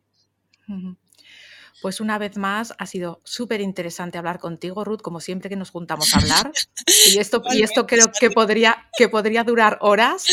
Pues 1.81 2.01
una 2.01 2.17
vez 2.17 2.37
más 2.37 2.73
ha 2.77 2.85
sido 2.85 3.21
súper 3.23 3.61
interesante 3.61 4.17
hablar 4.17 4.39
contigo, 4.39 4.83
Ruth, 4.83 5.01
como 5.01 5.21
siempre 5.21 5.49
que 5.49 5.55
nos 5.55 5.69
juntamos 5.69 6.13
a 6.13 6.19
hablar. 6.19 6.51
Y 7.13 7.19
esto, 7.19 7.41
y 7.51 7.61
esto 7.63 7.87
creo 7.87 8.11
que 8.19 8.31
podría, 8.31 8.89
que 8.97 9.07
podría 9.07 9.43
durar 9.43 9.77
horas. 9.81 10.25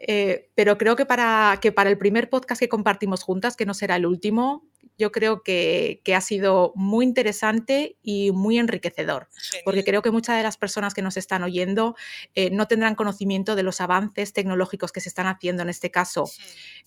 Eh, 0.00 0.50
pero 0.54 0.76
creo 0.78 0.94
que 0.94 1.06
para, 1.06 1.58
que 1.60 1.72
para 1.72 1.90
el 1.90 1.98
primer 1.98 2.28
podcast 2.28 2.60
que 2.60 2.68
compartimos 2.68 3.22
juntas, 3.22 3.56
que 3.56 3.66
no 3.66 3.74
será 3.74 3.96
el 3.96 4.06
último, 4.06 4.64
yo 4.98 5.12
creo 5.12 5.42
que, 5.42 6.00
ha 6.14 6.20
sido 6.20 6.72
muy 6.74 7.04
interesante 7.04 7.98
y 8.02 8.30
muy 8.30 8.58
enriquecedor, 8.58 9.28
porque 9.64 9.84
creo 9.84 10.00
que 10.00 10.10
muchas 10.10 10.36
de 10.38 10.42
las 10.42 10.56
personas 10.56 10.94
que 10.94 11.02
nos 11.02 11.18
están 11.18 11.42
oyendo 11.42 11.94
eh, 12.34 12.50
no 12.50 12.66
tendrán 12.68 12.94
conocimiento 12.94 13.54
de 13.54 13.62
los 13.62 13.80
avances 13.82 14.32
tecnológicos 14.32 14.92
que 14.92 15.00
se 15.00 15.10
están 15.10 15.26
haciendo, 15.26 15.62
en 15.62 15.68
este 15.68 15.90
caso, 15.90 16.24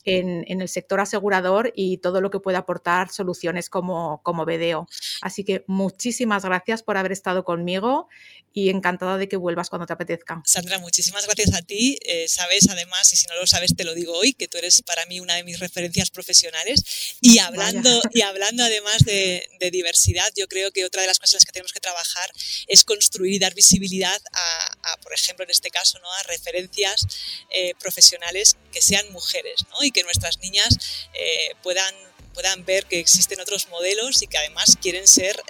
en, 0.06 0.46
el 0.48 0.68
sector 0.68 1.00
asegurador 1.00 1.72
y 1.76 1.98
todo 1.98 2.22
lo 2.22 2.32
que 2.32 2.40
puede 2.40 2.58
aportar 2.58 3.10
soluciones 3.10 3.70
como, 3.70 4.22
como 4.24 4.46
BDO. 4.46 4.88
Así 5.22 5.44
que 5.44 5.64
muchísimas 5.68 6.44
gracias 6.44 6.82
por 6.82 6.98
haber 6.98 7.12
estado 7.12 7.44
conmigo 7.44 8.08
y 8.54 8.70
encantada 8.70 9.18
de 9.18 9.28
que 9.28 9.38
vuelvas 9.38 9.70
cuando 9.70 9.86
te 9.86 9.94
apetezca. 9.94 10.42
Sandra, 10.46 10.80
muchísimas 10.80 11.26
gracias 11.26 11.54
a 11.54 11.62
ti. 11.62 11.98
Eh, 12.06 12.28
sabes, 12.28 12.68
además, 12.70 13.12
y 13.14 13.16
si 13.16 13.28
no 13.28 13.36
lo 13.36 13.46
sabes, 13.48 13.76
te 13.76 13.84
lo 13.84 13.94
digo 13.94 14.14
hoy, 14.18 14.34
que 14.34 14.48
tú 14.48 14.58
eres 14.58 14.82
para 14.82 15.06
mí 15.06 15.20
una 15.20 15.36
de 15.36 15.44
mis 15.44 15.60
referencias 15.60 16.10
profesionales. 16.10 17.18
Y 17.22 17.40
hablando, 17.40 17.99
y 18.14 18.22
hablando 18.22 18.64
además 18.64 19.04
de, 19.06 19.48
diversidad, 19.72 20.32
yo 20.36 20.48
creo 20.48 20.72
que 20.72 20.86
otra 20.86 21.02
de 21.02 21.08
las 21.08 21.20
cosas 21.20 21.34
en 21.34 21.38
las 21.38 21.46
que 21.46 21.52
tenemos 21.52 21.74
que 21.74 21.80
trabajar 21.80 22.32
es 22.68 22.84
construir 22.84 23.34
y 23.34 23.40
dar 23.40 23.54
visibilidad 23.54 24.22
a, 24.34 24.98
por 25.02 25.14
ejemplo, 25.14 25.44
en 25.46 25.52
este 25.52 25.70
caso, 25.70 26.00
¿no? 26.00 26.12
a 26.12 26.24
referencias 26.24 27.08
eh, 27.52 27.74
profesionales 27.80 28.58
que 28.72 28.82
sean 28.82 29.12
mujeres 29.12 29.66
¿no? 29.70 29.84
y 29.84 29.92
que 29.92 30.04
nuestras 30.04 30.40
niñas 30.40 30.78
eh, 31.14 31.56
puedan, 31.62 31.94
puedan 32.34 32.66
ver 32.66 32.86
que 32.86 33.00
existen 33.00 33.40
otros 33.40 33.68
modelos 33.68 34.22
y 34.22 34.28
que 34.28 34.38
además 34.38 34.78
quieren 34.82 35.08
ser 35.08 35.42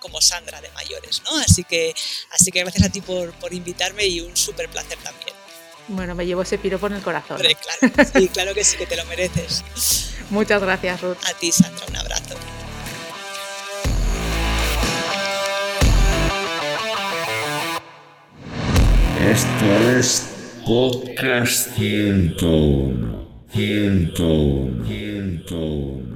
como 0.00 0.20
Sandra 0.20 0.60
de 0.60 0.68
mayores, 0.72 1.22
¿no? 1.24 1.38
Así 1.38 1.64
que, 1.64 1.94
así 2.30 2.50
que 2.50 2.60
gracias 2.60 2.84
a 2.84 2.90
ti 2.90 3.00
por, 3.00 3.32
por 3.38 3.54
invitarme 3.54 4.04
y 4.04 4.20
un 4.20 4.36
súper 4.36 4.68
placer 4.68 4.98
también. 4.98 5.34
Bueno, 5.88 6.14
me 6.14 6.26
llevo 6.26 6.42
ese 6.42 6.58
piropo 6.58 6.86
en 6.86 6.94
el 6.94 7.02
corazón. 7.02 7.38
claro, 7.38 8.10
sí, 8.14 8.28
claro 8.28 8.54
que 8.54 8.64
sí, 8.64 8.76
que 8.76 8.86
te 8.86 8.96
lo 8.96 9.04
mereces. 9.06 9.64
Muchas 10.30 10.62
gracias, 10.62 11.00
Ruth. 11.02 11.18
A 11.28 11.34
ti, 11.38 11.52
Sandra, 11.52 11.84
un 11.88 11.96
abrazo. 11.96 12.34
Esto 19.30 19.66
es 19.98 20.28
Podcast 20.66 21.74
101. 21.76 23.28
101. 23.52 24.86
101. 24.86 26.13